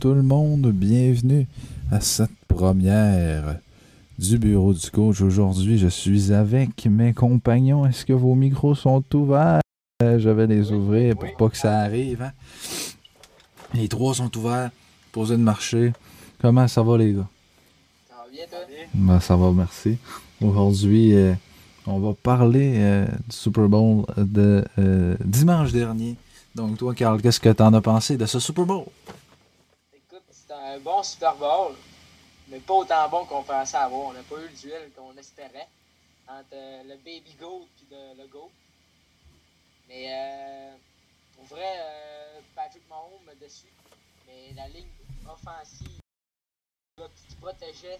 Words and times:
Tout 0.00 0.14
le 0.14 0.22
monde, 0.22 0.68
bienvenue 0.72 1.46
à 1.92 2.00
cette 2.00 2.30
première 2.48 3.58
du 4.18 4.38
bureau 4.38 4.72
du 4.72 4.90
coach. 4.90 5.20
Aujourd'hui, 5.20 5.76
je 5.76 5.88
suis 5.88 6.32
avec 6.32 6.86
mes 6.86 7.12
compagnons. 7.12 7.84
Est-ce 7.84 8.06
que 8.06 8.14
vos 8.14 8.34
micros 8.34 8.74
sont 8.74 9.04
ouverts? 9.12 9.60
Je 10.00 10.30
vais 10.30 10.46
les 10.46 10.72
ouvrir 10.72 11.16
pour 11.16 11.36
pas 11.36 11.48
que 11.50 11.58
ça 11.58 11.80
arrive. 11.80 12.22
hein? 12.22 12.32
Les 13.74 13.88
trois 13.88 14.14
sont 14.14 14.34
ouverts, 14.38 14.70
posés 15.12 15.36
de 15.36 15.42
marcher. 15.42 15.92
Comment 16.40 16.66
ça 16.66 16.82
va 16.82 16.96
les 16.96 17.12
gars? 17.12 17.28
Ça 18.08 18.14
va 18.16 18.30
bien, 18.32 18.44
toi? 18.48 18.58
Ben, 18.94 19.20
ça 19.20 19.36
va, 19.36 19.52
merci. 19.52 19.98
Aujourd'hui, 20.40 21.14
euh, 21.14 21.34
on 21.86 21.98
va 21.98 22.14
parler 22.14 22.72
euh, 22.76 23.04
du 23.28 23.36
Super 23.36 23.68
Bowl 23.68 24.06
de 24.16 24.64
euh, 24.78 25.14
dimanche 25.22 25.72
dernier. 25.72 26.16
Donc 26.54 26.78
toi, 26.78 26.94
Carl, 26.94 27.20
qu'est-ce 27.20 27.38
que 27.38 27.50
t'en 27.50 27.74
as 27.74 27.82
pensé 27.82 28.16
de 28.16 28.24
ce 28.24 28.38
Super 28.40 28.64
Bowl? 28.64 28.86
Un 30.70 30.78
bon 30.78 31.02
Super 31.02 31.34
Bowl, 31.34 31.74
mais 32.46 32.60
pas 32.60 32.74
autant 32.74 33.08
bon 33.08 33.24
qu'on 33.24 33.42
pensait 33.42 33.76
avoir. 33.76 34.02
On 34.06 34.12
n'a 34.12 34.22
pas 34.22 34.36
eu 34.36 34.46
le 34.46 34.56
duel 34.56 34.92
qu'on 34.92 35.16
espérait 35.16 35.66
entre 36.28 36.46
euh, 36.52 36.82
le 36.84 36.96
Baby 36.98 37.34
Goat 37.40 37.66
et 37.90 38.14
le, 38.16 38.28
Goat. 38.28 38.52
Mais 39.88 40.06
euh, 40.08 40.76
pour 41.34 41.44
vrai, 41.46 41.72
euh, 41.76 42.40
Patrick 42.54 42.88
Mahomes 42.88 43.24
m'a 43.26 43.34
déçu. 43.34 43.66
Mais 44.28 44.54
la 44.54 44.68
ligne 44.68 44.86
offensive 45.28 45.88
qui 46.96 47.34
protégeait 47.40 47.98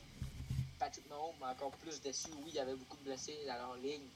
Patrick 0.79 1.09
Mahomes 1.11 1.35
m'a 1.41 1.51
encore 1.51 1.73
plus 1.73 2.01
déçu. 2.01 2.29
Oui, 2.45 2.51
il 2.51 2.55
y 2.55 2.61
avait 2.61 2.77
beaucoup 2.77 2.99
de 2.99 3.03
blessés 3.03 3.37
dans 3.49 3.55
leur 3.55 3.77
ligne, 3.79 4.07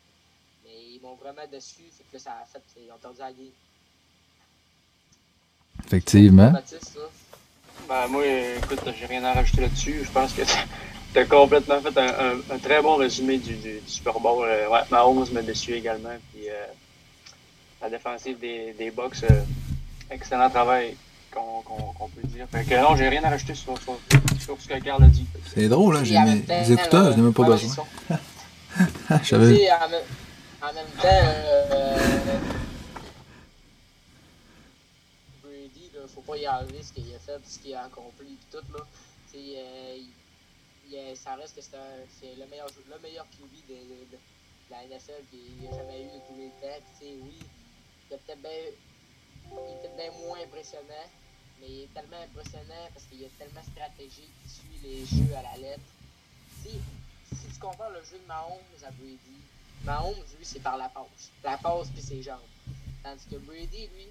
mais 0.62 0.92
ils 0.92 1.00
m'ont 1.02 1.16
vraiment 1.16 1.46
déçu. 1.50 1.82
Fait 1.90 2.04
que 2.04 2.12
là, 2.12 2.18
ça 2.20 2.38
a 2.38 2.44
fait 2.44 2.62
qu'ils 2.72 2.92
ont 2.92 2.98
perdu 2.98 3.18
la 3.18 3.32
game. 3.32 3.50
Effectivement. 5.86 6.52
Baptiste, 6.52 6.93
Ben, 7.94 8.08
moi, 8.08 8.24
écoute, 8.26 8.80
j'ai 8.98 9.06
rien 9.06 9.22
à 9.22 9.34
rajouter 9.34 9.60
là-dessus. 9.60 10.02
Je 10.04 10.10
pense 10.10 10.32
que 10.32 10.42
tu 10.42 11.18
as 11.18 11.24
complètement 11.26 11.80
fait 11.80 11.96
un, 11.96 12.08
un- 12.08 12.54
un 12.54 12.58
très 12.58 12.82
bon 12.82 12.96
résumé 12.96 13.38
du, 13.38 13.54
du- 13.54 13.78
du 13.78 13.82
Super 13.86 14.18
Bowl. 14.18 14.44
Euh, 14.48 14.68
ouais, 14.68 14.80
Mahomes 14.90 15.24
m'a 15.32 15.42
déçu 15.42 15.74
également. 15.74 16.16
Puis, 16.32 16.48
euh, 16.48 16.64
la 17.80 17.88
défensive 17.90 18.36
des, 18.40 18.72
des 18.76 18.90
Bucks, 18.90 19.22
euh, 19.30 19.42
excellent 20.10 20.50
travail 20.50 20.96
qu'on 21.30 22.08
peut 22.08 22.26
dire. 22.26 22.46
Fait 22.50 22.64
que 22.64 22.74
non, 22.82 22.96
j'ai 22.96 23.08
rien 23.08 23.22
à 23.22 23.30
rajouter 23.30 23.54
sur, 23.54 23.74
sur, 23.80 23.96
sur 24.40 24.56
ce 24.60 24.66
que 24.66 24.78
Carl 24.80 25.04
a 25.04 25.06
dit. 25.06 25.26
C'est 25.54 25.68
drôle, 25.68 25.96
hein? 25.96 26.02
J'ai 26.02 26.18
en 26.18 26.24
mes 26.24 26.30
même 26.30 26.42
temps, 26.42 26.60
les 26.62 26.72
écouteurs, 26.72 27.12
je 27.12 27.16
n'ai 27.16 27.22
même 27.22 27.32
pas 27.32 27.44
besoin. 27.44 27.84
J'avais. 29.22 29.70
en, 29.70 29.88
même- 29.88 30.00
en 30.62 30.72
même 30.72 30.84
temps, 31.00 31.08
euh, 31.70 31.96
Brady, 35.44 35.90
là, 35.94 36.00
faut 36.12 36.13
pas 36.26 36.36
y 36.36 36.48
enlever 36.48 36.82
ce 36.82 36.92
qu'il 36.92 37.14
a 37.14 37.18
fait, 37.18 37.40
ce 37.46 37.58
qu'il 37.58 37.74
a 37.74 37.84
accompli, 37.84 38.34
pis 38.34 38.46
tout, 38.50 38.72
là. 38.72 38.80
Euh, 39.36 39.96
il- 39.96 40.92
il- 40.92 41.16
ça 41.16 41.34
reste 41.34 41.56
que 41.56 41.62
c'est 41.62 42.34
le 42.36 42.46
meilleur, 42.46 42.68
le 42.88 42.98
meilleur 43.00 43.26
QB 43.30 43.66
de, 43.68 44.16
la 44.70 44.82
NFL 44.84 45.22
qu'il 45.30 45.66
a 45.68 45.76
jamais 45.76 46.02
eu 46.02 46.06
de 46.06 46.20
tous 46.26 46.36
les 46.36 46.48
temps. 46.60 46.84
Oui, 47.02 47.38
il, 48.10 48.14
est 48.14 48.18
peut-être 48.18 49.96
bien 49.96 50.10
moins 50.26 50.40
impressionnant, 50.42 51.06
mais 51.60 51.66
il 51.68 51.80
est 51.82 51.94
tellement 51.94 52.22
impressionnant 52.22 52.88
parce 52.92 53.04
qu'il 53.06 53.22
est 53.22 53.38
tellement 53.38 53.62
stratégique, 53.62 54.32
il 54.44 54.50
suit 54.50 54.80
les 54.82 55.04
jeux 55.06 55.34
à 55.36 55.42
la 55.42 55.56
lettre. 55.58 55.82
Si, 56.62 56.70
si 57.34 57.46
tu 57.52 57.58
compares 57.60 57.90
le 57.90 58.02
jeu 58.04 58.18
de 58.18 58.26
Mahomes 58.26 58.82
à 58.86 58.90
Brady, 58.92 59.18
Mahomes, 59.84 60.24
lui, 60.38 60.44
c'est 60.44 60.60
par 60.62 60.78
la 60.78 60.88
passe. 60.88 61.30
La 61.42 61.58
passe 61.58 61.88
puis 61.90 62.02
ses 62.02 62.22
jambes. 62.22 62.40
Tandis 63.02 63.26
que 63.30 63.36
Brady, 63.36 63.88
lui, 63.88 64.08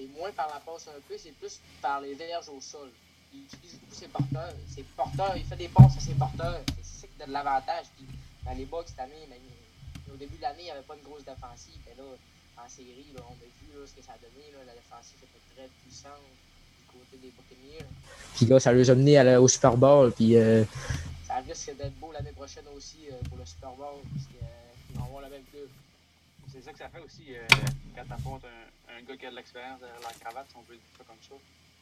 c'est 0.00 0.18
moins 0.18 0.30
par 0.32 0.48
la 0.48 0.60
passe 0.60 0.88
un 0.88 1.00
peu, 1.06 1.14
c'est 1.18 1.32
plus 1.32 1.60
par 1.82 2.00
les 2.00 2.14
verges 2.14 2.48
au 2.48 2.60
sol. 2.60 2.88
Il 3.32 3.44
utilise 3.44 3.74
beaucoup 3.78 3.94
ses 3.94 4.08
porteurs. 4.08 4.52
Ses 4.68 4.82
porteurs, 4.96 5.36
il 5.36 5.44
fait 5.44 5.56
des 5.56 5.68
passes 5.68 5.96
à 5.96 6.00
ses 6.00 6.14
porteurs. 6.14 6.60
C'est 6.82 7.00
ça 7.02 7.06
qui 7.06 7.18
donne 7.18 7.28
de 7.28 7.32
l'avantage. 7.32 7.86
Puis 7.96 8.06
dans 8.44 8.52
les 8.52 8.64
Bucks 8.64 8.88
cette 8.88 8.98
année, 8.98 9.26
ben, 9.28 9.36
il- 9.38 10.12
au 10.12 10.16
début 10.16 10.36
de 10.36 10.42
l'année, 10.42 10.62
il 10.62 10.64
n'y 10.64 10.70
avait 10.70 10.82
pas 10.82 10.96
une 10.96 11.02
grosse 11.04 11.24
défensive. 11.24 11.78
Mais 11.86 11.94
là, 11.96 12.02
en 12.58 12.68
série, 12.68 13.06
là, 13.14 13.20
on 13.28 13.32
a 13.34 13.46
vu 13.46 13.66
là, 13.78 13.86
ce 13.86 13.92
que 13.94 14.02
ça 14.02 14.12
a 14.12 14.18
donné. 14.18 14.50
Là, 14.52 14.58
la 14.66 14.74
défensive 14.74 15.18
était 15.22 15.44
très 15.54 15.68
puissante 15.84 16.26
du 16.80 16.86
côté 16.98 17.16
des 17.22 17.30
Buccaneers. 17.30 17.86
Puis 18.34 18.46
là, 18.46 18.58
ça 18.58 18.72
les 18.72 18.90
a 18.90 18.94
menés 18.96 19.36
au 19.36 19.46
Super 19.48 19.76
Bowl. 19.76 20.10
Puis 20.12 20.36
euh, 20.36 20.64
Ça 21.26 21.36
risque 21.46 21.76
d'être 21.76 21.94
beau 22.00 22.10
l'année 22.10 22.32
prochaine 22.32 22.64
aussi 22.76 23.06
euh, 23.12 23.14
pour 23.28 23.38
le 23.38 23.46
Super 23.46 23.70
Bowl. 23.78 24.00
Parce 24.12 24.26
qu'ils 24.26 24.96
vont 24.98 25.04
avoir 25.04 25.22
le 25.22 25.28
même 25.30 25.44
club. 25.52 25.68
C'est 26.52 26.62
ça 26.62 26.72
que 26.72 26.78
ça 26.78 26.88
fait 26.88 27.00
aussi 27.00 27.34
euh, 27.34 27.46
quand 27.94 28.04
tu 28.04 28.12
affrontes 28.12 28.42
un, 28.44 28.98
un 28.98 29.02
gars 29.02 29.16
qui 29.16 29.26
a 29.26 29.30
de 29.30 29.36
l'expérience 29.36 29.80
derrière 29.80 30.00
la 30.00 30.12
cravate, 30.20 30.46
si 30.50 30.56
on 30.56 30.62
peut 30.62 30.74
dire 30.74 30.82
ça 30.98 31.04
comme 31.04 31.16
ça. 31.22 31.34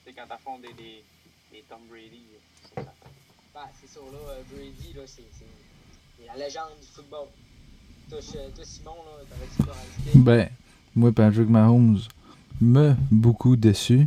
C'est 0.05 0.13
quand 0.13 0.27
tu 0.27 0.33
affrontes 0.33 0.61
des, 0.63 0.73
des, 0.75 1.05
des 1.51 1.65
Tom 1.69 1.81
Brady. 1.89 2.23
euh, 2.35 2.39
c'est 2.63 2.75
ça 2.75 2.81
que 2.83 2.87
ça 2.87 2.95
fait. 3.01 3.09
Ben, 3.55 3.69
c'est 3.81 3.89
ça, 3.89 4.01
là, 4.01 4.19
euh, 4.29 4.43
Brady, 4.53 4.93
là, 4.95 5.03
c'est 5.07 6.27
la 6.27 6.37
légende 6.37 6.79
du 6.81 6.87
football. 6.87 7.29
Toi, 8.11 8.19
toi, 8.21 8.65
Simon, 8.65 8.97
là, 9.05 9.25
t'avais-tu 9.29 9.63
quoi 9.63 9.73
rajouter? 9.75 10.19
Ben, 10.19 10.51
moi, 10.95 11.13
Patrick 11.13 11.49
Mahomes 11.49 12.01
m'a 12.61 12.95
beaucoup 13.11 13.57
déçu. 13.57 14.07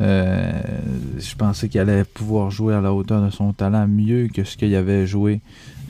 Euh, 0.00 0.62
je 1.18 1.34
pensais 1.34 1.68
qu'il 1.68 1.80
allait 1.80 2.04
pouvoir 2.04 2.50
jouer 2.50 2.74
à 2.74 2.80
la 2.80 2.92
hauteur 2.92 3.22
de 3.24 3.30
son 3.30 3.52
talent 3.52 3.86
mieux 3.88 4.28
que 4.28 4.44
ce 4.44 4.56
qu'il 4.56 4.74
avait 4.74 5.06
joué. 5.06 5.40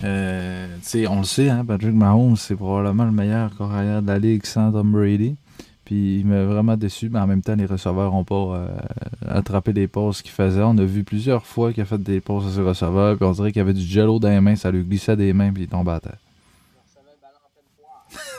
Euh, 0.04 0.66
on 1.08 1.19
le 1.19 1.24
sait, 1.24 1.48
hein, 1.50 1.64
Patrick 1.64 1.94
Mahomes, 1.94 2.36
c'est 2.36 2.56
probablement 2.56 3.04
le 3.04 3.12
meilleur 3.12 3.56
carrière 3.56 4.00
de 4.02 4.06
la 4.06 4.18
ligue 4.18 4.47
sans 4.47 4.72
Tom 4.72 4.92
Brady. 4.92 5.36
Puis 5.84 6.20
il 6.20 6.26
m'a 6.26 6.44
vraiment 6.44 6.76
déçu, 6.76 7.08
mais 7.08 7.18
en 7.18 7.26
même 7.26 7.41
temps, 7.41 7.56
les 7.56 7.64
receveurs 7.64 8.12
n'ont 8.12 8.24
pas 8.24 8.34
euh, 8.34 8.78
attrapé 9.26 9.72
les 9.72 9.88
passes 9.88 10.20
qu'il 10.20 10.32
faisait. 10.32 10.62
On 10.62 10.76
a 10.76 10.84
vu 10.84 11.02
plusieurs 11.02 11.47
fois 11.47 11.72
qu'il 11.72 11.82
a 11.82 11.86
fait 11.86 12.02
des 12.02 12.20
passes 12.20 12.44
à 12.44 12.50
ses 12.50 12.60
receveurs, 12.60 13.16
puis 13.16 13.24
on 13.24 13.32
dirait 13.32 13.52
qu'il 13.52 13.62
avait 13.62 13.72
du 13.72 13.80
jello 13.80 14.18
dans 14.18 14.28
les 14.28 14.41
mains, 14.41 14.54
ça 14.54 14.70
lui 14.70 14.84
glissait 14.84 15.16
des 15.16 15.32
mains, 15.32 15.50
puis 15.50 15.62
il 15.62 15.68
tombait 15.68 15.92
à 15.92 16.00
terre. 16.00 16.18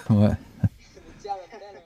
Ouais. 0.10 0.30
Mais 0.30 0.70
tu 1.18 1.26
sais, 1.26 1.30
en 1.30 1.38
même 1.38 1.50
temps, 1.50 1.74
là, 1.74 1.82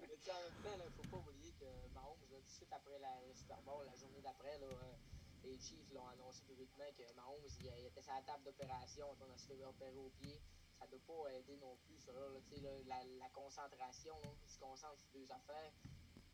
mais 0.00 0.08
tu 0.16 0.24
sais, 0.24 0.32
en 0.32 0.40
même 0.44 0.60
temps, 0.64 0.76
là, 0.80 0.84
faut 0.96 1.08
pas 1.12 1.20
oublier 1.24 1.52
que 1.60 1.68
Mahomes, 1.92 2.24
là, 2.32 2.36
tout 2.40 2.48
de 2.48 2.56
suite 2.56 2.72
après 2.72 2.96
la, 3.04 3.12
le 3.20 3.32
Super 3.36 3.60
Bowl, 3.68 3.84
la 3.84 3.96
journée 4.00 4.24
d'après, 4.24 4.56
là, 4.64 4.68
euh, 4.68 4.96
les 5.44 5.56
Chiefs 5.60 5.92
l'ont 5.92 6.08
annoncé 6.08 6.40
publiquement 6.48 6.88
que 6.96 7.04
Mahomes, 7.20 7.44
il, 7.60 7.68
il 7.68 7.88
était 7.92 8.00
sur 8.00 8.16
la 8.16 8.24
table 8.24 8.48
d'opération, 8.48 9.08
on 9.12 9.28
a 9.28 9.36
se 9.36 9.44
fait 9.44 9.60
opérer 9.60 10.00
au 10.00 10.08
pied. 10.20 10.40
Ça 10.76 10.84
doit 10.90 11.00
pas 11.08 11.32
aider 11.32 11.56
non 11.64 11.80
plus 11.80 11.96
sur 11.96 12.12
là, 12.12 12.28
là, 12.28 12.36
tu 12.44 12.52
sais, 12.52 12.60
là, 12.60 12.68
la, 12.92 13.00
la 13.24 13.30
concentration, 13.32 14.12
là, 14.20 14.28
il 14.44 14.52
se 14.52 14.60
concentre 14.60 15.00
sur 15.00 15.16
deux 15.16 15.24
affaires. 15.32 15.72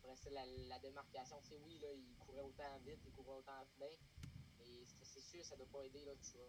Après 0.03 0.19
ça, 0.19 0.27
la, 0.35 0.43
la 0.43 0.83
démarcation, 0.83 1.39
tu 1.47 1.55
sais, 1.55 1.59
oui, 1.63 1.79
là, 1.79 1.95
il 1.95 2.19
courait 2.19 2.43
autant 2.43 2.75
vite, 2.83 2.99
il 3.07 3.15
courait 3.15 3.39
autant 3.39 3.63
bien, 3.79 3.95
mais 4.59 4.83
c'est 5.43 5.49
c'est 5.49 5.49
sûr, 5.49 5.51
ça 5.51 5.57
doit 5.57 5.67
pas 5.73 5.87
aider, 5.87 6.05
là, 6.07 6.13
tu 6.23 6.33
vois. 6.37 6.47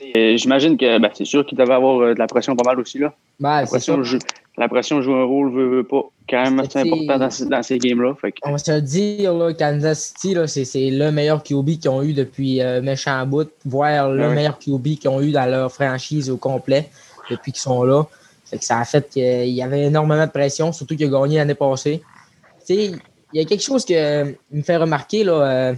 Et 0.00 0.38
J'imagine 0.38 0.76
que 0.76 0.98
ben, 0.98 1.10
c'est 1.14 1.24
sûr 1.24 1.44
qu'il 1.44 1.58
devait 1.58 1.74
avoir 1.74 2.00
euh, 2.00 2.14
de 2.14 2.18
la 2.18 2.26
pression 2.26 2.54
pas 2.56 2.64
mal 2.64 2.80
aussi. 2.80 2.98
Là. 2.98 3.14
ben, 3.40 3.60
La, 3.60 3.66
pression 3.66 4.02
joue, 4.02 4.18
la 4.56 4.68
pression 4.68 5.02
joue 5.02 5.14
un 5.14 5.24
rôle, 5.24 5.52
veut, 5.52 5.68
veut 5.68 5.84
pas, 5.84 6.02
quand 6.28 6.42
même 6.44 6.60
assez 6.60 6.78
important 6.80 7.18
dans, 7.18 7.30
ces- 7.30 7.46
dans 7.46 7.62
ces 7.62 7.78
games-là. 7.78 8.14
On 8.44 8.52
va 8.52 8.58
se 8.58 8.70
le 8.70 8.80
dire, 8.80 9.34
là, 9.34 9.52
Kansas 9.52 10.14
City, 10.16 10.36
c'est, 10.46 10.90
le 10.90 11.10
meilleur 11.10 11.42
QB 11.42 11.78
qu'ils 11.80 11.88
ont 11.90 12.02
eu 12.02 12.12
depuis 12.12 12.62
euh, 12.62 12.80
méchant 12.80 13.26
bout, 13.26 13.50
voire 13.64 14.10
le 14.10 14.28
Ouais. 14.28 14.34
meilleur 14.34 14.58
QB 14.58 14.98
qu'ils 14.98 15.08
ont 15.08 15.20
eu 15.20 15.32
dans 15.32 15.46
leur 15.46 15.72
franchise 15.72 16.30
au 16.30 16.36
complet 16.36 16.88
depuis 17.30 17.52
qu'ils 17.52 17.60
sont 17.60 17.82
là. 17.82 18.04
Fait 18.44 18.58
que 18.58 18.64
ça 18.64 18.78
a 18.78 18.84
fait 18.84 19.08
qu'il 19.10 19.48
y 19.50 19.62
avait 19.62 19.84
énormément 19.84 20.24
de 20.24 20.30
pression, 20.30 20.72
surtout 20.72 20.96
qu'il 20.96 21.06
a 21.06 21.10
gagné 21.20 21.36
l'année 21.36 21.54
passée. 21.54 22.02
Y 23.34 23.40
a 23.40 23.44
quelque 23.44 23.62
chose 23.62 23.84
qui 23.84 23.94
me 23.94 24.62
fait 24.62 24.76
remarquer, 24.76 25.24
là, 25.24 25.32
euh, 25.32 25.74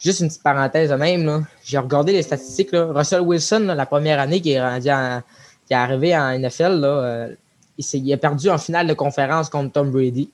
juste 0.00 0.20
une 0.20 0.28
petite 0.28 0.42
parenthèse 0.42 0.92
même. 0.92 1.46
J'ai 1.64 1.78
regardé 1.78 2.12
les 2.12 2.22
statistiques. 2.22 2.72
Là. 2.72 2.86
Russell 2.92 3.20
Wilson, 3.20 3.60
là, 3.66 3.74
la 3.74 3.86
première 3.86 4.20
année 4.20 4.40
qui 4.40 4.52
est, 4.52 4.60
rendu 4.60 4.90
en- 4.90 5.22
arrivé 5.70 6.16
en 6.16 6.30
NFL, 6.30 6.80
là, 6.80 6.88
euh, 6.88 7.34
il, 7.78 7.84
il 7.94 8.12
a 8.12 8.16
perdu 8.16 8.50
en 8.50 8.58
finale 8.58 8.86
de 8.86 8.94
conférence 8.94 9.48
contre 9.48 9.72
Tom 9.72 9.90
Brady. 9.90 10.30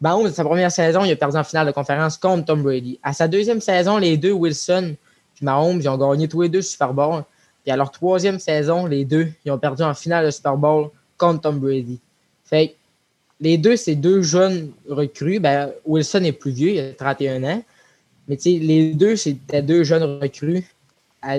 Mahomes, 0.00 0.30
sa 0.30 0.44
première 0.44 0.70
saison, 0.70 1.04
il 1.04 1.12
a 1.12 1.16
perdu 1.16 1.36
en 1.36 1.44
finale 1.44 1.66
de 1.66 1.72
conférence 1.72 2.18
contre 2.18 2.44
Tom 2.44 2.62
Brady. 2.62 2.98
À 3.02 3.12
sa 3.12 3.26
deuxième 3.26 3.60
saison, 3.60 3.96
les 3.96 4.16
deux, 4.18 4.32
Wilson 4.32 4.94
et 5.40 5.44
Mahomes, 5.44 5.80
ils 5.80 5.88
ont 5.88 5.96
gagné 5.96 6.28
tous 6.28 6.42
les 6.42 6.48
deux 6.48 6.60
Super 6.62 6.92
Bowl. 6.92 7.22
Puis 7.62 7.72
à 7.72 7.76
leur 7.76 7.90
troisième 7.90 8.38
saison, 8.38 8.84
les 8.84 9.06
deux, 9.06 9.28
ils 9.44 9.50
ont 9.50 9.58
perdu 9.58 9.82
en 9.82 9.94
finale 9.94 10.26
de 10.26 10.30
Super 10.30 10.56
Bowl 10.56 10.90
contre 11.16 11.40
Tom 11.42 11.58
Brady. 11.58 11.98
Fait 12.44 12.76
les 13.40 13.58
deux, 13.58 13.76
c'est 13.76 13.94
deux 13.94 14.22
jeunes 14.22 14.70
recrues. 14.88 15.40
Ben, 15.40 15.70
Wilson 15.84 16.22
est 16.24 16.32
plus 16.32 16.52
vieux, 16.52 16.70
il 16.70 16.80
a 16.80 16.92
31 16.92 17.44
ans. 17.44 17.62
Mais 18.28 18.36
tu 18.36 18.52
sais, 18.54 18.58
les 18.58 18.94
deux, 18.94 19.16
c'était 19.16 19.62
deux 19.62 19.84
jeunes 19.84 20.20
recrues 20.20 20.64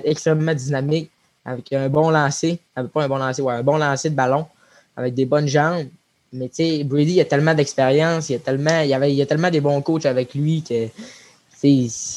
extrêmement 0.04 0.54
dynamiques, 0.54 1.12
avec 1.44 1.72
un 1.74 1.90
bon 1.90 2.10
lancer, 2.10 2.60
avec 2.76 2.92
pas 2.92 3.04
un 3.04 3.08
bon 3.08 3.18
lancer, 3.18 3.42
ouais, 3.42 3.54
un 3.54 3.64
bon 3.64 3.78
lancer 3.78 4.10
de 4.10 4.16
ballon, 4.16 4.46
avec 4.98 5.14
des 5.14 5.26
bonnes 5.26 5.48
jambes. 5.48 5.88
Mais 6.34 6.50
tu 6.50 6.56
sais, 6.56 6.84
Brady, 6.84 7.14
il 7.14 7.22
a 7.22 7.26
tellement 7.26 7.54
d'expérience, 7.54 8.30
il 8.30 8.36
a 8.36 8.40
tellement, 8.40 8.82
il 8.82 8.90
y 8.90 8.94
avait, 8.94 9.12
il 9.12 9.16
y 9.16 9.22
a 9.22 9.26
tellement 9.26 9.50
des 9.50 9.62
bons 9.62 9.82
coachs 9.82 10.06
avec 10.06 10.34
lui 10.34 10.64
que 10.64 10.88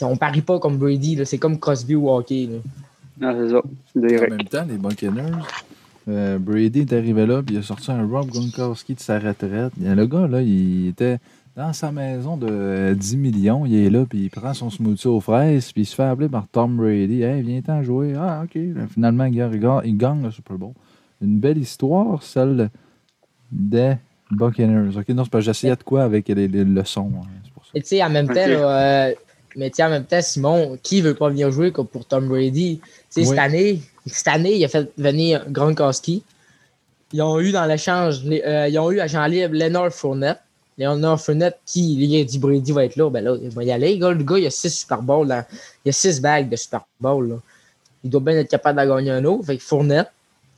on 0.03 0.17
parie 0.17 0.43
pas 0.43 0.59
comme 0.59 0.77
Brady, 0.77 1.17
là. 1.17 1.25
c'est 1.25 1.39
comme 1.39 1.59
Crosby 1.59 1.95
ou 1.95 2.11
hockey. 2.11 2.49
là. 2.51 2.59
non, 3.21 3.39
c'est 3.41 3.53
ça. 3.53 4.25
En 4.27 4.31
même 4.31 4.45
temps, 4.45 4.67
les 4.69 4.77
Buccaneers, 4.77 5.43
euh, 6.09 6.39
Brady 6.39 6.81
est 6.81 6.93
arrivé 6.93 7.27
là, 7.27 7.43
puis 7.43 7.57
il 7.57 7.59
a 7.59 7.63
sorti 7.63 7.91
un 7.91 8.07
Rob 8.07 8.29
Gronkowski 8.29 8.95
de 8.95 9.01
sa 9.01 9.19
retraite. 9.19 9.73
Et 9.85 9.95
Le 9.95 10.07
gars, 10.07 10.27
là, 10.27 10.41
il 10.41 10.89
était 10.89 11.19
dans 11.57 11.73
sa 11.73 11.91
maison 11.91 12.37
de 12.37 12.95
10 12.95 13.17
millions, 13.17 13.67
il 13.67 13.75
est 13.75 13.91
là, 13.91 14.07
puis 14.09 14.25
il 14.25 14.31
prend 14.31 14.55
son 14.55 14.71
smoothie 14.71 15.09
aux 15.09 15.21
fraises, 15.21 15.73
puis 15.73 15.83
il 15.83 15.87
se 15.87 15.95
fait 15.95 16.05
appeler 16.05 16.29
par 16.29 16.47
Tom 16.49 16.77
Brady. 16.77 17.23
Hey, 17.23 17.43
viens-t'en 17.43 17.83
jouer. 17.83 18.15
Ah, 18.17 18.45
OK. 18.45 18.59
Finalement, 18.93 19.25
il 19.25 19.99
gagne, 19.99 20.23
le 20.23 20.31
Super 20.31 20.57
Bowl. 20.57 20.73
Une 21.21 21.39
belle 21.41 21.59
histoire, 21.59 22.23
celle 22.23 22.71
des 23.51 23.95
Buccaneers. 24.31 24.97
OK, 24.97 25.09
non, 25.09 25.25
c'est 25.25 25.33
pas 25.33 25.41
j'essayais 25.41 25.75
de 25.77 25.83
quoi 25.83 26.05
avec 26.05 26.29
les, 26.29 26.49
leçons. 26.49 27.11
Hein. 27.17 27.27
Et 27.75 27.83
tu 27.83 27.89
sais, 27.89 28.05
en 28.05 28.11
même 28.11 28.29
temps, 28.29 28.35
euh, 28.37 29.13
mais 29.59 29.73
en 29.81 29.91
même 29.91 30.05
temps, 30.05 30.23
Simon, 30.23 30.79
qui 30.83 31.01
veut 31.03 31.15
pas 31.15 31.29
venir 31.29 31.51
jouer 31.51 31.73
comme 31.73 31.89
pour 31.89 32.07
Tom 32.07 32.29
Brady? 32.29 32.81
Cette 33.11 33.37
année, 33.37 33.83
cette 34.07 34.29
année, 34.29 34.55
il 34.55 34.65
a 34.65 34.69
fait 34.69 34.89
venir 34.97 35.45
Gronkowski. 35.51 36.23
Ils 37.13 37.23
ont 37.23 37.41
eu 37.41 37.51
dans 37.51 37.67
l'échange, 37.67 38.21
euh, 38.25 38.69
ils 38.69 38.79
ont 38.79 38.91
eu 38.93 39.01
agent 39.01 39.27
libre 39.27 39.55
Leonard 39.55 39.93
Fournette. 39.93 40.39
Leonard 40.79 41.21
Fournette, 41.21 41.59
qui, 41.67 41.95
il 41.95 42.21
a 42.21 42.25
dit 42.25 42.39
Brady 42.39 42.71
va 42.71 42.85
être 42.85 42.95
là, 42.95 43.11
ben 43.11 43.25
là, 43.25 43.37
il 43.43 43.51
va 43.51 43.65
y 43.65 43.73
aller. 43.73 43.97
Le 43.97 44.23
gars, 44.23 44.39
il 44.39 44.47
a 44.47 44.51
six 44.51 44.71
Super 44.71 45.03
Bowls. 45.03 45.27
Là. 45.27 45.45
Il 45.85 45.89
a 45.89 45.93
six 45.93 46.21
bagues 46.21 46.49
de 46.49 46.55
Super 46.55 46.87
Bowl. 47.01 47.29
Là. 47.29 47.37
Il 48.05 48.11
doit 48.11 48.21
bien 48.21 48.37
être 48.37 48.49
capable 48.49 48.81
de 48.81 48.87
gagner 48.87 49.11
un 49.11 49.25
autre. 49.25 49.47
Fait 49.47 49.59
Fournette. 49.59 50.09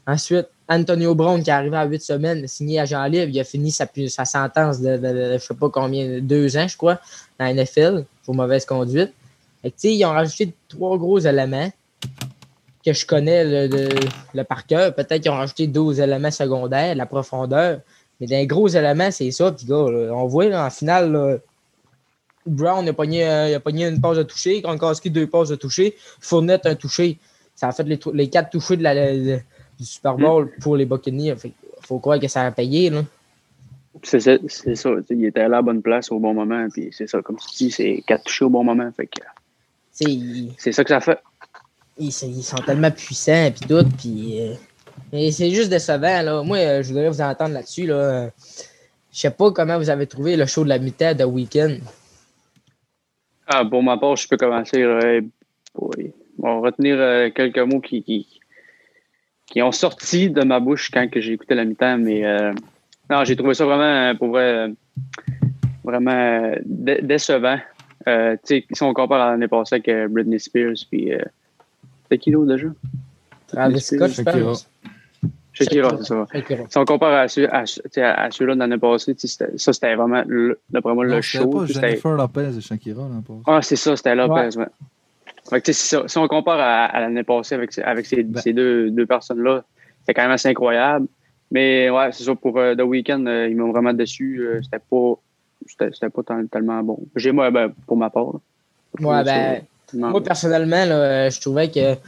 Ensuite, 0.07 0.49
Antonio 0.71 1.17
Brown, 1.17 1.43
qui 1.43 1.51
est 1.51 1.53
arrivé 1.53 1.77
à 1.77 1.85
huit 1.85 2.01
semaines, 2.01 2.47
signé 2.47 2.79
agent 2.79 3.05
libre. 3.07 3.29
Il 3.29 3.41
a 3.41 3.45
fini 3.45 3.73
sa, 3.73 3.89
sa 4.09 4.25
sentence 4.25 4.81
de, 4.81 4.97
je 5.03 5.33
ne 5.35 5.39
sais 5.39 5.55
pas 5.55 5.69
combien, 5.69 6.21
deux 6.21 6.57
ans, 6.57 6.69
je 6.69 6.77
crois, 6.77 7.01
dans 7.39 7.47
la 7.47 7.55
NFL, 7.55 8.05
pour 8.25 8.37
mauvaise 8.37 8.65
conduite. 8.65 9.13
Fait 9.63 9.73
que, 9.73 9.77
ils 9.89 10.05
ont 10.05 10.11
rajouté 10.11 10.55
trois 10.69 10.97
gros 10.97 11.19
éléments 11.19 11.71
que 12.87 12.93
je 12.93 13.05
connais 13.05 13.67
le, 13.67 13.89
le, 14.33 14.45
par 14.45 14.65
cœur. 14.65 14.95
Peut-être 14.95 15.23
qu'ils 15.23 15.33
ont 15.33 15.37
rajouté 15.37 15.67
12 15.67 16.01
éléments 16.01 16.31
secondaires, 16.31 16.95
la 16.95 17.05
profondeur. 17.05 17.81
Mais 18.21 18.29
d'un 18.29 18.45
gros 18.45 18.69
élément, 18.69 19.11
c'est 19.11 19.31
ça. 19.33 19.51
Puis, 19.51 19.67
gars, 19.67 19.75
on 19.75 20.27
voit 20.27 20.47
en 20.55 20.71
finale, 20.71 21.43
Brown 22.47 22.89
a 22.89 22.93
pogné, 22.93 23.29
euh, 23.29 23.57
a 23.57 23.61
pogné 23.61 23.89
une 23.89 24.01
passe 24.01 24.19
de 24.19 24.23
toucher, 24.23 24.61
Gronkowski 24.61 25.11
deux 25.11 25.27
passes 25.27 25.49
de 25.49 25.57
toucher, 25.57 25.97
Fournette 26.21 26.67
un 26.67 26.77
touché. 26.77 27.19
Ça 27.57 27.69
a 27.69 27.73
fait 27.73 27.83
les, 27.83 27.99
les 28.15 28.31
quatre 28.31 28.51
touchés 28.51 28.77
de 28.77 28.83
la, 28.83 29.41
du 29.81 29.87
Super 29.87 30.17
Bowl 30.17 30.45
mm. 30.45 30.63
pour 30.63 30.77
les 30.77 30.85
Buccaneers. 30.85 31.37
Il 31.45 31.53
faut 31.81 31.99
croire 31.99 32.21
que 32.21 32.29
ça 32.29 32.43
a 32.43 32.51
payé. 32.51 32.93
C'est 34.03 34.21
ça, 34.21 34.37
ça. 34.75 34.91
Il 35.11 35.25
était 35.25 35.41
à 35.41 35.49
la 35.49 35.63
bonne 35.63 35.83
place 35.83 36.13
au 36.13 36.19
bon 36.19 36.35
moment. 36.35 36.69
Puis 36.73 36.91
c'est 36.93 37.07
ça, 37.07 37.21
comme 37.23 37.37
tu 37.37 37.57
dis, 37.57 37.71
c'est 37.71 38.03
quatre 38.07 38.25
touchés 38.25 38.45
au 38.45 38.51
bon 38.51 38.65
moment. 38.65 38.91
Fait 38.97 39.07
que, 39.07 39.21
c'est 39.93 40.73
ça 40.73 40.85
que 40.85 40.91
ça 40.91 41.01
fait 41.01 41.19
ils, 42.01 42.13
sont 42.13 42.57
tellement 42.65 42.91
puissants 42.91 43.47
et 43.47 43.53
tout. 43.53 43.85
Puis, 43.99 44.41
euh, 44.41 45.31
c'est 45.31 45.51
juste 45.51 45.71
décevant. 45.71 46.23
Là. 46.23 46.43
Moi, 46.43 46.59
euh, 46.59 46.83
je 46.83 46.89
voudrais 46.89 47.09
vous 47.09 47.21
entendre 47.21 47.55
là-dessus. 47.55 47.87
Là. 47.87 48.31
Je 49.13 49.19
sais 49.19 49.31
pas 49.31 49.51
comment 49.51 49.79
vous 49.79 49.91
avez 49.91 50.07
trouvé 50.07 50.37
le 50.37 50.47
show 50.47 50.65
de 50.65 50.71
la 50.71 50.79
mi-temps 50.79 51.15
de 51.15 51.25
Weekend. 51.25 51.81
Ah, 53.47 53.65
pour 53.65 53.83
ma 53.83 53.99
part, 53.99 54.17
je 54.17 54.29
peux 54.29 54.37
commencer. 54.37 54.85
On 55.75 55.91
va 56.43 56.61
retenir 56.61 56.97
euh, 56.99 57.29
quelques 57.31 57.59
mots 57.59 57.81
qui, 57.81 58.03
qui, 58.03 58.40
ont 59.59 59.73
sorti 59.73 60.31
de 60.31 60.43
ma 60.43 60.61
bouche 60.61 60.91
quand 60.93 61.09
j'ai 61.15 61.33
écouté 61.33 61.55
la 61.55 61.65
mi-temps, 61.65 61.99
mais 61.99 62.23
non, 63.11 63.25
j'ai 63.25 63.37
trouvé 63.37 63.55
ça 63.55 63.65
vraiment, 63.65 64.15
pour 64.17 64.29
vrai, 64.29 64.73
vraiment 65.83 66.53
décevant. 66.67 67.59
si 68.45 68.83
on 68.83 68.95
compare 68.95 69.21
à 69.23 69.31
l'année 69.33 69.49
passée 69.49 69.77
avec 69.77 70.11
Britney 70.11 70.39
Spears, 70.39 70.77
puis 70.91 71.11
c'était 72.03 72.19
qui 72.19 72.31
l'autre 72.31 72.55
déjà? 72.55 72.69
Travis 73.49 73.81
Scott, 73.81 74.11
je 74.13 74.23
pense? 74.23 74.69
Shakira, 75.53 75.97
c'est 75.99 76.05
ça. 76.05 76.27
Si 76.69 76.79
on 76.79 76.85
compare 76.85 77.13
à, 77.13 77.29
ceux, 77.29 77.53
à, 77.53 77.65
à 77.65 78.31
ceux-là 78.31 78.55
de 78.55 78.61
l'année 78.61 78.79
passée, 78.79 79.17
ça 79.19 79.73
c'était 79.73 79.97
vraiment, 79.97 80.23
d'après 80.71 80.95
moi, 80.95 81.05
le 81.05 81.21
show. 81.21 81.51
Pas 81.51 81.67
Jennifer 81.67 82.13
Lopez 82.13 82.57
et 82.57 82.61
Shakira 82.61 83.03
l'année 83.09 83.23
passée. 83.27 83.43
Ah, 83.47 83.61
c'est 83.61 83.77
ça, 83.77 83.97
c'était 83.97 84.15
Lopez, 84.15 84.57
ouais. 84.57 84.67
Si, 85.65 85.75
si, 85.75 86.19
on 86.19 86.29
compare 86.29 86.61
à, 86.61 87.01
l'année 87.01 87.25
passée 87.25 87.55
avec, 87.55 87.77
avec 87.79 88.07
ces, 88.07 88.23
ben. 88.23 88.41
ces 88.41 88.53
deux, 88.53 88.91
deux 88.91 89.07
personnes-là, 89.07 89.65
c'était 90.01 90.15
quand 90.15 90.23
même 90.23 90.33
assez 90.33 90.49
incroyable. 90.49 91.07
Mais 91.51 91.91
ouais, 91.91 92.11
c'est 92.13 92.25
ça, 92.25 92.35
pour 92.35 92.59
euh, 92.59 92.75
The 92.75 92.83
Weeknd, 92.83 93.27
euh, 93.27 93.49
ils 93.49 93.57
m'ont 93.57 93.73
vraiment 93.73 93.93
déçu. 93.93 94.41
Euh, 94.41 94.61
c'était 94.63 94.79
pas, 94.79 95.15
c'était, 95.67 96.09
pas 96.09 96.23
tellement 96.51 96.83
bon. 96.83 96.99
J'ai 97.17 97.33
moi, 97.33 97.51
ben, 97.51 97.73
pour 97.87 97.97
ma 97.97 98.11
part. 98.11 98.35
Ouais, 99.01 99.25
ben, 99.25 99.63
moi, 99.93 100.23
personnellement, 100.23 100.85
je 100.85 101.41
trouvais 101.41 101.69
que, 101.69 101.95
tu 101.95 102.01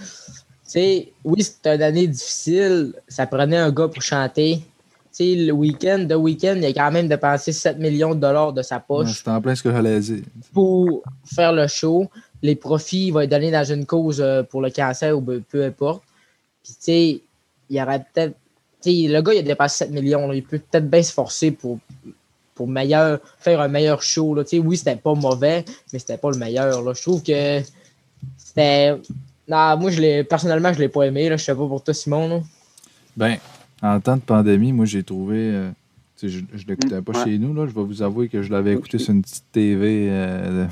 sais, 0.62 1.12
oui, 1.24 1.42
c'était 1.42 1.74
une 1.74 1.82
année 1.82 2.06
difficile. 2.06 2.94
Ça 3.08 3.26
prenait 3.26 3.56
un 3.56 3.72
gars 3.72 3.88
pour 3.88 4.02
chanter. 4.02 4.58
Tu 4.58 5.24
sais, 5.24 5.34
le 5.34 5.52
week-end, 5.52 6.06
de 6.08 6.14
week-end, 6.14 6.54
il 6.56 6.64
a 6.64 6.72
quand 6.72 6.90
même 6.90 7.08
dépensé 7.08 7.52
7 7.52 7.78
millions 7.78 8.14
de 8.14 8.20
dollars 8.20 8.52
de 8.52 8.62
sa 8.62 8.78
poche. 8.78 9.18
C'était 9.18 9.30
en 9.30 9.40
plein 9.40 9.54
ce 9.54 9.62
que 9.62 9.70
j'allais 9.70 9.98
dire. 10.00 10.22
Pour 10.54 11.02
faire 11.24 11.52
le 11.52 11.66
show. 11.66 12.08
Les 12.42 12.56
profits, 12.56 13.06
il 13.06 13.12
va 13.12 13.24
être 13.24 13.30
donné 13.30 13.50
dans 13.50 13.64
une 13.64 13.86
cause 13.86 14.20
euh, 14.20 14.42
pour 14.42 14.60
le 14.60 14.70
cancer 14.70 15.16
ou 15.16 15.22
peu 15.22 15.64
importe. 15.64 16.02
Puis, 16.62 16.74
tu 16.74 16.80
sais, 16.80 17.20
il 17.70 17.76
y 17.76 17.82
aurait 17.82 18.04
peut-être. 18.12 18.34
Tu 18.82 18.90
sais, 18.90 19.08
le 19.08 19.22
gars, 19.22 19.32
il 19.32 19.38
a 19.38 19.42
dépassé 19.42 19.84
7 19.84 19.90
millions. 19.92 20.32
Il 20.32 20.42
peut 20.42 20.58
peut-être 20.58 20.90
bien 20.90 21.02
se 21.02 21.12
forcer 21.12 21.52
pour 21.52 21.78
pour 22.54 22.68
meilleur, 22.68 23.20
faire 23.38 23.60
un 23.60 23.68
meilleur 23.68 24.02
show. 24.02 24.34
Là. 24.34 24.42
Oui, 24.52 24.76
c'était 24.76 24.96
pas 24.96 25.14
mauvais, 25.14 25.64
mais 25.92 25.98
c'était 25.98 26.18
pas 26.18 26.30
le 26.30 26.36
meilleur. 26.36 26.82
Là. 26.82 26.92
Je 26.94 27.02
trouve 27.02 27.22
que 27.22 27.60
c'était. 28.36 28.96
Non, 29.48 29.76
moi, 29.76 29.90
je 29.90 30.00
l'ai, 30.00 30.24
personnellement, 30.24 30.72
je 30.72 30.78
l'ai 30.78 30.88
pas 30.88 31.04
aimé. 31.04 31.28
Là. 31.28 31.36
Je 31.36 31.44
sais 31.44 31.54
pas 31.54 31.66
pour 31.66 31.82
toi, 31.82 31.94
Simon. 31.94 32.44
Ben, 33.16 33.36
en 33.82 34.00
temps 34.00 34.16
de 34.16 34.22
pandémie, 34.22 34.72
moi, 34.72 34.86
j'ai 34.86 35.02
trouvé. 35.02 35.38
Euh, 35.38 35.70
je 36.22 36.38
ne 36.38 36.68
l'écoutais 36.68 37.02
pas 37.02 37.24
chez 37.24 37.38
nous. 37.38 37.52
Là. 37.52 37.66
Je 37.66 37.74
vais 37.74 37.82
vous 37.82 38.02
avouer 38.02 38.28
que 38.28 38.42
je 38.42 38.52
l'avais 38.52 38.74
écouté 38.74 38.98
sur 38.98 39.12
une 39.12 39.22
petite 39.22 39.44
TV 39.50 40.06
euh, 40.08 40.66
de 40.66 40.70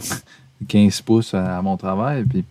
15 0.69 1.01
pouces 1.03 1.35
à, 1.35 1.61
mon 1.63 1.77
travail. 1.77 2.25
Puis, 2.25 2.45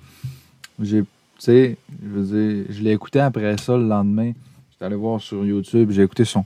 sais, 1.37 1.77
je 2.03 2.65
je 2.69 2.81
l'ai 2.81 2.91
écouté 2.91 3.19
après 3.19 3.57
ça 3.57 3.77
le 3.77 3.87
lendemain. 3.87 4.33
J'étais 4.71 4.85
allé 4.85 4.95
voir 4.95 5.19
sur 5.21 5.45
YouTube, 5.45 5.91
j'ai 5.91 6.03
écouté 6.03 6.25
son, 6.25 6.45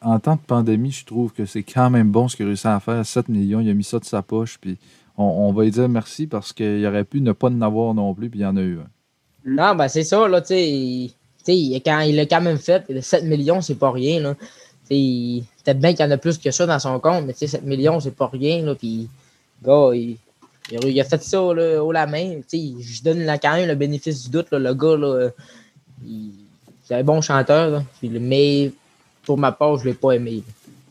en 0.00 0.18
temps 0.18 0.36
de 0.36 0.40
pandémie, 0.40 0.92
je 0.92 1.04
trouve 1.04 1.32
que 1.32 1.46
c'est 1.46 1.62
quand 1.62 1.90
même 1.90 2.10
bon 2.10 2.28
ce 2.28 2.36
qu'il 2.36 2.46
a 2.46 2.48
réussi 2.48 2.66
à 2.66 2.80
faire. 2.80 3.04
7 3.04 3.28
millions, 3.28 3.60
il 3.60 3.70
a 3.70 3.74
mis 3.74 3.84
ça 3.84 3.98
de 3.98 4.04
sa 4.04 4.22
poche. 4.22 4.58
Puis 4.60 4.76
on, 5.16 5.52
va 5.52 5.64
lui 5.64 5.70
dire 5.70 5.88
merci 5.88 6.26
parce 6.26 6.52
qu'il 6.52 6.84
aurait 6.86 7.04
pu 7.04 7.20
ne 7.20 7.32
pas 7.32 7.48
en 7.48 7.60
avoir 7.60 7.94
non 7.94 8.14
plus, 8.14 8.30
puis 8.30 8.40
il 8.40 8.42
y 8.42 8.46
en 8.46 8.56
a 8.56 8.62
eu. 8.62 8.78
Non, 9.44 9.74
ben 9.74 9.88
c'est 9.88 10.04
ça, 10.04 10.28
là, 10.28 10.40
tu 10.40 10.54
sais. 10.54 11.10
Quand, 11.84 12.00
il 12.00 12.16
l'a 12.16 12.26
quand 12.26 12.42
même 12.42 12.58
fait. 12.58 12.84
7 13.00 13.24
millions, 13.24 13.60
c'est 13.60 13.76
pas 13.76 13.90
rien. 13.90 14.20
Là. 14.20 14.34
Peut-être 14.88 15.78
bien 15.78 15.92
qu'il 15.92 16.04
y 16.04 16.08
en 16.08 16.10
a 16.10 16.18
plus 16.18 16.38
que 16.38 16.50
ça 16.50 16.66
dans 16.66 16.78
son 16.78 17.00
compte, 17.00 17.24
mais 17.26 17.32
7 17.32 17.64
millions, 17.64 18.00
c'est 18.00 18.14
pas 18.14 18.26
rien. 18.26 18.62
Là, 18.62 18.74
gars, 19.64 19.90
il, 19.94 20.16
il, 20.70 21.00
a 21.00 21.04
fait 21.04 21.22
ça 21.22 21.38
là, 21.54 21.82
haut 21.82 21.92
la 21.92 22.06
main. 22.06 22.40
Je 22.52 23.02
donne 23.02 23.20
là, 23.20 23.38
quand 23.38 23.54
même 23.54 23.68
le 23.68 23.74
bénéfice 23.74 24.24
du 24.24 24.30
doute. 24.30 24.50
Là, 24.50 24.58
le 24.58 24.74
gars, 24.74 24.96
là, 24.96 25.30
il, 26.06 26.32
c'est 26.88 26.94
un 26.94 27.04
bon 27.04 27.20
chanteur. 27.20 27.70
Là, 27.70 27.82
mais 28.02 28.72
pour 29.24 29.36
ma 29.36 29.52
part, 29.52 29.76
je 29.76 29.84
ne 29.84 29.90
l'ai 29.90 29.94
pas 29.94 30.12
aimé. 30.12 30.42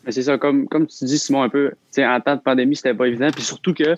C'est 0.10 0.22
ça, 0.22 0.38
comme, 0.38 0.68
comme 0.68 0.86
tu 0.86 1.06
dis, 1.06 1.18
Simon, 1.18 1.42
un 1.42 1.50
peu, 1.50 1.72
en 1.98 2.22
temps 2.22 2.36
de 2.36 2.42
pandémie, 2.42 2.76
c'était 2.76 2.94
pas 2.94 3.08
évident. 3.08 3.30
Puis 3.34 3.44
surtout 3.44 3.74
que, 3.74 3.96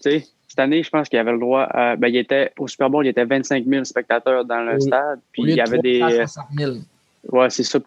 cette 0.00 0.58
année, 0.58 0.82
je 0.82 0.88
pense 0.88 1.10
qu'il 1.10 1.18
avait 1.18 1.32
le 1.32 1.38
droit 1.38 1.64
à, 1.70 1.94
ben, 1.96 2.08
il 2.08 2.16
était, 2.16 2.52
au 2.58 2.66
Super 2.66 2.88
Bowl, 2.88 3.04
il 3.04 3.08
y 3.08 3.10
était 3.10 3.26
25 3.26 3.66
000 3.66 3.84
spectateurs 3.84 4.46
dans 4.46 4.62
le 4.62 4.80
stade. 4.80 5.20
Puis 5.32 5.42
il 5.42 5.54
y 5.54 5.60
avait 5.60 5.78
des. 5.78 6.02
000. 6.56 6.76
Ouais, 7.30 7.50
c'est 7.50 7.64
ça. 7.64 7.78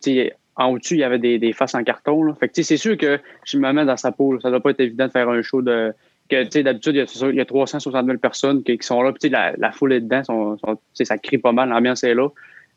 en 0.55 0.67
au-dessus, 0.67 0.95
il 0.95 0.99
y 0.99 1.03
avait 1.03 1.17
des, 1.17 1.39
des 1.39 1.53
faces 1.53 1.73
en 1.73 1.83
carton. 1.83 2.23
Là. 2.23 2.35
Fait 2.39 2.49
que, 2.49 2.61
c'est 2.61 2.77
sûr 2.77 2.95
que 2.97 3.19
je 3.45 3.57
me 3.57 3.71
mets 3.73 3.85
dans 3.85 3.97
sa 3.97 4.11
peau. 4.11 4.39
Ça 4.41 4.51
doit 4.51 4.59
pas 4.59 4.69
être 4.69 4.81
évident 4.81 5.07
de 5.07 5.11
faire 5.11 5.27
un 5.27 5.41
show 5.41 5.63
de. 5.63 5.93
Que, 6.29 6.61
d'habitude, 6.61 6.95
il, 6.95 7.35
y 7.35 7.41
a 7.41 7.45
360 7.45 8.05
000 8.05 8.17
personnes 8.19 8.63
qui, 8.63 8.77
sont 8.81 9.01
là. 9.01 9.11
Puis, 9.11 9.29
la, 9.29 9.55
la 9.57 9.71
foule 9.71 9.93
est 9.93 10.01
dedans. 10.01 10.57
ça 10.93 11.17
crie 11.17 11.39
pas 11.39 11.51
mal. 11.51 11.69
L'ambiance 11.69 12.03
est 12.03 12.13
là. 12.13 12.29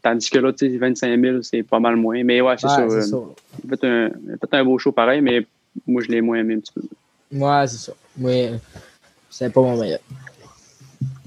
Tandis 0.02 0.30
que 0.30 0.38
là, 0.38 0.52
tu 0.52 0.68
sais, 0.68 0.78
25 0.78 1.20
000, 1.20 1.42
c'est 1.42 1.62
pas 1.62 1.78
mal 1.78 1.96
moins. 1.96 2.24
Mais 2.24 2.40
ouais, 2.40 2.54
c'est 2.58 2.68
ça. 2.68 2.80
Euh, 2.80 4.10
fait 4.40 4.54
un, 4.54 4.64
beau 4.64 4.76
show 4.76 4.90
pareil, 4.90 5.20
mais 5.20 5.46
moi, 5.86 6.02
je 6.02 6.08
l'ai 6.08 6.20
moins 6.20 6.38
aimé 6.38 6.54
un 6.54 6.58
petit 6.58 6.72
peu. 6.72 6.82
Ouais, 7.32 7.66
c'est 7.68 7.78
ça. 7.78 7.92
Moi, 8.16 8.58
c'est 9.30 9.52
pas 9.52 9.62
mon 9.62 9.80
meilleur. 9.80 10.00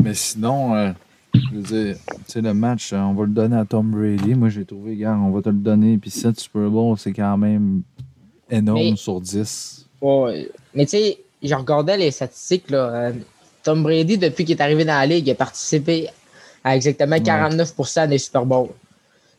Mais 0.04 0.14
sinon, 0.14 0.76
euh, 0.76 0.92
je 1.34 1.56
veux 1.56 1.62
dire, 1.62 1.96
tu 2.06 2.16
sais, 2.28 2.42
le 2.42 2.54
match, 2.54 2.92
euh, 2.92 2.98
on 2.98 3.14
va 3.14 3.24
le 3.24 3.32
donner 3.32 3.56
à 3.56 3.64
Tom 3.64 3.92
Brady. 3.92 4.36
Moi, 4.36 4.50
j'ai 4.50 4.66
trouvé, 4.66 4.98
gars, 4.98 5.18
on 5.18 5.32
va 5.32 5.42
te 5.42 5.50
le 5.50 5.56
donner. 5.56 5.98
Puis 5.98 6.10
7 6.10 6.38
Super 6.38 6.70
Bowl, 6.70 6.98
c'est 6.98 7.14
quand 7.14 7.38
même 7.38 7.82
énorme 8.50 8.98
sur 8.98 9.22
10. 9.22 9.88
Ouais. 10.02 10.50
Mais 10.74 10.86
tu 10.86 10.98
sais, 10.98 11.18
je 11.48 11.56
regardais 11.56 11.98
les 11.98 12.12
statistiques, 12.12 12.70
là. 12.70 13.12
Tom 13.64 13.82
Brady, 13.82 14.18
depuis 14.18 14.46
qu'il 14.46 14.58
est 14.58 14.62
arrivé 14.62 14.86
dans 14.86 14.94
la 14.94 15.06
ligue, 15.06 15.30
a 15.30 15.36
participé 15.36 16.10
à 16.64 16.76
exactement 16.76 17.16
49% 17.18 18.08
des 18.08 18.18
Super 18.20 18.46
Bowls. 18.46 18.70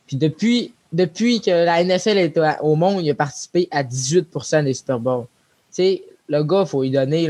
Puis 0.05 0.17
depuis, 0.17 0.73
depuis 0.91 1.41
que 1.41 1.51
la 1.51 1.83
NFL 1.83 2.17
est 2.17 2.39
au 2.61 2.75
monde, 2.75 3.03
il 3.03 3.09
a 3.11 3.15
participé 3.15 3.67
à 3.71 3.83
18% 3.83 4.63
des 4.63 4.73
Super 4.73 4.99
Bowls. 4.99 5.25
Tu 5.69 5.75
sais, 5.75 6.03
le 6.27 6.43
gars, 6.43 6.63
il 6.65 6.67
faut 6.67 6.81
lui 6.81 6.91
donner 6.91 7.29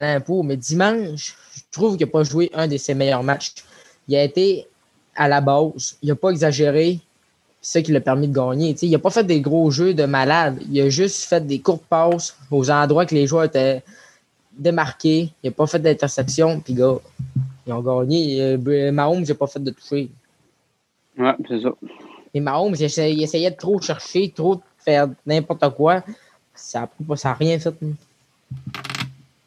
un 0.00 0.20
pot. 0.20 0.42
Mais 0.42 0.56
dimanche, 0.56 1.36
je 1.54 1.62
trouve 1.70 1.96
qu'il 1.96 2.06
n'a 2.06 2.12
pas 2.12 2.24
joué 2.24 2.50
un 2.54 2.66
de 2.66 2.76
ses 2.76 2.94
meilleurs 2.94 3.22
matchs. 3.22 3.54
Il 4.08 4.16
a 4.16 4.24
été 4.24 4.66
à 5.14 5.28
la 5.28 5.40
base. 5.40 5.96
Il 6.02 6.08
n'a 6.08 6.16
pas 6.16 6.30
exagéré. 6.30 6.98
C'est 7.62 7.78
ça 7.78 7.82
qui 7.82 7.92
l'a 7.92 8.00
permis 8.00 8.28
de 8.28 8.34
gagner. 8.34 8.74
sais, 8.76 8.86
il 8.86 8.92
n'a 8.92 8.98
pas 8.98 9.10
fait 9.10 9.24
des 9.24 9.40
gros 9.40 9.70
jeux 9.70 9.92
de 9.92 10.04
malade. 10.04 10.60
Il 10.70 10.80
a 10.80 10.88
juste 10.88 11.24
fait 11.24 11.46
des 11.46 11.60
courtes 11.60 11.84
passes 11.88 12.36
aux 12.50 12.70
endroits 12.70 13.04
que 13.04 13.14
les 13.14 13.26
joueurs 13.26 13.44
étaient 13.44 13.82
démarqués. 14.56 15.30
Il 15.42 15.50
n'a 15.50 15.52
pas 15.52 15.66
fait 15.66 15.78
d'interception. 15.78 16.60
Puis, 16.60 16.74
gars, 16.74 16.96
ils 17.66 17.72
ont 17.72 17.82
gagné. 17.82 18.40
Euh, 18.40 18.92
Mahomes 18.92 19.24
n'a 19.24 19.34
pas 19.34 19.46
fait 19.46 19.62
de 19.62 19.70
toucher. 19.70 20.08
Ouais, 21.18 21.34
c'est 21.48 21.60
ça. 21.60 21.70
Et 22.32 22.40
Mahomes, 22.40 22.74
il 22.78 22.84
essayait, 22.84 23.50
de 23.50 23.56
trop 23.56 23.80
chercher, 23.80 24.30
trop 24.30 24.56
de 24.56 24.60
faire 24.78 25.08
n'importe 25.26 25.68
quoi. 25.74 26.02
Ça 26.54 26.88
n'a 27.24 27.34
rien 27.34 27.58
fait. 27.58 27.74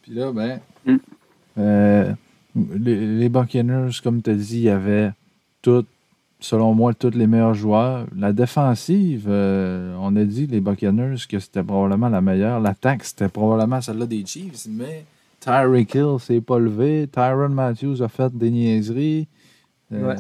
Puis 0.03 0.13
là, 0.13 0.31
ben, 0.31 0.59
mm. 0.85 0.97
euh, 1.57 2.13
les, 2.55 3.17
les, 3.17 3.29
Buccaneers, 3.29 3.91
comme 4.03 4.21
tu 4.21 4.29
as 4.29 4.35
dit, 4.35 4.57
il 4.57 4.63
y 4.63 4.69
avait 4.69 5.11
tout, 5.61 5.85
selon 6.43 6.73
moi, 6.73 6.93
tous 6.93 7.11
les 7.11 7.25
meilleurs 7.25 7.53
joueurs. 7.53 8.05
La 8.17 8.33
défensive, 8.33 9.27
euh, 9.29 9.95
on 10.01 10.13
a 10.17 10.25
dit, 10.25 10.45
les 10.45 10.59
Buccaneers, 10.59 11.15
que 11.27 11.39
c'était 11.39 11.63
probablement 11.63 12.09
la 12.09 12.19
meilleure. 12.19 12.59
L'attaque, 12.59 13.05
c'était 13.05 13.29
probablement 13.29 13.79
celle-là 13.79 14.05
des 14.05 14.25
Chiefs, 14.25 14.67
mais 14.69 15.05
Tyreek 15.39 15.95
Hill 15.95 16.17
s'est 16.19 16.41
pas 16.41 16.59
levé. 16.59 17.07
Tyron 17.07 17.49
Matthews 17.49 18.01
a 18.03 18.09
fait 18.09 18.37
des 18.37 18.51
niaiseries. 18.51 19.27
Euh, 19.93 20.15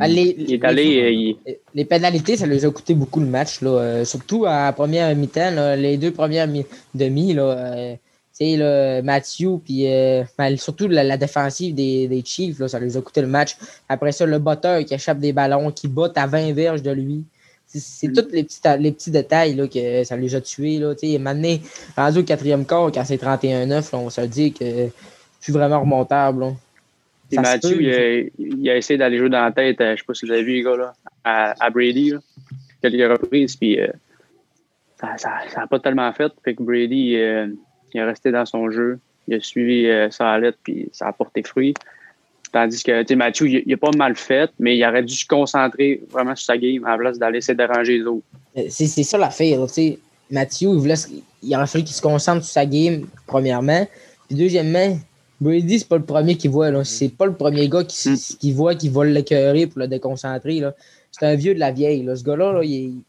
ah, 0.00 0.08
les, 0.08 0.34
il 0.38 0.54
est 0.54 0.64
allé, 0.64 1.36
les, 1.74 1.84
pénalités, 1.84 2.36
ça 2.36 2.46
lui 2.46 2.64
a 2.64 2.70
coûté 2.70 2.94
beaucoup 2.94 3.20
le 3.20 3.26
match. 3.26 3.60
Là. 3.60 4.04
surtout 4.04 4.46
à 4.46 4.72
première 4.72 5.14
mi-temps, 5.14 5.76
les 5.76 5.96
deux 5.98 6.10
premières 6.10 6.48
demi. 6.94 7.34
Là, 7.34 7.96
le 8.40 9.02
Matthew, 9.02 9.58
puis 9.64 9.86
euh, 9.86 10.24
surtout 10.56 10.88
la, 10.88 11.16
défensive 11.16 11.74
des, 11.74 12.08
des 12.08 12.22
Chiefs, 12.24 12.58
là, 12.58 12.68
ça 12.68 12.78
les 12.78 12.96
a 12.96 13.00
coûté 13.00 13.20
le 13.20 13.26
match. 13.26 13.56
Après 13.88 14.12
ça, 14.12 14.24
le 14.26 14.38
botteur 14.38 14.84
qui 14.84 14.94
échappe 14.94 15.18
des 15.18 15.32
ballons, 15.32 15.70
qui 15.70 15.88
botte 15.88 16.16
à 16.16 16.26
20 16.26 16.52
verges 16.52 16.82
de 16.82 16.90
lui. 16.90 17.24
C'est 17.66 18.08
mm. 18.08 18.12
tous 18.14 18.32
les 18.32 18.42
petits, 18.42 18.60
les 18.78 18.92
petits 18.92 19.10
détails 19.10 19.54
là, 19.54 19.68
que 19.68 20.04
ça 20.04 20.16
les 20.16 20.34
a 20.34 20.40
tués. 20.40 20.78
Là, 20.78 20.94
maintenant, 21.18 21.56
rendu 21.96 22.18
au 22.18 22.22
quatrième 22.24 22.64
quart, 22.64 22.90
quand 22.92 23.04
c'est 23.04 23.22
31-9, 23.22 23.94
on 23.94 24.10
se 24.10 24.22
dit 24.22 24.52
que 24.52 24.88
c'est 25.40 25.52
vraiment 25.52 25.80
remontable. 25.80 26.46
Matthew, 27.32 27.80
il, 28.38 28.70
a, 28.70 28.76
essayé 28.76 28.98
d'aller 28.98 29.18
jouer 29.18 29.28
dans 29.28 29.44
la 29.44 29.52
tête, 29.52 29.80
euh, 29.80 29.88
je 29.88 29.92
ne 29.92 29.96
sais 29.98 30.04
pas 30.04 30.14
si 30.14 30.26
vous 30.26 30.32
avez 30.32 30.42
vu 30.42 30.52
les 30.54 30.62
gars, 30.62 30.76
là, 30.76 30.92
à, 31.22 31.70
Brady, 31.70 32.10
là, 32.10 32.18
quelques 32.82 33.20
reprises, 33.20 33.54
puis 33.54 33.78
euh, 33.78 33.86
ça 34.96 35.16
n'a 35.56 35.66
pas 35.68 35.78
tellement 35.78 36.12
fait. 36.12 36.32
Fait 36.44 36.54
que 36.54 36.62
Brady, 36.64 37.16
il 37.94 38.00
est 38.00 38.04
resté 38.04 38.30
dans 38.30 38.46
son 38.46 38.70
jeu. 38.70 38.98
Il 39.28 39.34
a 39.34 39.40
suivi 39.40 39.86
euh, 39.86 40.10
sa 40.10 40.38
lettre, 40.38 40.58
puis 40.62 40.88
ça 40.92 41.08
a 41.08 41.12
porté 41.12 41.42
fruit. 41.42 41.74
Tandis 42.52 42.82
que 42.82 43.14
Mathieu, 43.14 43.48
il, 43.48 43.62
il 43.64 43.74
a 43.74 43.76
pas 43.76 43.90
mal 43.96 44.16
fait, 44.16 44.50
mais 44.58 44.76
il 44.76 44.84
aurait 44.84 45.04
dû 45.04 45.14
se 45.14 45.26
concentrer 45.26 46.02
vraiment 46.10 46.34
sur 46.34 46.46
sa 46.46 46.58
game 46.58 46.84
à 46.84 46.92
la 46.92 46.98
place 46.98 47.18
d'aller 47.18 47.38
essayer 47.38 47.54
de 47.54 47.58
déranger 47.58 47.98
les 47.98 48.04
autres. 48.04 48.24
Euh, 48.56 48.62
c'est 48.68 48.86
ça 48.86 49.18
l'affaire. 49.18 49.60
Mathieu, 50.30 50.68
il, 50.70 50.78
voulait, 50.78 50.94
il 51.42 51.56
aurait 51.56 51.66
fallu 51.66 51.84
qu'il 51.84 51.94
se 51.94 52.02
concentre 52.02 52.44
sur 52.44 52.52
sa 52.52 52.66
game, 52.66 53.06
premièrement. 53.26 53.86
Puis 54.28 54.36
deuxièmement, 54.36 54.96
Brady, 55.40 55.80
c'est 55.80 55.88
pas 55.88 55.96
le 55.96 56.04
premier 56.04 56.36
qui 56.36 56.48
voit. 56.48 56.84
C'est 56.84 57.08
pas 57.08 57.26
le 57.26 57.34
premier 57.34 57.68
gars 57.68 57.84
qui, 57.84 58.10
mm. 58.10 58.16
qui 58.38 58.52
voit 58.52 58.74
qui 58.74 58.88
va 58.88 59.04
l'écœurer 59.04 59.66
pour 59.66 59.80
le 59.80 59.88
déconcentrer. 59.88 60.62
C'est 61.10 61.26
un 61.26 61.34
vieux 61.34 61.54
de 61.54 61.60
la 61.60 61.72
vieille. 61.72 62.08
Ce 62.14 62.22
gars-là, 62.22 62.52
là, 62.52 62.62
il, 62.62 63.02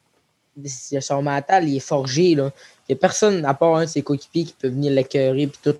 son 0.67 1.21
mental, 1.21 1.67
il 1.67 1.77
est 1.77 1.79
forgé. 1.79 2.35
Là. 2.35 2.51
Il 2.91 2.95
n'y 2.95 2.97
a 2.97 2.99
personne, 2.99 3.45
à 3.45 3.53
part 3.53 3.77
un 3.77 3.85
de 3.85 3.89
ses 3.89 4.01
coéquipiers, 4.01 4.43
qui 4.43 4.53
peut 4.59 4.67
venir 4.67 4.91
l'écœurer, 4.91 5.47
puis 5.47 5.59
tout. 5.63 5.77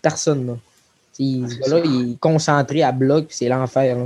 Personne, 0.00 0.46
là. 0.46 0.54
ce 1.12 1.58
gars-là, 1.58 1.82
il 1.84 2.12
est 2.12 2.20
concentré 2.20 2.84
à 2.84 2.92
bloc, 2.92 3.26
puis 3.26 3.36
c'est 3.36 3.48
l'enfer. 3.48 3.96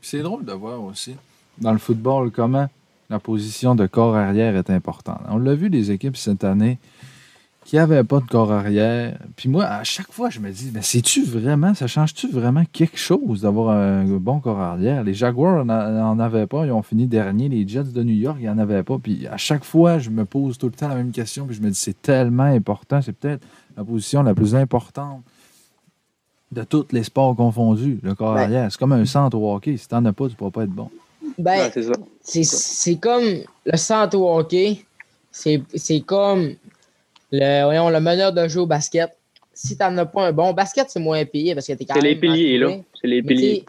C'est 0.00 0.20
drôle 0.20 0.46
de 0.46 0.52
voir 0.54 0.82
aussi, 0.82 1.16
dans 1.58 1.72
le 1.72 1.78
football, 1.78 2.30
comment 2.30 2.66
la 3.10 3.18
position 3.18 3.74
de 3.74 3.86
corps 3.86 4.16
arrière 4.16 4.56
est 4.56 4.70
importante. 4.70 5.20
On 5.28 5.36
l'a 5.36 5.54
vu, 5.54 5.68
les 5.68 5.90
équipes 5.90 6.16
cette 6.16 6.44
année, 6.44 6.78
qui 7.68 7.76
avait 7.76 8.02
pas 8.02 8.20
de 8.20 8.24
corps 8.24 8.50
arrière. 8.50 9.18
Puis 9.36 9.50
moi, 9.50 9.66
à 9.66 9.84
chaque 9.84 10.10
fois, 10.10 10.30
je 10.30 10.40
me 10.40 10.50
dis, 10.50 10.70
mais 10.72 10.80
c'est-tu 10.80 11.22
vraiment, 11.22 11.74
ça 11.74 11.86
change-tu 11.86 12.26
vraiment 12.30 12.64
quelque 12.72 12.96
chose 12.96 13.42
d'avoir 13.42 13.76
un 13.76 14.06
bon 14.06 14.40
corps 14.40 14.58
arrière? 14.58 15.04
Les 15.04 15.12
Jaguars 15.12 15.66
n'en 15.66 16.18
avaient 16.18 16.46
pas, 16.46 16.64
ils 16.64 16.72
ont 16.72 16.80
fini 16.80 17.06
dernier. 17.06 17.50
Les 17.50 17.68
Jets 17.68 17.92
de 17.92 18.02
New 18.02 18.14
York, 18.14 18.38
ils 18.40 18.46
n'en 18.46 18.56
avaient 18.56 18.82
pas. 18.82 18.96
Puis 18.96 19.26
à 19.26 19.36
chaque 19.36 19.64
fois, 19.64 19.98
je 19.98 20.08
me 20.08 20.24
pose 20.24 20.56
tout 20.56 20.68
le 20.68 20.72
temps 20.72 20.88
la 20.88 20.94
même 20.94 21.10
question, 21.10 21.44
puis 21.44 21.54
je 21.56 21.60
me 21.60 21.68
dis, 21.68 21.78
c'est 21.78 22.00
tellement 22.00 22.44
important. 22.44 23.02
C'est 23.02 23.12
peut-être 23.12 23.46
la 23.76 23.84
position 23.84 24.22
la 24.22 24.34
plus 24.34 24.54
importante 24.54 25.20
de 26.50 26.62
tous 26.62 26.86
les 26.92 27.02
sports 27.02 27.36
confondus, 27.36 28.00
le 28.02 28.14
corps 28.14 28.38
arrière. 28.38 28.72
C'est 28.72 28.78
comme 28.78 28.92
un 28.92 29.04
centre 29.04 29.36
au 29.36 29.54
hockey. 29.54 29.76
Si 29.76 29.86
t'en 29.86 30.02
as 30.06 30.14
pas, 30.14 30.26
tu 30.26 30.36
pourras 30.36 30.52
pas 30.52 30.62
être 30.64 30.70
bon. 30.70 30.88
Ben, 31.36 31.70
c'est 32.22 32.96
comme 32.96 33.24
le 33.66 33.76
centre 33.76 34.16
au 34.16 34.38
hockey. 34.38 34.86
C'est 35.30 36.00
comme 36.06 36.54
le, 37.32 37.64
voyons, 37.64 37.90
le 37.90 38.00
meneur 38.00 38.32
de 38.32 38.48
jeu 38.48 38.60
au 38.60 38.66
basket, 38.66 39.14
si 39.52 39.76
tu 39.76 39.82
n'en 39.82 39.96
as 39.98 40.06
pas 40.06 40.28
un 40.28 40.32
bon, 40.32 40.52
basket, 40.52 40.88
c'est 40.88 41.00
moins 41.00 41.24
payé 41.24 41.54
parce 41.54 41.66
que 41.66 41.72
tu 41.72 41.82
es 41.82 41.86
quand 41.86 41.94
même. 41.94 42.02
C'est 42.02 42.08
les 42.08 42.16
piliers, 42.16 42.58
là. 42.58 42.68
C'est 43.00 43.08
les 43.08 43.22
piliers. 43.22 43.64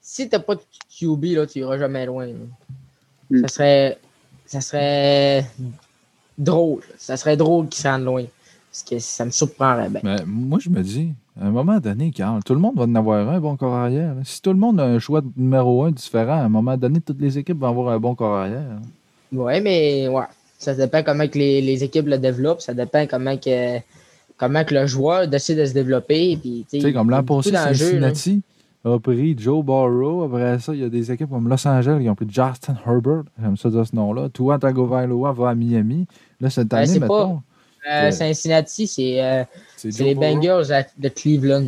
Si 0.00 0.28
tu 0.28 0.34
n'as 0.34 0.40
pas 0.40 0.54
de 0.54 0.62
QB, 0.98 1.24
là, 1.36 1.46
tu 1.46 1.58
iras 1.58 1.78
jamais 1.78 2.06
loin. 2.06 2.28
Hmm. 3.30 3.42
Ça 3.42 3.48
serait. 3.48 3.98
Ça 4.46 4.62
serait 4.62 5.44
drôle. 6.38 6.80
Ça 6.96 7.18
serait 7.18 7.36
drôle 7.36 7.68
qu'ils 7.68 7.82
s'en 7.82 7.98
loin. 7.98 8.24
Parce 8.70 8.82
que 8.82 8.98
ça 8.98 9.26
me 9.26 9.30
surprendrait 9.30 9.90
bien. 9.90 10.00
Mais 10.02 10.16
moi, 10.24 10.58
je 10.60 10.70
me 10.70 10.82
dis, 10.82 11.12
à 11.38 11.46
un 11.46 11.50
moment 11.50 11.78
donné, 11.78 12.10
quand 12.16 12.40
tout 12.44 12.54
le 12.54 12.60
monde 12.60 12.76
va 12.76 12.84
en 12.84 12.94
avoir 12.94 13.28
un 13.28 13.38
bon 13.38 13.56
corps 13.56 13.74
arrière. 13.74 14.14
Si 14.24 14.40
tout 14.40 14.52
le 14.52 14.58
monde 14.58 14.80
a 14.80 14.84
un 14.84 14.98
choix 14.98 15.20
de 15.20 15.30
numéro 15.36 15.84
un 15.84 15.90
différent, 15.90 16.40
à 16.40 16.44
un 16.44 16.48
moment 16.48 16.76
donné, 16.78 17.00
toutes 17.02 17.20
les 17.20 17.36
équipes 17.36 17.58
vont 17.58 17.68
avoir 17.68 17.92
un 17.94 17.98
bon 17.98 18.14
corps 18.14 18.36
arrière. 18.36 18.80
Oui, 19.30 19.60
mais 19.60 20.08
ouais. 20.08 20.24
Ça 20.58 20.74
dépend 20.74 21.02
comment 21.02 21.26
que 21.28 21.38
les, 21.38 21.60
les, 21.60 21.84
équipes 21.84 22.06
le 22.06 22.18
développent. 22.18 22.60
Ça 22.60 22.74
dépend 22.74 23.06
comment 23.06 23.36
que, 23.36 23.78
comment 24.36 24.64
que 24.64 24.74
le 24.74 24.86
joueur 24.86 25.28
décide 25.28 25.58
de 25.58 25.64
se 25.64 25.72
développer. 25.72 26.38
tu 26.42 26.80
sais, 26.80 26.92
comme 26.92 27.10
l'an 27.10 27.22
passé, 27.22 27.52
Cincinnati 27.52 28.42
a 28.84 28.98
pris 28.98 29.36
Joe 29.38 29.64
Burrow. 29.64 30.24
Après 30.24 30.58
ça, 30.58 30.74
il 30.74 30.80
y 30.80 30.84
a 30.84 30.88
des 30.88 31.12
équipes 31.12 31.30
comme 31.30 31.48
Los 31.48 31.66
Angeles 31.66 32.00
qui 32.02 32.10
ont 32.10 32.14
pris 32.14 32.26
Justin 32.28 32.76
Herbert. 32.84 33.22
J'aime 33.40 33.56
ça 33.56 33.70
de 33.70 33.84
ce 33.84 33.94
nom-là. 33.94 34.28
Tua 34.30 34.58
Tagovailoa 34.58 35.32
va 35.32 35.50
à 35.50 35.54
Miami. 35.54 36.06
Là, 36.40 36.50
cette 36.50 36.68
ben, 36.68 36.78
année, 36.78 36.98
mettons... 36.98 37.36
Pas, 37.36 37.42
euh, 37.90 38.10
Cincinnati, 38.10 38.86
c'est 38.86 39.22
euh, 39.22 39.44
les 39.84 40.14
Bengals 40.14 40.66
de 40.98 41.08
Cleveland. 41.08 41.66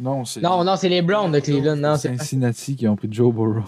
Non, 0.00 0.24
c'est. 0.24 0.40
Non, 0.40 0.62
non, 0.64 0.76
c'est 0.76 0.88
les 0.88 1.02
Browns 1.02 1.32
de 1.32 1.40
Cleveland. 1.40 1.76
Non, 1.76 1.96
c'est 1.96 2.16
Cincinnati 2.16 2.76
qui 2.76 2.86
ont 2.86 2.96
pris 2.96 3.08
Joe 3.10 3.34
Burrow. 3.34 3.64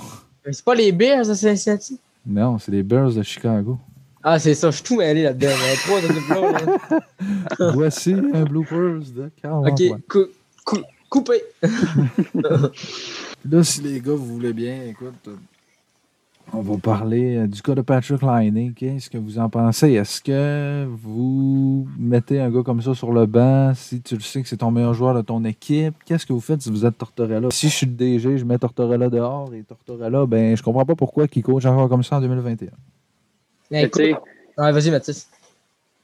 C'est 0.51 0.65
pas 0.65 0.75
les 0.75 0.93
Bears 0.93 1.27
de 1.27 1.35
Cincinnati? 1.35 1.99
Non, 2.25 2.59
c'est 2.59 2.71
les 2.73 2.83
Bears 2.83 3.13
de 3.13 3.23
Chicago. 3.23 3.79
Ah, 4.23 4.39
c'est 4.39 4.55
ça, 4.55 4.71
je 4.71 4.77
suis 4.77 4.85
tout 4.85 4.97
mêlé 4.97 5.23
là-dedans. 5.23 5.49
Trois 5.87 6.01
de 6.01 7.73
Voici 7.75 8.13
un 8.13 8.45
bloopers 8.45 9.01
de 9.15 9.31
40 9.41 9.69
Ok, 9.69 10.81
coupé. 11.09 11.43
là, 13.51 13.65
si 13.65 13.81
les 13.81 14.01
gars, 14.01 14.13
vous 14.13 14.35
voulez 14.35 14.53
bien, 14.53 14.83
écoute, 14.85 15.29
on 16.53 16.63
va 16.63 16.77
parler 16.79 17.37
euh, 17.37 17.47
du 17.47 17.63
cas 17.63 17.75
de 17.75 17.81
Patrick 17.81 18.23
Liney. 18.23 18.73
Qu'est-ce 18.75 19.09
que 19.09 19.19
vous 19.19 19.39
en 19.39 19.49
pensez? 19.49 19.93
Est-ce 19.93 20.21
que 20.21 20.85
vous 20.87 21.87
mettez 21.97 22.41
un 22.41 22.51
gars 22.51 22.63
comme 22.63 22.83
ça 22.83 22.93
sur 22.95 23.13
le 23.13 23.27
banc 23.27 23.73
si 23.75 24.01
tu 24.01 24.17
le 24.17 24.21
sais 24.21 24.43
que 24.43 24.49
c'est 24.49 24.57
ton 24.57 24.73
meilleur 24.73 24.93
joueur 24.93 25.15
de 25.15 25.23
ton 25.23 25.45
équipe? 25.45 25.95
Qu'est-ce 26.05 26.27
que 26.27 26.33
vous 26.33 26.41
faites 26.41 26.61
si 26.61 26.71
vous 26.71 26.85
êtes 26.85 26.99
Tortorella? 26.99 27.49
Si 27.53 27.69
je 27.69 27.75
suis 27.75 27.87
le 27.87 27.93
DG, 27.93 28.39
je 28.39 28.45
mets 28.45 28.59
Tortorella 28.59 29.09
dehors 29.09 29.55
et 29.55 29.63
Tortorella, 29.63 30.27
ben, 30.27 30.57
je 30.57 30.63
comprends 30.63 30.85
pas 30.85 30.97
pourquoi 30.97 31.27
il 31.33 31.43
coach 31.43 31.65
encore 31.67 31.89
comme 31.89 32.03
ça 32.03 32.17
en 32.17 32.21
2021. 32.21 32.71
Vas-y, 34.57 34.91
Mathis. 34.91 35.31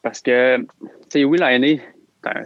Parce 0.02 0.20
que, 0.20 0.58
tu 0.58 0.66
sais, 1.08 1.24
oui, 1.24 1.38
l'année, 1.38 1.82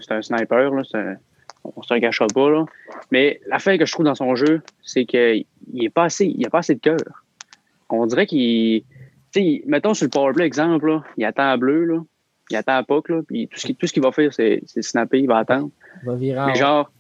c'est 0.01 0.13
un, 0.13 0.23
sniper, 0.23 0.71
là, 0.71 0.83
un, 0.95 1.17
on 1.65 1.83
se 1.83 1.99
cachera 1.99 2.27
pas. 2.29 2.51
Là. 2.51 2.65
Mais 3.11 3.41
l'affaire 3.47 3.79
que 3.79 3.87
je 3.87 3.93
trouve 3.93 4.07
dans 4.07 4.15
son 4.15 4.35
jeu, 4.35 4.63
c'est 4.83 5.05
qu'il 5.05 5.45
est 5.77 5.91
pas 5.91 6.05
assez, 6.05 6.27
il 6.27 6.47
a 6.47 6.51
pas 6.51 6.59
assez 6.59 6.75
de 6.75 6.81
cœur. 6.81 7.25
On 7.89 8.07
dirait 8.07 8.27
qu'il. 8.27 8.83
Tu 9.33 9.41
sais, 9.41 9.63
mettons 9.67 9.95
sur 9.95 10.07
le 10.07 10.11
powerplay, 10.11 10.45
exemple, 10.45 10.89
là, 10.89 11.05
il 11.17 11.25
attend 11.25 11.51
à 11.51 11.57
bleu, 11.57 11.85
là, 11.85 12.03
il 12.51 12.57
attend 12.57 12.77
à 12.77 12.83
puck, 12.83 13.09
là, 13.09 13.21
puis 13.27 13.49
tout 13.49 13.87
ce 13.87 13.93
qu'il 13.93 14.03
va 14.03 14.11
faire, 14.11 14.33
c'est 14.33 14.63
snapper, 14.81 15.21
il 15.21 15.29
va 15.29 15.39
attendre. 15.39 15.71
Il 16.03 16.07
va 16.07 16.17
virer. 16.17 16.47
Mais 16.47 16.55
genre, 16.57 16.91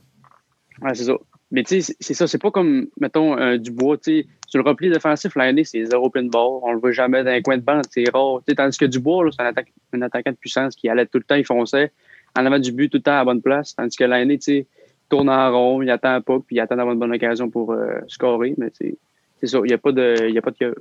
ouais, 0.82 0.94
c'est 0.94 1.04
ça. 1.04 1.14
Mais 1.50 1.64
tu 1.64 1.80
sais, 1.80 1.96
c'est 1.98 2.14
ça, 2.14 2.26
c'est 2.26 2.38
pas 2.38 2.50
comme, 2.50 2.86
mettons, 3.00 3.34
du 3.52 3.70
Dubois, 3.70 3.96
tu 3.98 4.20
sais, 4.20 4.26
sur 4.46 4.62
le 4.62 4.68
repli 4.68 4.90
défensif, 4.90 5.34
l'année, 5.36 5.64
c'est 5.64 5.84
zéro 5.84 6.10
pinball. 6.10 6.60
On 6.62 6.72
le 6.72 6.78
voit 6.78 6.92
jamais 6.92 7.24
dans 7.24 7.30
un 7.30 7.40
coin 7.40 7.56
de 7.56 7.62
bande, 7.62 7.84
c'est 7.90 8.04
rare. 8.12 8.40
sais, 8.48 8.54
tandis 8.54 8.78
que 8.78 8.84
Dubois, 8.84 9.28
c'est 9.32 9.42
un, 9.42 10.02
attaquant 10.02 10.30
de 10.30 10.36
puissance 10.36 10.76
qui 10.76 10.88
allait 10.88 11.06
tout 11.06 11.18
le 11.18 11.24
temps, 11.24 11.34
il 11.34 11.44
fonçait 11.44 11.92
en 12.38 12.46
avant 12.46 12.58
du 12.58 12.72
but 12.72 12.88
tout 12.88 12.98
le 12.98 13.02
temps 13.02 13.12
à 13.12 13.16
la 13.16 13.24
bonne 13.24 13.42
place. 13.42 13.74
Tandis 13.74 13.96
que 13.96 14.04
l'année, 14.04 14.38
tu 14.38 14.44
sais, 14.44 14.66
tourne 15.08 15.28
en 15.28 15.50
rond, 15.50 15.82
il 15.82 15.90
attend 15.90 16.20
pas, 16.20 16.38
puis 16.38 16.56
il 16.56 16.60
attend 16.60 16.76
d'avoir 16.76 16.94
une 16.94 17.00
bonne 17.00 17.12
occasion 17.12 17.50
pour 17.50 17.72
euh, 17.72 17.98
scorer. 18.08 18.54
Mais 18.56 18.70
c'est 18.76 19.46
ça, 19.46 19.58
il 19.58 19.68
n'y 19.68 19.72
a 19.72 19.78
pas 19.78 19.92
de, 19.92 20.36
a 20.36 20.42
pas 20.42 20.50
de 20.50 20.56
cœur. 20.56 20.74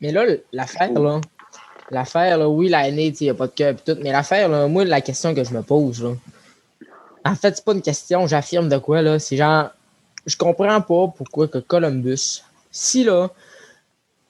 Mais 0.00 0.12
là, 0.12 0.24
l'affaire, 0.52 0.92
là, 0.92 1.20
l'affaire, 1.90 2.38
là, 2.38 2.48
oui, 2.48 2.68
l'année, 2.68 3.12
il 3.20 3.24
n'y 3.24 3.30
a 3.30 3.34
pas 3.34 3.46
de 3.46 3.52
cœur 3.52 3.74
tout, 3.82 3.96
mais 4.02 4.12
l'affaire, 4.12 4.48
là, 4.48 4.68
moi, 4.68 4.84
la 4.84 5.00
question 5.00 5.34
que 5.34 5.42
je 5.42 5.52
me 5.52 5.62
pose, 5.62 6.02
là, 6.02 6.10
en 7.24 7.34
fait, 7.34 7.56
c'est 7.56 7.64
pas 7.64 7.72
une 7.72 7.82
question, 7.82 8.26
j'affirme 8.26 8.68
de 8.68 8.78
quoi, 8.78 9.02
là, 9.02 9.18
c'est 9.18 9.36
genre, 9.36 9.70
je 10.26 10.36
comprends 10.36 10.80
pas 10.80 11.12
pourquoi 11.16 11.48
que 11.48 11.58
Columbus, 11.58 12.42
si 12.70 13.04
là, 13.04 13.30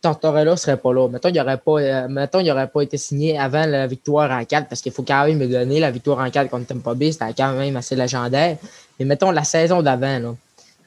Tortorella 0.03 0.57
serait 0.57 0.77
pas 0.77 0.93
là. 0.93 1.09
Mettons, 1.09 1.29
il 1.31 1.35
n'aurait 1.37 1.57
pas, 1.59 1.81
euh, 1.81 2.09
mettons, 2.09 2.41
il 2.41 2.51
aurait 2.51 2.69
pas 2.69 2.83
été 2.83 2.97
signé 2.97 3.39
avant 3.39 3.67
la 3.67 3.87
victoire 3.87 4.31
en 4.31 4.45
4, 4.45 4.69
parce 4.69 4.81
qu'il 4.81 4.93
faut 4.93 5.03
quand 5.03 5.27
même 5.27 5.39
me 5.39 5.49
donner 5.49 5.81
la 5.81 5.91
victoire 5.91 6.19
en 6.21 6.31
4 6.31 6.49
contre 6.51 6.67
Tampa 6.67 6.95
Bay, 6.95 7.13
c'était 7.13 7.33
quand 7.37 7.53
même 7.55 7.77
assez 7.77 7.97
légendaire. 7.97 8.59
Mais 8.99 9.05
mettons 9.05 9.31
la 9.31 9.43
saison 9.43 9.83
d'avant, 9.83 10.19
là, 10.19 10.35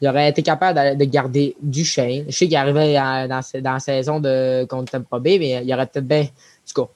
il 0.02 0.08
aurait 0.08 0.30
été 0.30 0.42
capable 0.42 0.80
de, 0.80 1.04
de 1.04 1.10
garder 1.10 1.56
Duchesne. 1.62 2.26
Je 2.28 2.32
sais 2.32 2.48
qu'il 2.48 2.56
arrivait 2.56 2.96
à- 2.96 3.28
dans, 3.28 3.42
dans 3.62 3.74
la 3.74 3.80
saison 3.80 4.20
de, 4.22 4.66
contre 4.70 4.92
Tampa 4.94 5.20
Bay, 5.20 5.38
mais 5.40 5.66
il 5.66 5.74
aurait 5.74 5.88
peut-être 5.88 6.08
bien. 6.08 6.22
En 6.22 6.74
tout 6.74 6.86
cas, 6.86 6.92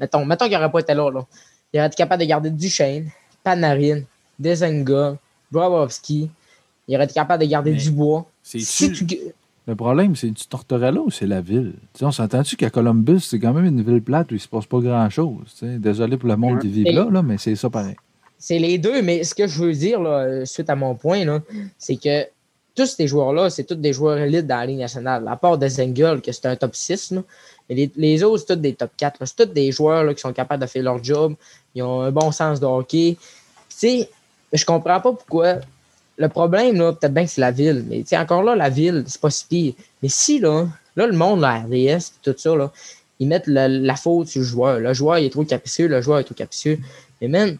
mettons, 0.00 0.24
mettons 0.24 0.46
qu'il 0.46 0.54
n'aurait 0.54 0.70
pas 0.70 0.78
été 0.80 0.94
là, 0.94 1.10
là. 1.10 1.26
Il 1.72 1.80
aurait 1.80 1.88
été 1.88 1.96
capable 1.96 2.22
de 2.22 2.28
garder 2.28 2.50
Duchesne, 2.50 3.10
Panarin, 3.44 4.00
Dezenga, 4.38 5.16
Bobrovski. 5.50 6.30
Il 6.88 6.94
aurait 6.96 7.04
été 7.04 7.14
capable 7.14 7.44
de 7.44 7.48
garder 7.48 7.78
Mais. 7.78 8.26
C'est 8.42 8.58
Si 8.60 8.90
tu- 8.92 9.06
Le 9.66 9.76
problème, 9.76 10.16
c'est 10.16 10.30
du 10.30 10.44
Tortorella 10.46 11.00
ou 11.02 11.10
c'est 11.10 11.26
la 11.26 11.42
ville? 11.42 11.74
Tu 11.92 11.98
sais, 11.98 12.04
on 12.06 12.10
s'entend-tu 12.10 12.56
qu'à 12.56 12.70
Columbus, 12.70 13.20
c'est 13.20 13.38
quand 13.38 13.52
même 13.52 13.66
une 13.66 13.82
ville 13.82 14.00
plate 14.02 14.32
où 14.32 14.34
il 14.34 14.40
se 14.40 14.48
passe 14.48 14.64
pas 14.64 14.78
grand-chose. 14.80 15.54
Désolé 15.62 16.16
pour 16.16 16.28
le 16.30 16.36
monde 16.38 16.54
Ouais. 16.54 16.60
qui 16.60 16.68
vit 16.68 16.84
là, 16.84 17.06
là, 17.10 17.20
mais 17.22 17.36
c'est 17.36 17.54
ça 17.54 17.68
pareil. 17.68 17.96
C'est 18.38 18.58
les 18.58 18.78
deux, 18.78 19.02
mais 19.02 19.24
ce 19.24 19.34
que 19.34 19.46
je 19.46 19.62
veux 19.62 19.72
dire, 19.74 20.00
là, 20.00 20.46
suite 20.46 20.70
à 20.70 20.76
mon 20.76 20.94
point, 20.94 21.24
là, 21.26 21.40
c'est 21.76 21.96
que 21.96 22.24
tous 22.74 22.86
ces 22.86 23.06
joueurs-là, 23.08 23.50
c'est 23.50 23.64
tous 23.64 23.74
des 23.74 23.92
joueurs 23.92 24.16
élites 24.18 24.46
dans 24.46 24.56
la 24.56 24.64
Ligue 24.66 24.78
nationale. 24.78 25.26
À 25.28 25.36
part 25.36 25.58
Desengel, 25.58 26.22
que 26.22 26.32
c'est 26.32 26.46
un 26.46 26.56
top 26.56 26.74
6. 26.74 27.10
là. 27.10 27.22
Mais 27.68 27.74
les, 27.74 27.90
les 27.96 28.22
autres, 28.22 28.44
c'est 28.46 28.54
tous 28.54 28.60
des 28.60 28.72
top 28.72 28.90
4. 28.96 29.18
là. 29.20 29.26
C'est 29.26 29.36
tous 29.44 29.52
des 29.52 29.70
joueurs 29.72 30.04
là, 30.04 30.14
qui 30.14 30.20
sont 30.20 30.32
capables 30.32 30.62
de 30.62 30.68
faire 30.68 30.82
leur 30.84 31.02
job. 31.04 31.34
Ils 31.74 31.82
ont 31.82 32.00
un 32.00 32.10
bon 32.12 32.30
sens 32.32 32.58
de 32.60 32.64
hockey. 32.66 33.18
Tu 33.68 33.76
sais, 33.76 34.08
je 34.52 34.64
comprends 34.64 35.00
pas 35.00 35.12
pourquoi. 35.12 35.56
Le 36.18 36.28
problème, 36.28 36.76
là, 36.76 36.92
peut-être 36.92 37.14
bien 37.14 37.24
que 37.24 37.30
c'est 37.30 37.40
la 37.40 37.52
ville. 37.52 37.84
Mais 37.88 38.04
encore 38.18 38.42
là, 38.42 38.56
la 38.56 38.68
ville, 38.68 39.04
c'est 39.06 39.20
pas 39.20 39.30
si 39.30 39.46
pire. 39.46 39.74
Mais 40.02 40.08
si, 40.08 40.40
là, 40.40 40.66
là, 40.96 41.06
le 41.06 41.16
monde, 41.16 41.40
la 41.40 41.60
RDS, 41.60 42.12
tout 42.22 42.34
ça, 42.36 42.56
là, 42.56 42.72
ils 43.20 43.28
mettent 43.28 43.46
la, 43.46 43.68
la 43.68 43.94
faute 43.96 44.26
sur 44.28 44.40
le 44.40 44.46
joueur. 44.46 44.80
Le 44.80 44.92
joueur, 44.94 45.18
il 45.18 45.26
est 45.26 45.30
trop 45.30 45.44
capricieux. 45.44 45.86
Le 45.86 46.00
joueur 46.02 46.18
est 46.18 46.24
trop 46.24 46.34
capricieux. 46.34 46.78
Mais 47.20 47.28
même, 47.28 47.56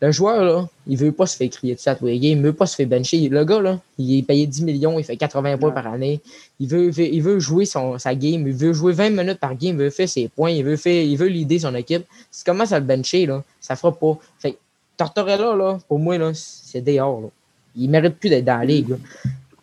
le 0.00 0.10
joueur, 0.12 0.44
là, 0.44 0.68
il 0.86 0.98
veut 0.98 1.12
pas 1.12 1.26
se 1.26 1.36
faire 1.36 1.48
crier 1.50 1.76
dessus 1.76 1.88
à 1.88 1.94
tous 1.94 2.06
les 2.06 2.18
games, 2.18 2.38
il 2.38 2.42
veut 2.42 2.52
pas 2.52 2.66
se 2.66 2.74
faire 2.76 2.86
bencher. 2.86 3.28
Le 3.28 3.44
gars, 3.44 3.60
là, 3.60 3.80
il 3.96 4.18
est 4.18 4.22
payé 4.22 4.46
10 4.46 4.62
millions, 4.64 4.98
il 4.98 5.04
fait 5.04 5.16
80 5.16 5.56
points 5.56 5.68
Ouais. 5.68 5.74
par 5.74 5.86
année. 5.86 6.20
Il 6.60 6.68
veut, 6.68 6.90
il 6.98 7.22
veut 7.22 7.38
jouer 7.38 7.64
son, 7.64 7.98
sa 7.98 8.14
game, 8.14 8.46
il 8.46 8.52
veut 8.52 8.72
jouer 8.72 8.92
20 8.92 9.10
minutes 9.10 9.38
par 9.38 9.50
game, 9.56 9.76
il 9.76 9.84
veut 9.84 9.90
faire 9.90 10.08
ses 10.08 10.28
points, 10.28 10.50
il 10.50 10.64
veut, 10.64 10.76
faire, 10.76 11.02
il 11.02 11.16
veut 11.16 11.28
leader 11.28 11.60
son 11.60 11.74
équipe. 11.74 12.04
Si 12.30 12.44
tu 12.44 12.50
commences 12.50 12.72
à 12.72 12.80
le 12.80 12.84
bencher, 12.84 13.24
là, 13.26 13.42
ça 13.60 13.76
fera 13.76 13.92
pas. 13.92 14.18
Fait 14.40 14.58
Tortorella, 14.96 15.56
là, 15.56 15.78
pour 15.88 15.98
moi, 15.98 16.18
là, 16.18 16.32
c'est 16.34 16.82
dehors. 16.82 17.20
Là. 17.22 17.28
Il 17.76 17.90
mérite 17.90 18.16
plus 18.18 18.28
d'être 18.30 18.44
dans 18.44 18.58
la 18.58 18.64
ligue. 18.64 18.94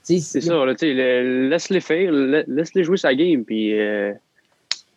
C'est 0.04 0.20
ça, 0.20 0.54
là, 0.66 0.74
le- 0.82 1.50
laisse-les 1.50 1.80
faire, 1.80 2.12
la- 2.12 2.44
laisse-les 2.48 2.84
jouer 2.84 2.98
sa 2.98 3.14
game, 3.16 3.44
puis 3.46 3.80
euh, 3.80 4.12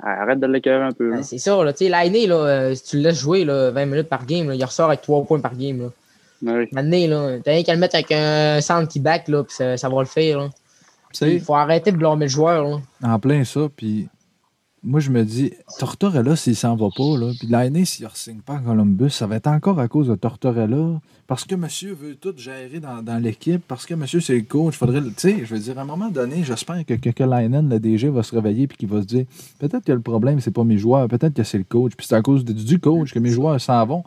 arrête 0.03 0.41
de 0.41 0.47
l'écœurer 0.47 0.85
un 0.85 0.93
peu. 0.93 1.11
Ben, 1.13 1.23
C'est 1.23 1.39
ça, 1.39 1.63
là. 1.63 1.73
Tu 1.73 1.85
sais, 1.85 1.89
l'année, 1.89 2.27
là, 2.27 2.37
euh, 2.37 2.75
si 2.75 2.85
tu 2.85 2.97
le 2.97 3.03
laisses 3.05 3.21
jouer 3.21 3.45
là, 3.45 3.71
20 3.71 3.87
minutes 3.87 4.09
par 4.09 4.27
game, 4.27 4.49
là, 4.49 4.55
il 4.55 4.65
ressort 4.65 4.87
avec 4.89 5.03
3 5.03 5.25
points 5.25 5.41
par 5.41 5.57
game. 5.57 5.81
Là. 5.83 5.89
Maintenant, 6.73 7.07
là, 7.31 7.39
t'as 7.45 7.53
rien 7.53 7.63
qu'à 7.63 7.75
le 7.75 7.81
mettre 7.81 7.95
avec 7.95 8.11
un 8.13 8.61
centre 8.61 8.89
qui 8.89 8.99
back, 9.01 9.29
là, 9.29 9.45
puis 9.45 9.55
ça, 9.55 9.77
ça 9.77 9.89
va 9.89 10.01
le 10.01 10.07
faire. 10.07 10.39
Là. 10.39 10.49
Il 11.23 11.41
faut 11.41 11.55
arrêter 11.55 11.93
de 11.93 11.97
blâmer 11.97 12.25
le 12.25 12.31
joueur. 12.31 12.65
Là. 12.65 12.79
en 13.05 13.19
plein 13.21 13.45
ça, 13.45 13.69
puis 13.77 14.09
moi, 14.85 15.01
je 15.01 15.11
me 15.11 15.25
dis, 15.25 15.53
Tortorella, 15.79 16.37
s'il 16.37 16.55
s'en 16.55 16.77
va 16.77 16.89
pas, 16.95 17.19
là, 17.19 17.33
puis 17.39 17.49
l'année, 17.49 17.87
s'il 17.87 18.05
ne 18.05 18.11
signe 18.13 18.41
pas 18.41 18.59
Columbus, 18.59 19.11
ça 19.11 19.27
va 19.27 19.37
être 19.37 19.47
encore 19.47 19.81
à 19.81 19.89
cause 19.89 20.09
de 20.09 20.15
Tortorella, 20.15 21.01
parce 21.27 21.45
que 21.45 21.55
monsieur 21.55 21.95
veut 21.95 22.17
tout 22.17 22.35
gérer 22.37 22.81
dans, 22.81 23.23
l'équipe, 23.23 23.63
parce 23.67 23.87
que 23.87 23.95
monsieur, 23.95 24.21
c'est 24.21 24.35
le 24.35 24.43
coach. 24.43 24.77
Faudrait, 24.77 25.01
tu 25.01 25.13
sais, 25.17 25.45
je 25.45 25.55
veux 25.55 25.61
dire, 25.61 25.79
à 25.79 25.83
un 25.83 25.87
moment 25.87 26.11
donné, 26.11 26.45
j'espère 26.45 26.85
que 26.85 26.95
Kekalainen, 26.95 27.69
le 27.69 27.81
DG, 27.81 28.11
va 28.11 28.23
se 28.23 28.35
réveiller 28.35 28.67
puis 28.67 28.77
qu'il 28.77 28.89
va 28.89 29.01
se 29.01 29.07
dire, 29.07 29.25
peut-être 29.59 29.85
que 29.85 29.93
le 29.93 30.01
problème, 30.01 30.41
c'est 30.41 30.51
pas 30.51 30.65
mes 30.65 30.77
joueurs, 30.77 31.09
peut-être 31.09 31.35
que 31.35 31.45
c'est 31.45 31.59
le 31.59 31.65
coach, 31.65 31.93
puis 31.97 32.07
c'est 32.07 32.17
à 32.17 32.23
cause 32.23 32.45
du 32.45 32.79
coach 32.79 33.15
que 33.15 33.19
mes 33.19 33.31
joueurs 33.31 33.59
s'en 33.61 33.87
vont. 33.87 34.05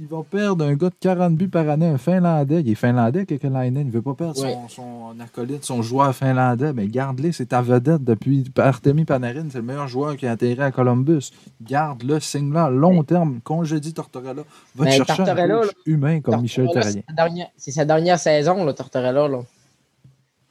Il 0.00 0.06
va 0.06 0.22
perdre 0.22 0.64
un 0.64 0.74
gars 0.74 0.90
de 0.90 0.94
40 1.00 1.34
buts 1.34 1.48
par 1.48 1.68
année, 1.68 1.86
un 1.86 1.98
Finlandais. 1.98 2.60
Il 2.60 2.70
est 2.70 2.74
Finlandais, 2.76 3.26
Kekalainen. 3.26 3.86
Il 3.88 3.90
veut 3.92 4.00
pas 4.02 4.14
perdre 4.14 4.40
Ouais. 4.42 4.52
son, 4.68 4.68
son 5.14 5.20
acolyte, 5.20 5.64
son 5.64 5.82
joueur 5.82 6.14
finlandais. 6.14 6.72
Mais 6.72 6.86
garde-le, 6.86 7.32
c'est 7.32 7.46
ta 7.46 7.60
vedette 7.62 8.04
depuis 8.04 8.44
Artemi 8.56 9.04
Panarin. 9.04 9.46
C'est 9.50 9.58
le 9.58 9.64
meilleur 9.64 9.88
joueur 9.88 10.16
qui 10.16 10.26
a 10.28 10.32
atterri 10.32 10.60
à 10.62 10.70
Columbus. 10.70 11.30
Garde-le, 11.60 12.20
signe-le 12.20 12.56
à 12.58 12.70
long 12.70 13.02
terme. 13.02 13.40
Congédie 13.42 13.92
Tortorella. 13.92 14.42
Va 14.76 14.84
te 14.84 14.88
Mais 14.90 14.96
chercher 14.96 15.16
Tortorella, 15.16 15.54
un 15.56 15.60
coach 15.62 15.70
humain 15.86 16.20
comme 16.20 16.42
Michel 16.42 16.66
Tortorella, 16.66 16.92
Terrien. 16.92 17.02
c'est 17.02 17.10
sa 17.10 17.14
dernière- 17.16 17.48
C'est 17.56 17.70
sa 17.72 17.84
dernière 17.84 18.18
saison, 18.20 18.64
là, 18.64 18.72
Tortorella. 18.74 19.26
Là. 19.28 19.38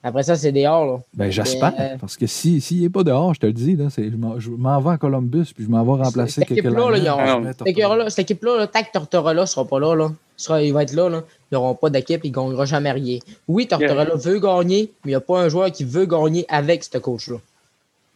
Après 0.08 0.24
ça, 0.24 0.36
c'est 0.36 0.52
dehors. 0.52 0.86
Là. 0.86 1.00
Ben, 1.14 1.30
j'espère. 1.30 1.74
euh, 1.80 1.98
Parce 2.00 2.16
que 2.16 2.26
s'il 2.28 2.62
si, 2.62 2.82
n'est 2.82 2.90
pas 2.90 3.04
dehors, 3.04 3.34
je 3.34 3.40
te 3.42 3.46
le 3.46 3.54
dis, 3.54 3.76
là, 3.76 3.90
c'est- 3.90 4.10
je 4.10 4.16
m'en- 4.16 4.40
je 4.40 4.50
m'en 4.50 4.80
vais 4.80 4.92
à 4.92 4.98
Columbus 4.98 5.52
puis 5.54 5.66
je 5.66 5.70
m'en 5.70 5.84
vais 5.84 6.04
remplacer 6.04 6.42
Cette 6.42 6.52
équipe-là, 6.52 6.72
là, 6.92 6.98
ils 6.98 7.10
ont- 7.10 7.18
Kekalainen, 7.18 7.28
je 7.28 7.40
mets 7.40 7.48
Cette 7.50 7.58
Tortorella. 7.58 7.72
équipe-là, 7.96 8.10
cette 8.10 8.20
équipe-là, 8.32 8.68
que 8.68 8.92
Tortorella 8.94 9.46
sera 9.46 9.66
pas 9.66 9.80
là, 9.80 9.96
là 9.96 10.10
il, 10.10 10.42
sera- 10.42 10.62
il 10.64 10.72
va 10.74 10.84
être 10.84 10.94
là, 10.94 11.10
là 11.10 11.24
ils 11.52 11.56
n'auront 11.56 11.76
pas 11.76 11.90
d'équipe, 11.90 12.22
il 12.24 12.30
ne 12.32 12.36
gagnera 12.36 12.66
jamais 12.66 12.92
rien. 12.92 13.20
Oui, 13.48 13.68
Tortorella 13.68 14.16
veut 14.16 14.40
gagner, 14.40 14.92
mais 15.04 15.10
il 15.12 15.14
n'y 15.14 15.16
a 15.16 15.20
pas 15.20 15.42
un 15.42 15.50
joueur 15.50 15.72
qui 15.72 15.84
veut 15.84 16.06
gagner 16.06 16.46
avec 16.48 16.84
ce 16.84 16.98
coach-là. 16.98 17.38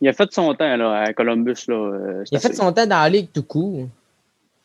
Il 0.02 0.08
a 0.08 0.14
fait 0.14 0.32
son 0.34 0.54
temps 0.56 0.78
là, 0.78 1.02
à 1.02 1.14
Columbus. 1.14 1.56
Là, 1.68 1.76
euh, 1.76 2.24
Il 2.32 2.38
a 2.38 2.40
fait 2.40 2.54
son 2.56 2.72
temps 2.72 2.88
dans 2.88 3.02
la 3.02 3.10
ligue 3.10 3.28
tout 3.34 3.44
court. 3.44 3.88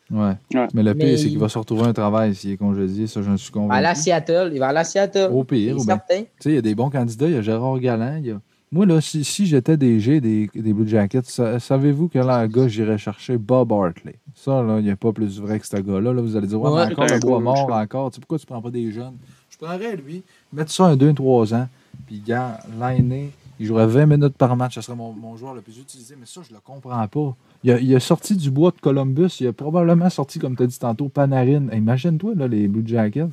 Ouais. 0.09 0.33
Ouais. 0.53 0.67
Mais 0.73 0.83
le 0.83 0.93
pire, 0.93 1.05
Mais 1.05 1.17
c'est 1.17 1.23
il- 1.23 1.29
qu'il 1.31 1.39
va 1.39 1.49
se 1.49 1.57
retrouver 1.57 1.83
un 1.83 1.93
travail 1.93 2.33
s'il 2.33 2.51
est 2.51 2.57
congédié. 2.57 3.07
Ça, 3.07 3.21
j'en 3.21 3.35
suis 3.37 3.51
Il 3.53 3.67
va 3.67 3.73
aller 3.75 3.85
à 3.85 3.89
convaincu. 3.93 4.01
Seattle. 4.03 4.51
Il 4.53 4.59
va 4.59 4.67
à 4.69 4.83
Seattle. 4.83 5.29
Au 5.33 5.43
pire, 5.43 5.75
C'est 5.75 5.81
ou 5.81 5.85
bien. 5.85 5.95
certain. 6.07 6.21
Tu 6.23 6.27
sais, 6.39 6.49
il 6.51 6.55
y 6.55 6.57
a 6.57 6.61
des 6.61 6.75
bons 6.75 6.89
candidats. 6.89 7.27
Il 7.27 7.33
y 7.33 7.37
a 7.37 7.41
Gérard 7.41 7.79
Galland. 7.79 8.17
il 8.19 8.25
y 8.27 8.31
a- 8.31 8.39
Moi, 8.71 8.85
là, 8.85 8.99
si, 8.99 9.23
si 9.23 9.45
j'étais 9.45 9.77
DG 9.77 10.19
des, 10.19 10.49
des 10.53 10.73
Blue 10.73 10.85
Jackets, 10.87 11.21
sa- 11.23 11.57
savez-vous 11.59 12.09
quel 12.09 12.25
gars 12.25 12.67
j'irais 12.67 12.97
chercher? 12.97 13.37
Bob 13.37 13.71
Hartley? 13.71 14.15
Ça, 14.35 14.61
là, 14.61 14.79
il 14.79 14.83
n'y 14.83 14.91
a 14.91 14.97
pas 14.97 15.13
plus 15.13 15.39
vrai 15.39 15.57
que 15.59 15.65
ce 15.65 15.77
gars-là. 15.77 16.11
Là, 16.11 16.21
vous 16.21 16.35
allez 16.35 16.47
dire, 16.47 16.59
ouais, 16.59 16.69
Ouais. 16.71 16.85
mais 16.87 16.91
encore 16.93 17.11
un 17.11 17.19
bois 17.19 17.39
mort, 17.39 17.69
là. 17.69 17.77
encore. 17.77 18.11
Tu 18.11 18.15
sais, 18.15 18.19
pourquoi 18.21 18.37
tu 18.39 18.45
prends 18.45 18.61
pas 18.61 18.69
des 18.69 18.91
jeunes? 18.91 19.13
Je 19.49 19.57
prendrais 19.57 19.95
lui, 19.95 20.21
mettre 20.51 20.71
ça 20.71 20.83
un 20.85 20.97
2-3 20.97 21.53
ans, 21.53 21.67
puis, 22.05 22.21
gars, 22.27 22.59
l'année, 22.79 23.31
il 23.59 23.65
jouerait 23.65 23.87
20 23.87 24.05
minutes 24.05 24.37
par 24.37 24.55
match. 24.55 24.75
Ce 24.75 24.81
serait 24.81 24.95
mon, 24.95 25.13
mon 25.13 25.35
joueur 25.35 25.53
le 25.53 25.61
plus 25.61 25.79
utilisé, 25.79 26.15
mais 26.19 26.25
ça, 26.25 26.41
je 26.47 26.53
le 26.53 26.59
comprends 26.59 27.07
pas. 27.07 27.35
Il 27.63 27.71
a, 27.71 27.79
il 27.79 27.95
a 27.95 27.99
sorti 27.99 28.35
du 28.35 28.51
bois 28.51 28.71
de 28.71 28.79
Columbus. 28.79 29.37
Il 29.39 29.47
a 29.47 29.53
probablement 29.53 30.09
sorti, 30.09 30.39
comme 30.39 30.55
tu 30.55 30.63
as 30.63 30.67
dit 30.67 30.79
tantôt, 30.79 31.09
Panarin. 31.09 31.69
Imagine-toi, 31.71 32.35
là, 32.35 32.47
les 32.47 32.67
Blue 32.67 32.85
Jackets 32.85 33.29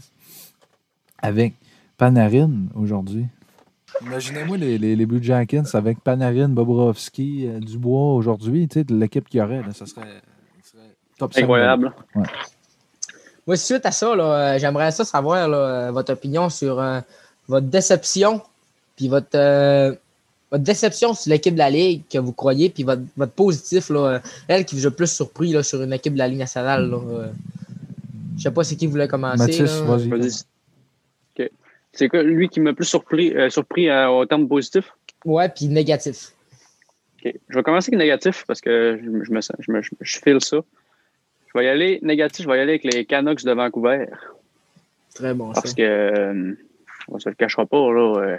avec 1.20 1.54
Panarin 1.96 2.50
aujourd'hui. 2.74 3.26
Imaginez-moi 4.02 4.56
les, 4.56 4.78
les, 4.78 4.96
les 4.96 5.06
Blue 5.06 5.22
Jackets 5.22 5.74
avec 5.74 6.00
Panarin, 6.00 6.48
Bobrovski, 6.48 7.46
euh, 7.46 7.60
Dubois 7.60 8.14
aujourd'hui, 8.14 8.66
tu 8.66 8.80
sais, 8.80 8.84
de 8.84 8.94
l'équipe 8.96 9.28
qu'il 9.28 9.38
y 9.38 9.42
aurait. 9.42 9.62
Là, 9.62 9.72
ça 9.72 9.86
serait, 9.86 10.20
ça 10.62 10.72
serait 10.72 10.96
top 11.18 11.32
5. 11.32 11.42
incroyable. 11.42 11.92
Moi, 13.46 13.56
suite 13.56 13.84
à 13.86 13.92
ça, 13.92 14.16
là, 14.16 14.24
euh, 14.24 14.58
j'aimerais 14.58 14.90
ça 14.90 15.04
savoir 15.04 15.48
là, 15.48 15.56
euh, 15.56 15.90
votre 15.92 16.12
opinion 16.12 16.48
sur 16.48 16.80
euh, 16.80 17.00
votre 17.46 17.66
déception, 17.66 18.40
puis 18.96 19.08
votre, 19.08 19.36
euh, 19.36 19.94
votre 20.54 20.62
déception 20.62 21.14
sur 21.14 21.30
l'équipe 21.30 21.54
de 21.54 21.58
la 21.58 21.68
Ligue 21.68 22.02
que 22.08 22.18
vous 22.18 22.32
croyez, 22.32 22.70
puis 22.70 22.84
votre, 22.84 23.02
votre 23.16 23.32
positif, 23.32 23.90
là, 23.90 24.06
euh, 24.06 24.18
elle 24.46 24.64
qui 24.64 24.76
vous 24.76 24.86
a 24.86 24.90
le 24.90 24.94
plus 24.94 25.10
surpris 25.10 25.50
là, 25.52 25.64
sur 25.64 25.82
une 25.82 25.92
équipe 25.92 26.12
de 26.12 26.18
la 26.18 26.28
Ligue 26.28 26.38
nationale. 26.38 26.88
Là, 26.88 26.96
euh. 26.96 27.28
Je 28.36 28.42
sais 28.44 28.52
pas 28.52 28.62
c'est 28.62 28.76
qui 28.76 28.86
voulait 28.86 29.08
commencer. 29.08 29.38
Mathis, 29.38 29.80
vas-y. 29.80 30.08
Vas-y. 30.08 30.30
Ok. 31.36 31.50
C'est 31.92 32.08
quoi, 32.08 32.22
lui 32.22 32.48
qui 32.48 32.60
m'a 32.60 32.72
plus 32.72 32.84
surpris, 32.84 33.34
euh, 33.34 33.50
surpris 33.50 33.88
euh, 33.88 34.08
au 34.08 34.26
terme 34.26 34.46
positif? 34.46 34.92
Ouais, 35.24 35.48
puis 35.48 35.66
négatif. 35.66 36.30
Ok. 37.18 37.34
Je 37.48 37.56
vais 37.56 37.62
commencer 37.64 37.90
avec 37.90 37.98
négatif 37.98 38.44
parce 38.46 38.60
que 38.60 39.00
je, 39.02 39.24
je 39.24 39.32
me 39.32 39.40
sens, 39.40 39.56
je, 39.58 39.72
me, 39.72 39.82
je, 39.82 39.90
je 40.00 40.18
file 40.18 40.40
ça. 40.40 40.58
Je 41.48 41.58
vais 41.58 41.64
y 41.64 41.68
aller 41.68 41.98
négatif, 42.02 42.44
je 42.44 42.48
vais 42.48 42.58
y 42.58 42.60
aller 42.60 42.78
avec 42.78 42.84
les 42.84 43.04
Canucks 43.04 43.44
de 43.44 43.52
Vancouver. 43.52 44.06
Très 45.16 45.34
bon. 45.34 45.50
Parce 45.52 45.70
ça. 45.70 45.74
que 45.74 45.82
euh, 45.82 46.52
on 47.08 47.18
se 47.18 47.28
le 47.28 47.34
cachera 47.34 47.66
pas, 47.66 47.92
là, 47.92 48.14
euh, 48.18 48.36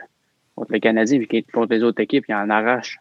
contre 0.56 0.72
les 0.72 0.80
Canadiens 0.80 1.20
puis 1.20 1.44
contre 1.44 1.74
les 1.74 1.84
autres 1.84 2.02
équipes, 2.02 2.26
ils 2.30 2.34
en 2.36 2.50
arrachent 2.50 3.00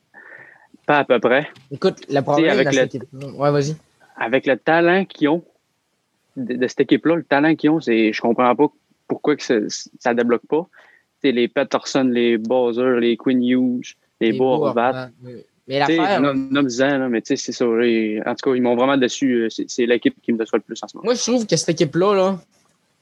pas 0.87 0.99
à 0.99 1.05
peu 1.05 1.19
près. 1.19 1.49
Écoute, 1.71 2.03
le 2.11 2.21
problème 2.21 2.51
avec 2.51 2.67
dans 2.67 2.71
le- 2.73 2.77
cette 2.77 3.03
Ouais, 3.37 3.51
vas-y. 3.51 3.75
Avec 4.19 4.47
le 4.47 4.57
talent 4.57 5.05
qu'ils 5.05 5.29
ont, 5.29 5.45
de, 6.37 6.55
de 6.57 6.67
cette 6.67 6.81
équipe-là, 6.81 7.17
le 7.17 7.25
talent 7.25 7.55
qu'ils 7.55 7.71
ont, 7.71 7.81
c'est 7.81 8.13
je 8.13 8.21
comprends 8.21 8.55
pas 8.55 8.67
pourquoi 9.09 9.37
que 9.37 9.43
ça, 9.43 9.55
ça 9.99 10.15
débloque 10.15 10.47
pas. 10.49 10.67
C'est 11.23 11.33
les 11.33 11.49
Patterson, 11.49 12.05
les 12.05 12.37
Bowser, 12.39 13.01
les 13.01 13.17
Quinn 13.17 13.43
Hughes, 13.43 13.95
les, 14.21 14.33
Les 14.33 14.39
oui. 15.25 15.33
Mais 15.67 15.79
l'affaire, 15.79 16.21
là, 16.21 17.09
mais 17.09 17.23
tu 17.23 17.29
sais, 17.29 17.37
c'est 17.37 17.53
ça. 17.53 17.65
En 17.65 18.35
tout 18.35 18.51
cas, 18.51 18.55
ils 18.55 18.61
m'ont 18.61 18.77
vraiment 18.77 18.99
déçu. 18.99 19.33
euh, 19.45 19.49
C'est 19.49 19.65
c'est 19.71 19.87
l'équipe 19.87 20.15
qui 20.23 20.33
me 20.35 20.39
déçoit 20.39 20.59
le 20.59 20.63
plus 20.63 20.79
en 20.83 20.89
ce 20.89 20.95
moment. 20.97 21.07
Moi, 21.07 21.15
je 21.15 21.23
trouve 21.23 21.47
que 21.47 21.57
cette 21.57 21.71
équipe-là, 21.71 22.15
là, 22.15 22.39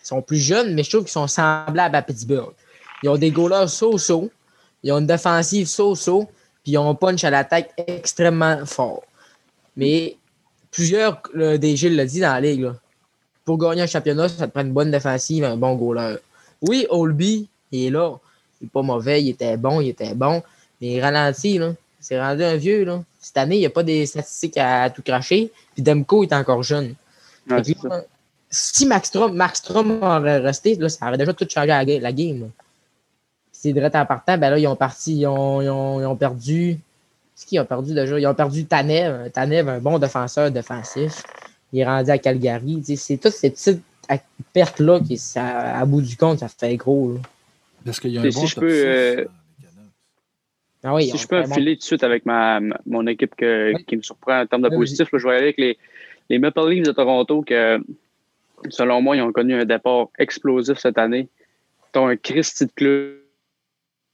ils 0.00 0.06
sont 0.06 0.22
plus 0.22 0.36
jeunes, 0.36 0.72
mais 0.74 0.84
je 0.84 0.90
trouve 0.90 1.02
qu'ils 1.02 1.10
sont 1.10 1.26
semblables 1.26 1.96
à 1.96 2.02
Pittsburgh. 2.02 2.52
Ils 3.02 3.08
ont 3.08 3.16
des 3.18 3.32
goalers 3.32 3.68
so-so, 3.68 4.30
ils 4.82 4.92
ont 4.92 4.98
une 4.98 5.06
défensive 5.06 5.66
so-so, 5.66 6.24
puis 6.62 6.72
ils 6.72 6.78
ont 6.78 6.88
un 6.90 6.94
punch 6.94 7.24
à 7.24 7.30
l'attaque 7.30 7.72
extrêmement 7.86 8.64
fort. 8.66 9.02
Mais 9.76 10.16
plusieurs, 10.70 11.22
le 11.32 11.56
DG 11.58 11.88
l'a 11.90 12.04
dit 12.04 12.20
dans 12.20 12.32
la 12.32 12.40
ligue, 12.40 12.62
là, 12.62 12.74
pour 13.44 13.58
gagner 13.58 13.82
un 13.82 13.86
championnat, 13.86 14.28
ça 14.28 14.46
te 14.46 14.52
prend 14.52 14.62
une 14.62 14.72
bonne 14.72 14.90
défensive, 14.90 15.44
un 15.44 15.56
bon 15.56 15.74
goaler. 15.74 16.16
Oui, 16.60 16.86
Olby, 16.90 17.48
il 17.72 17.86
est 17.86 17.90
là. 17.90 18.16
Il 18.60 18.64
n'est 18.66 18.70
pas 18.70 18.82
mauvais, 18.82 19.22
il 19.22 19.30
était 19.30 19.56
bon, 19.56 19.80
il 19.80 19.88
était 19.88 20.14
bon. 20.14 20.42
Mais 20.80 20.92
il 20.92 21.00
ralentit, 21.00 21.58
là. 21.58 21.72
C'est 22.00 22.20
rendu 22.20 22.44
un 22.44 22.56
vieux, 22.56 22.84
là. 22.84 23.02
Cette 23.20 23.36
année, 23.36 23.56
il 23.56 23.60
n'y 23.60 23.66
a 23.66 23.70
pas 23.70 23.82
des 23.82 24.06
statistiques 24.06 24.56
à, 24.58 24.90
tout 24.90 25.02
cracher. 25.02 25.50
Puis 25.74 25.82
Demko 25.82 26.22
est 26.24 26.32
encore 26.32 26.62
jeune. 26.62 26.94
Ouais, 27.50 27.62
là, 27.82 28.02
si 28.50 28.86
Max 28.86 29.08
Strom, 29.08 29.34
Max 29.34 29.58
Strom 29.58 30.02
aurait 30.02 30.38
resté, 30.38 30.74
là, 30.76 30.88
ça 30.88 31.06
aurait 31.08 31.18
déjà 31.18 31.32
tout 31.32 31.46
changé 31.48 31.68
la, 31.68 31.84
ga- 31.84 32.00
la 32.00 32.12
game. 32.12 32.40
là. 32.40 32.46
C'est 33.62 33.72
direct 33.72 33.94
en 33.94 34.04
partant, 34.06 34.36
ben 34.38 34.50
là, 34.50 34.58
ils 34.58 34.66
ont 34.66 34.74
parti, 34.74 35.18
ils 35.20 35.26
ont, 35.28 35.62
ils 35.62 35.68
ont, 35.70 36.00
ils 36.00 36.04
ont 36.06 36.16
perdu. 36.16 36.78
C'est 37.36 37.46
qui 37.46 37.54
ils 37.54 37.60
ont 37.60 37.64
perdu 37.64 37.94
déjà? 37.94 38.18
Ils 38.18 38.26
ont 38.26 38.34
perdu 38.34 38.64
Tanev. 38.64 39.30
Tanev, 39.30 39.68
un 39.68 39.78
bon 39.78 40.00
défenseur 40.00 40.50
défensif. 40.50 41.22
Il 41.72 41.78
est 41.78 41.84
rendu 41.84 42.10
à 42.10 42.18
Calgary. 42.18 42.82
C'est 42.96 43.18
toutes 43.18 43.30
ces 43.32 43.50
petites 43.50 43.80
pertes-là 44.52 44.98
qui, 44.98 45.16
ça, 45.16 45.76
à 45.78 45.84
bout 45.84 46.02
du 46.02 46.16
compte, 46.16 46.40
ça 46.40 46.48
fait 46.48 46.74
gros. 46.76 47.12
là. 47.14 47.20
Parce 47.84 48.00
qu'il 48.00 48.10
y 48.10 48.18
a 48.18 48.20
un 48.20 48.24
Et 48.24 48.30
bon 48.30 48.40
si 48.40 48.46
je 48.48 48.56
peux, 48.58 48.68
euh. 48.68 49.24
Ah 50.82 50.94
oui, 50.96 51.08
Si 51.08 51.16
je 51.18 51.28
peux 51.28 51.36
vraiment- 51.38 51.52
enfiler 51.54 51.76
tout 51.76 51.82
de 51.82 51.84
suite 51.84 52.02
avec 52.02 52.26
ma, 52.26 52.58
ma- 52.58 52.80
mon 52.86 53.06
équipe 53.06 53.36
que- 53.36 53.74
Oui. 53.76 53.84
qui 53.84 53.96
me 53.96 54.02
surprend 54.02 54.40
en 54.40 54.46
termes 54.46 54.62
de 54.62 54.68
Oui, 54.70 54.78
positif, 54.78 55.12
là, 55.12 55.18
je 55.20 55.24
vais 55.28 55.34
aller 55.34 55.42
avec 55.44 55.58
les, 55.58 55.78
les 56.28 56.40
Maple 56.40 56.68
Leafs 56.68 56.82
de 56.84 56.90
Toronto 56.90 57.42
que, 57.42 57.78
selon 58.70 59.00
moi, 59.00 59.14
ils 59.16 59.22
ont 59.22 59.30
connu 59.30 59.54
un 59.54 59.64
départ 59.64 60.08
explosif 60.18 60.78
cette 60.78 60.98
année. 60.98 61.28
Ils 61.94 61.98
ont 62.00 62.08
un 62.08 62.16
Christy 62.16 62.66
de 62.66 62.72
club. 62.74 63.18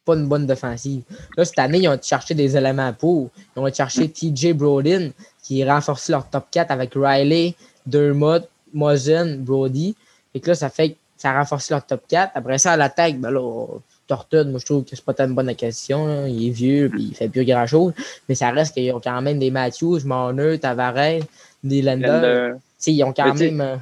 Pas 0.08 0.14
une 0.16 0.26
bonne 0.26 0.46
défensive. 0.46 1.02
Là, 1.36 1.44
cette 1.44 1.58
année, 1.58 1.78
ils 1.78 1.88
ont 1.88 1.98
cherché 2.02 2.34
des 2.34 2.56
éléments 2.56 2.92
pour. 2.92 3.30
Ils 3.56 3.60
ont 3.60 3.72
cherché 3.72 4.08
TJ 4.08 4.52
Brodin, 4.54 5.10
qui 5.42 5.64
renforcé 5.64 6.12
leur 6.12 6.28
top 6.28 6.46
4 6.50 6.70
avec 6.70 6.92
Riley, 6.94 7.54
Dermott, 7.86 8.48
Mosen, 8.72 9.38
Brody. 9.44 9.94
Et 10.34 10.40
que 10.40 10.48
là, 10.48 10.54
ça 10.54 10.70
fait 10.70 10.90
que 10.90 10.96
ça 11.16 11.30
a 11.30 11.38
renforcé 11.40 11.74
leur 11.74 11.84
top 11.84 12.02
4. 12.08 12.32
Après 12.34 12.58
ça, 12.58 12.72
à 12.72 12.76
l'attaque, 12.76 13.16
ben 13.18 13.30
là, 13.30 13.66
Thornton, 14.06 14.46
moi, 14.50 14.58
je 14.60 14.64
trouve 14.64 14.84
que 14.84 14.90
c'est 14.96 15.04
pas 15.04 15.12
tellement 15.14 15.30
une 15.32 15.36
bonne 15.36 15.48
acquisition. 15.50 16.06
là. 16.06 16.28
Il 16.28 16.46
est 16.48 16.50
vieux, 16.50 16.88
puis 16.90 17.08
il 17.10 17.14
fait 17.14 17.28
plus 17.28 17.44
grand-chose. 17.44 17.92
Mais 18.28 18.34
ça 18.34 18.50
reste 18.50 18.74
qu'ils 18.74 18.92
ont 18.92 19.00
quand 19.00 19.20
même 19.20 19.38
des 19.38 19.50
Matthews, 19.50 20.00
Marner, 20.06 20.58
Tavares, 20.58 21.20
des 21.62 21.82
Lander. 21.82 22.52
Ils 22.86 23.04
ont 23.04 23.12
quand 23.12 23.34
Mais 23.34 23.50
même. 23.50 23.60
euh, 23.60 23.76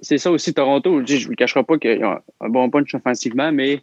C'est 0.00 0.18
ça 0.18 0.30
aussi, 0.30 0.52
Toronto. 0.52 1.00
Je 1.06 1.14
ne 1.16 1.24
vous 1.28 1.34
cacherai 1.34 1.62
pas 1.64 1.78
qu'ils 1.78 2.04
ont 2.04 2.18
un 2.40 2.48
bon 2.50 2.68
punch 2.68 2.94
offensivement, 2.94 3.50
mais 3.52 3.80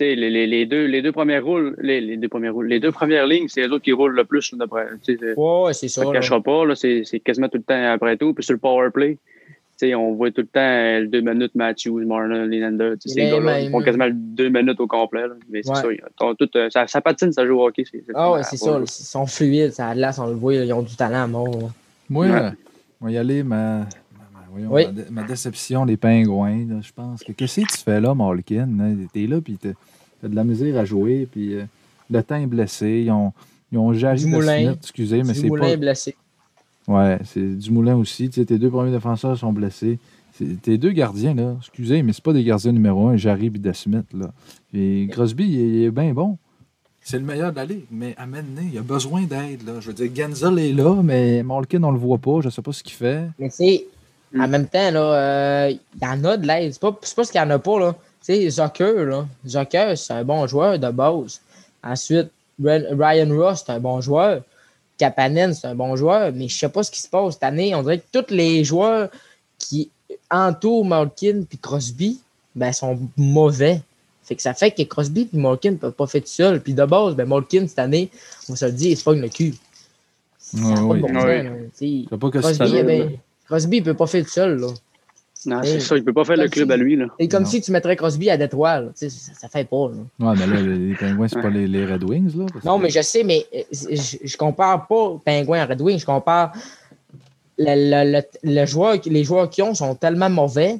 les, 0.00 0.30
les, 0.30 0.46
les 0.46 0.66
deux, 0.66 0.84
les 0.86 1.02
deux 1.02 1.12
premières 1.12 1.44
roules, 1.44 1.76
les, 1.80 2.00
les 2.00 2.16
deux 2.16 2.28
premières 2.28 2.54
roules, 2.54 2.66
les 2.68 2.80
deux 2.80 2.92
premières 2.92 3.26
lignes, 3.26 3.48
c'est 3.48 3.62
les 3.62 3.68
autres 3.68 3.84
qui 3.84 3.92
roulent 3.92 4.14
le 4.14 4.24
plus. 4.24 4.42
c'est- 5.02 5.18
Ouais, 5.36 5.72
c'est 5.72 5.88
Ça 5.88 6.02
ça. 6.02 6.06
ne 6.08 6.12
là. 6.12 6.18
cachera 6.20 6.40
pas, 6.40 6.64
là, 6.64 6.74
c'est, 6.74 7.02
c'est 7.04 7.20
quasiment 7.20 7.48
tout 7.48 7.58
le 7.58 7.62
temps 7.62 7.92
après 7.92 8.16
tout. 8.16 8.34
Puis 8.34 8.44
sur 8.44 8.54
le 8.54 8.58
power 8.58 8.90
play, 8.92 9.18
tu 9.78 9.86
sais, 9.88 9.94
on 9.94 10.12
voit 10.12 10.30
tout 10.30 10.42
le 10.42 10.46
temps 10.46 10.60
euh, 10.60 11.00
le 11.00 11.06
deux 11.06 11.20
minutes 11.22 11.54
Matthews, 11.54 12.04
Marner, 12.04 12.46
Lenander. 12.46 12.94
tu 13.00 13.08
sais, 13.08 13.14
Ces 13.14 13.30
gars-là, 13.30 13.60
ils 13.60 13.70
font 13.70 13.80
quasiment 13.80 14.08
deux 14.12 14.48
minutes 14.50 14.78
au 14.80 14.86
complet. 14.86 15.22
là. 15.22 15.34
Mais 15.50 15.62
c'est 15.62 15.70
Ouais. 15.86 16.00
ça, 16.18 16.32
tout, 16.38 16.48
euh, 16.56 16.68
ça, 16.70 16.86
ça 16.86 17.00
patine, 17.00 17.32
ça 17.32 17.46
joue 17.46 17.58
au 17.60 17.66
hockey. 17.66 17.84
C'est, 17.90 18.02
Ah 18.14 18.32
ouais, 18.32 18.42
c'est 18.42 18.56
ça. 18.58 18.78
Ils 18.80 18.86
sont 18.88 19.26
fluides, 19.26 19.72
ça 19.72 19.88
a 19.88 19.94
de 19.94 20.00
l'air, 20.00 20.12
on 20.18 20.26
le 20.26 20.34
voit, 20.34 20.54
ils 20.54 20.72
ont 20.72 20.82
du 20.82 20.96
talent 20.96 21.22
à 21.22 21.26
mort. 21.26 21.70
Moi, 22.10 22.26
Ouais. 22.26 22.32
euh, 22.32 22.50
on 23.00 23.06
va 23.06 23.10
y 23.12 23.16
aller, 23.18 23.42
ma, 23.42 23.78
ma- 23.78 23.86
voyons, 24.50 24.72
Oui. 24.72 24.86
ma, 24.86 24.92
dé- 24.92 25.10
ma 25.10 25.22
déception, 25.24 25.84
les 25.84 25.96
pingouins. 25.96 26.66
là, 26.68 26.80
je 26.82 26.92
pense 26.94 27.22
que 27.22 27.32
qu'est-ce 27.32 27.60
que 27.62 27.66
tu 27.72 27.78
fais 27.78 28.00
là, 28.00 28.14
Malkin? 28.14 28.68
hein? 28.80 28.94
T'es 29.12 29.26
là, 29.26 29.40
puis 29.40 29.56
t'as 29.58 30.28
de 30.28 30.34
la 30.34 30.44
misère 30.44 30.76
à 30.78 30.84
jouer, 30.84 31.26
puis 31.30 31.54
euh, 31.54 31.64
le 32.10 32.22
temps 32.22 32.36
est 32.36 32.46
blessé. 32.46 33.02
Ils 33.06 33.10
ont, 33.10 33.32
ils 33.72 33.78
ont 33.78 33.92
Jarry. 33.92 34.20
Smith, 34.20 34.78
excusez, 34.82 35.22
mais 35.22 35.34
c'est 35.34 35.48
pas. 35.48 35.68
est 35.68 35.76
blessé. 35.76 36.14
Ouais, 36.88 37.18
c'est 37.24 37.56
Dumoulin 37.58 37.96
aussi. 37.96 38.28
Tu 38.30 38.40
sais, 38.40 38.44
tes 38.46 38.58
deux 38.58 38.70
premiers 38.70 38.90
défenseurs 38.90 39.36
sont 39.38 39.52
blessés. 39.52 39.98
Tes 40.62 40.78
deux 40.78 40.92
gardiens, 40.92 41.34
là, 41.34 41.54
excusez, 41.58 42.02
mais 42.02 42.12
c'est 42.14 42.24
pas 42.24 42.32
des 42.32 42.42
gardiens 42.42 42.72
numéro 42.72 43.08
un, 43.08 43.16
Jarry 43.18 43.46
et 43.46 43.50
De 43.50 43.72
Smith, 43.72 44.06
là. 44.14 44.30
Et 44.72 45.06
Crosby, 45.10 45.44
il 45.44 45.60
est, 45.60 45.68
il 45.68 45.82
est 45.84 45.90
bien 45.90 46.14
bon. 46.14 46.38
C'est 47.02 47.18
le 47.18 47.24
meilleur 47.24 47.50
de 47.50 47.56
la 47.56 47.64
ligue, 47.66 47.84
mais 47.90 48.14
à 48.16 48.26
mener, 48.26 48.68
il 48.72 48.78
a 48.78 48.82
besoin 48.82 49.22
d'aide, 49.22 49.66
là. 49.66 49.80
Je 49.80 49.88
veux 49.88 49.92
dire, 49.92 50.10
Genzel 50.14 50.58
est 50.58 50.72
là, 50.72 51.02
mais 51.02 51.42
Malkin, 51.42 51.82
on 51.82 51.90
le 51.90 51.98
voit 51.98 52.18
pas. 52.18 52.40
Je 52.42 52.48
sais 52.48 52.62
pas 52.62 52.72
ce 52.72 52.82
qu'il 52.82 52.94
fait. 52.94 53.24
Mais 53.38 53.50
Mm. 54.32 54.40
en 54.42 54.48
même 54.48 54.66
temps, 54.68 54.90
là, 54.90 55.00
euh, 55.00 55.70
il 55.70 56.02
y 56.02 56.06
en 56.06 56.24
a 56.24 56.36
de 56.36 56.46
l'aide. 56.46 56.72
C'est 56.72 56.80
pas, 56.80 56.96
c'est 57.02 57.16
pas 57.16 57.24
ce 57.24 57.32
qu'il 57.32 57.40
y 57.40 57.44
en 57.44 57.50
a 57.50 57.58
pas, 57.58 57.78
là. 57.80 57.94
Tu 58.24 58.34
sais, 58.34 58.50
Zucker, 58.50 59.04
là. 59.06 59.26
Zucker, 59.46 59.96
c'est 59.96 60.12
un 60.12 60.24
bon 60.24 60.46
joueur 60.46 60.78
de 60.78 60.90
base. 60.90 61.40
Ensuite, 61.82 62.28
Ryan 62.62 63.28
Ross, 63.36 63.64
c'est 63.66 63.72
un 63.72 63.80
bon 63.80 64.00
joueur. 64.00 64.42
Kapanen, 64.98 65.54
c'est 65.54 65.66
un 65.66 65.74
bon 65.74 65.96
joueur. 65.96 66.30
Mais 66.34 66.46
je 66.48 66.56
sais 66.58 66.68
pas 66.68 66.82
ce 66.82 66.90
qui 66.90 67.00
se 67.00 67.08
passe 67.08 67.34
cette 67.34 67.42
année. 67.44 67.74
On 67.74 67.82
dirait 67.82 67.98
que 67.98 68.04
tous 68.20 68.32
les 68.34 68.62
joueurs 68.64 69.08
qui 69.58 69.90
entourent 70.30 70.84
Malkin 70.84 71.42
puis 71.48 71.58
Crosby, 71.58 72.20
ben, 72.54 72.72
sont 72.72 72.98
mauvais. 73.16 73.80
Fait 74.22 74.36
que 74.36 74.42
ça 74.42 74.52
fait 74.54 74.70
que 74.70 74.82
Crosby 74.82 75.28
et 75.32 75.36
Malkin 75.36 75.72
ne 75.72 75.76
peuvent 75.76 75.92
pas 75.92 76.06
faire 76.06 76.20
tout 76.20 76.28
seul. 76.28 76.60
Puis 76.60 76.74
de 76.74 76.84
base, 76.84 77.14
ben, 77.14 77.26
Malkin, 77.26 77.66
cette 77.66 77.78
année, 77.78 78.10
on 78.48 78.54
se 78.54 78.66
le 78.66 78.72
dit, 78.72 78.90
il 78.90 78.96
se 78.96 79.02
pogne 79.04 79.20
le 79.22 79.28
cul. 79.28 79.54
Ça 80.38 80.58
n'a 80.58 80.82
Ouais, 80.84 81.00
pas 81.00 81.08
de 81.08 81.12
bon 81.14 81.70
oui. 81.80 82.06
sens, 82.10 82.18
pas 82.20 82.30
que 82.30 82.38
Crosby, 82.38 82.70
c'est 82.70 82.82
ben, 82.84 83.10
Crosby, 83.50 83.78
il 83.78 83.82
peut 83.82 83.94
pas 83.94 84.06
faire 84.06 84.22
tout 84.24 84.30
seul. 84.30 84.60
Là. 84.60 84.68
Non, 85.46 85.60
c'est 85.64 85.80
ça, 85.80 85.96
il 85.96 86.04
peut 86.04 86.12
pas 86.12 86.24
faire 86.24 86.36
le 86.36 86.48
club 86.48 86.68
si- 86.68 86.72
à 86.72 86.76
lui. 86.76 86.96
Là. 86.96 87.06
C'est 87.18 87.26
comme 87.28 87.42
Non. 87.42 87.48
si 87.48 87.60
tu 87.62 87.72
mettrais 87.72 87.96
Crosby 87.96 88.30
à 88.30 88.36
Détroit. 88.36 88.80
là. 88.80 88.88
Tu 88.88 89.08
sais, 89.08 89.10
Ça, 89.10 89.32
ça 89.34 89.48
fait 89.48 89.64
pas. 89.64 89.88
là. 89.90 90.28
Ouais, 90.30 90.36
mais 90.38 90.46
là, 90.46 90.60
les, 90.60 90.94
pingouins, 90.94 91.28
c'est 91.28 91.40
pas 91.40 91.48
les, 91.50 91.66
les 91.66 91.84
Red 91.86 92.04
Wings, 92.04 92.36
là. 92.36 92.46
Non, 92.64 92.76
que- 92.78 92.82
mais 92.84 92.90
je 92.90 93.00
sais, 93.02 93.24
mais 93.24 93.46
euh, 93.54 93.62
je, 93.72 94.16
je 94.22 94.36
compare 94.36 94.86
pas 94.86 95.18
Pingouin 95.24 95.60
à 95.60 95.66
Red 95.66 95.80
Wings. 95.80 95.98
Je 95.98 96.06
compare 96.06 96.52
le, 97.58 97.74
le- 97.74 98.12
le- 98.18 98.52
le 98.60 98.66
joueur, 98.66 98.96
les 99.04 99.24
joueurs 99.24 99.50
qu'ils 99.50 99.64
ont 99.64 99.74
sont 99.74 99.94
tellement 99.94 100.30
mauvais 100.30 100.78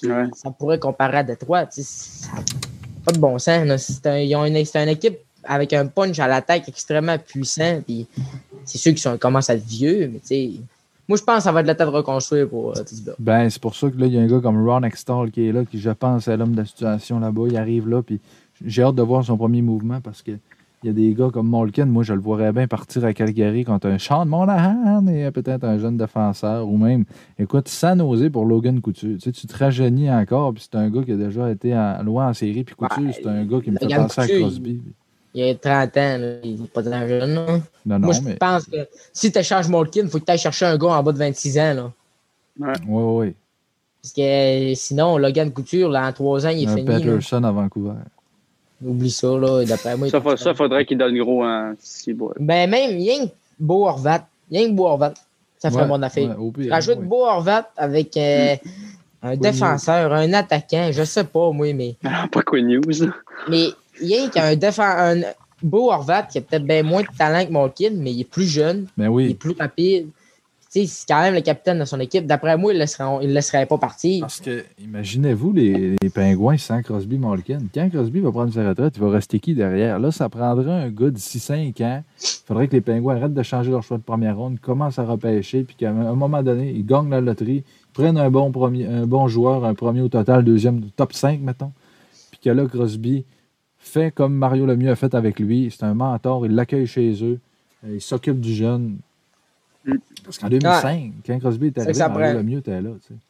que 0.00 0.06
Ouais. 0.06 0.28
ça 0.34 0.50
pourrait 0.52 0.78
comparer 0.78 1.18
à 1.18 1.22
Détroit. 1.24 1.66
Pas 3.04 3.12
de 3.12 3.18
bon 3.18 3.38
sens. 3.38 3.66
là. 3.66 3.78
C'est 3.78 4.06
un, 4.06 4.18
ils 4.18 4.34
ont 4.36 4.44
une, 4.44 4.64
c'est 4.64 4.80
une 4.82 4.88
équipe 4.90 5.18
avec 5.44 5.72
un 5.72 5.86
punch 5.86 6.18
à 6.20 6.28
l'attaque 6.28 6.68
extrêmement 6.68 7.18
puissant. 7.18 7.80
Puis 7.84 8.06
c'est 8.64 8.78
sûr 8.78 8.92
qu'ils 8.92 9.00
sont- 9.00 9.18
commencent 9.18 9.50
à 9.50 9.54
être 9.54 9.66
vieux, 9.66 10.08
mais 10.12 10.20
tu 10.20 10.26
sais. 10.26 10.50
Moi, 11.08 11.16
je 11.16 11.22
pense 11.24 11.36
que 11.38 11.42
ça 11.44 11.52
va 11.52 11.60
être 11.60 11.66
le 11.66 11.74
temps 11.74 11.86
de 11.86 11.96
reconstruire 11.96 12.48
pour 12.48 12.70
euh. 12.70 12.82
Ben, 13.18 13.48
c'est 13.48 13.60
pour 13.62 13.74
ça 13.74 13.90
que 13.90 13.96
là, 13.98 14.06
il 14.06 14.14
y 14.14 14.18
a 14.18 14.22
un 14.22 14.26
gars 14.26 14.40
comme 14.40 14.62
Ron 14.68 14.82
Extall 14.82 15.30
qui 15.30 15.48
est 15.48 15.52
là, 15.52 15.64
qui, 15.64 15.78
je 15.78 15.90
pense, 15.90 16.28
est 16.28 16.36
l'homme 16.36 16.52
de 16.52 16.58
la 16.58 16.64
situation 16.66 17.18
là-bas. 17.18 17.44
Il 17.48 17.56
arrive 17.56 17.88
là, 17.88 18.02
puis 18.02 18.20
j'ai 18.64 18.82
hâte 18.82 18.94
de 18.96 19.02
voir 19.02 19.24
son 19.24 19.36
premier 19.36 19.62
mouvement 19.62 20.00
parce 20.02 20.22
que 20.22 20.32
il 20.84 20.86
y 20.86 20.90
a 20.90 20.92
des 20.92 21.12
gars 21.12 21.30
comme 21.32 21.48
Malkin. 21.50 21.86
Moi, 21.86 22.04
je 22.04 22.12
le 22.14 22.20
verrais 22.20 22.52
bien 22.52 22.68
partir 22.68 23.04
à 23.04 23.12
Calgary 23.12 23.64
contre 23.64 23.88
un 23.88 23.98
Sean 23.98 24.26
Monahan 24.26 25.04
et 25.08 25.28
peut-être 25.32 25.64
un 25.64 25.76
jeune 25.76 25.96
défenseur 25.96 26.68
ou 26.68 26.76
même, 26.76 27.04
écoute, 27.36 27.66
sans 27.66 27.98
oser 28.00 28.30
pour 28.30 28.44
Logan 28.44 28.80
Couture. 28.80 29.16
Tu 29.16 29.20
sais, 29.20 29.32
tu 29.32 29.48
te 29.48 29.56
rajeunis 29.58 30.08
encore, 30.08 30.54
puis 30.54 30.62
c'est 30.70 30.78
un 30.78 30.88
gars 30.88 31.02
qui 31.02 31.10
a 31.12 31.16
déjà 31.16 31.50
été 31.50 31.76
en- 31.76 32.00
loin 32.04 32.28
en 32.28 32.32
série, 32.32 32.62
puis 32.62 32.76
Couture, 32.76 33.02
Ouais, 33.02 33.12
c'est 33.12 33.26
un 33.26 33.44
gars 33.44 33.60
qui 33.60 33.72
me 33.72 33.76
fait 33.78 33.86
penser 34.02 34.20
à 34.20 34.26
Crosby. 34.40 34.80
Il 34.86 34.92
a 35.34 35.54
30 35.54 35.96
ans, 35.96 36.18
là. 36.18 36.28
il 36.42 36.60
n'est 36.62 36.66
pas 36.68 36.82
tant 36.82 37.06
jeune. 37.08 37.34
là. 37.34 37.46
Non, 37.46 37.62
non, 37.84 37.98
Moi, 37.98 38.12
je 38.14 38.20
mais. 38.22 38.34
pense 38.34 38.64
que 38.66 38.88
si 39.12 39.30
tu 39.32 39.38
échanges 39.38 39.68
Malkin, 39.68 40.02
il 40.04 40.08
faut 40.08 40.18
que 40.18 40.24
tu 40.24 40.32
ailles 40.32 40.38
chercher 40.38 40.66
un 40.66 40.76
gars 40.78 40.88
en 40.88 41.02
bas 41.02 41.12
de 41.12 41.18
26 41.18 41.58
ans. 41.58 41.74
Là. 41.74 41.92
Ouais, 42.60 42.72
ouais, 42.88 43.02
ouais. 43.26 43.34
Parce 44.02 44.12
que 44.14 44.72
sinon, 44.74 45.18
Logan 45.18 45.52
Couture, 45.52 45.90
là, 45.90 46.08
en 46.08 46.12
3 46.12 46.46
ans, 46.46 46.50
il 46.50 46.64
est 46.64 46.68
Un 46.68 46.76
fini. 46.76 46.86
là. 46.88 46.94
Patterson 46.98 47.44
à 47.44 47.50
Vancouver. 47.52 47.92
Oublie 48.84 49.10
ça, 49.10 49.26
là. 49.36 49.64
D'après 49.64 49.96
moi, 49.96 50.06
il 50.06 50.10
Ça, 50.10 50.22
ça 50.36 50.54
faudrait 50.54 50.84
qu'il 50.86 50.98
donne 50.98 51.18
gros 51.18 51.44
en 51.44 51.74
six 51.80 52.12
bois. 52.14 52.32
Ben, 52.38 52.70
même, 52.70 52.90
rien 52.90 53.26
que 53.26 53.32
Beau 53.58 53.86
Horvat. 53.86 54.24
Que 54.52 54.70
Beau 54.70 54.86
Horvat. 54.86 55.14
Ça 55.58 55.70
ferait 55.70 55.82
Ouais, 55.82 55.88
mon 55.88 56.00
affaire. 56.02 56.28
ouais, 56.30 56.36
au 56.36 56.50
pire, 56.52 56.70
Rajoute 56.72 56.98
ouais. 57.00 57.04
Beau 57.04 57.24
Horvat 57.26 57.68
avec 57.76 58.16
euh, 58.16 58.54
un 59.22 59.36
défenseur, 59.36 60.12
un 60.12 60.32
attaquant, 60.32 60.90
je 60.92 61.02
sais 61.02 61.24
pas, 61.24 61.50
moi, 61.50 61.72
mais. 61.74 61.96
pas 62.32 62.42
quoi 62.42 62.60
news. 62.60 62.80
là. 63.00 63.08
Mais 63.48 63.66
rien 64.00 64.28
qu'un 64.28 64.56
défenseur. 64.56 64.98
Un 64.98 65.22
Beau 65.62 65.90
Horvat 65.90 66.22
qui 66.24 66.38
a 66.38 66.40
peut-être 66.40 66.64
bien 66.64 66.82
moins 66.82 67.02
de 67.02 67.08
talent 67.16 67.44
que 67.44 67.52
Malkin, 67.52 67.90
mais 67.96 68.12
il 68.12 68.20
est 68.20 68.30
plus 68.30 68.46
jeune. 68.46 68.86
Ben 68.96 69.12
Il 69.18 69.30
est 69.30 69.34
plus 69.34 69.54
rapide. 69.58 70.08
C'est 70.70 70.86
quand 71.08 71.22
même 71.22 71.34
le 71.34 71.40
capitaine 71.40 71.78
de 71.78 71.84
son 71.86 71.98
équipe. 71.98 72.26
D'après 72.26 72.58
moi, 72.58 72.72
il 72.72 72.74
ne 72.74 72.80
laisserait, 72.80 73.04
il 73.22 73.28
le 73.28 73.34
laisserait 73.34 73.64
pas 73.64 73.78
partir. 73.78 74.20
Parce 74.20 74.40
que, 74.40 74.64
imaginez-vous 74.78 75.52
les, 75.54 75.96
les 76.00 76.10
pingouins 76.10 76.58
sans 76.58 76.82
Crosby 76.82 77.16
Malkin. 77.16 77.60
Quand 77.74 77.88
Crosby 77.88 78.20
va 78.20 78.30
prendre 78.30 78.52
sa 78.52 78.68
retraite, 78.68 78.92
il 78.96 79.02
va 79.02 79.10
rester 79.10 79.40
qui 79.40 79.54
derrière? 79.54 79.98
Là, 79.98 80.12
ça 80.12 80.28
prendra 80.28 80.74
un 80.74 80.90
gars 80.90 81.08
d'ici 81.08 81.40
5 81.40 81.80
ans. 81.80 82.04
Il 82.20 82.26
faudrait 82.46 82.68
que 82.68 82.74
les 82.74 82.82
pingouins 82.82 83.16
arrêtent 83.16 83.34
de 83.34 83.42
changer 83.42 83.70
leur 83.70 83.82
choix 83.82 83.96
de 83.96 84.02
première 84.02 84.36
ronde, 84.36 84.60
commencent 84.60 84.98
à 84.98 85.04
repêcher, 85.04 85.62
puis 85.62 85.74
qu'à 85.74 85.90
un 85.90 86.14
moment 86.14 86.42
donné, 86.42 86.70
ils 86.70 86.84
gagnent 86.84 87.10
la 87.10 87.22
loterie, 87.22 87.64
prennent 87.94 88.18
un 88.18 88.30
bon, 88.30 88.52
premier, 88.52 88.86
un 88.86 89.06
bon 89.06 89.26
joueur, 89.26 89.64
un 89.64 89.74
premier 89.74 90.02
au 90.02 90.08
total, 90.08 90.44
deuxième, 90.44 90.82
top 90.96 91.14
5, 91.14 91.40
mettons. 91.40 91.72
Puis 92.30 92.40
que 92.44 92.50
là, 92.50 92.66
Crosby 92.66 93.24
fait 93.78 94.10
comme 94.10 94.34
Mario 94.34 94.66
Lemieux 94.66 94.90
a 94.90 94.96
fait 94.96 95.14
avec 95.14 95.38
lui. 95.38 95.70
C'est 95.70 95.84
un 95.84 95.94
mentor, 95.94 96.46
il 96.46 96.54
l'accueille 96.54 96.86
chez 96.86 97.12
eux, 97.24 97.38
euh, 97.84 97.94
il 97.94 98.00
s'occupe 98.00 98.40
du 98.40 98.54
jeune. 98.54 98.98
Parce 100.24 100.38
qu'en 100.38 100.48
2005, 100.48 101.12
quand 101.26 101.38
Crosby 101.38 101.72
C'est 101.74 101.80
arrivé, 101.80 101.92
que 101.92 101.98
ça 101.98 102.08
Mario. 102.08 102.38
Lemieux 102.38 102.58
était 102.58 102.80
là. 102.80 102.90
tu 103.00 103.14
sais. 103.14 103.20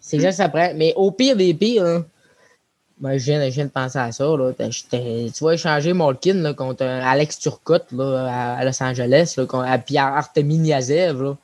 C'est 0.00 0.16
exact 0.16 0.32
ça 0.32 0.48
prend. 0.48 0.72
Mais 0.74 0.92
au 0.96 1.10
pire 1.10 1.36
des 1.36 1.52
pires, 1.52 2.04
ben, 2.98 3.16
je, 3.18 3.24
viens, 3.24 3.44
je 3.48 3.54
viens 3.54 3.64
de 3.64 3.70
penser 3.70 3.98
à 3.98 4.12
ça. 4.12 4.24
Là. 4.24 4.52
Tu 4.52 5.44
vas 5.44 5.54
échanger 5.54 5.92
Malkin 5.92 6.34
là, 6.34 6.54
contre 6.54 6.84
Alex 6.84 7.38
Turcotte 7.38 7.90
là, 7.92 8.56
à, 8.58 8.64
Los 8.64 8.82
Angeles, 8.82 9.34
là, 9.36 9.46
contre, 9.46 9.68
à 9.68 9.78
Pierre 9.78 10.04
Artemi 10.04 10.58
Niazev. 10.58 11.22
Là. 11.22 11.36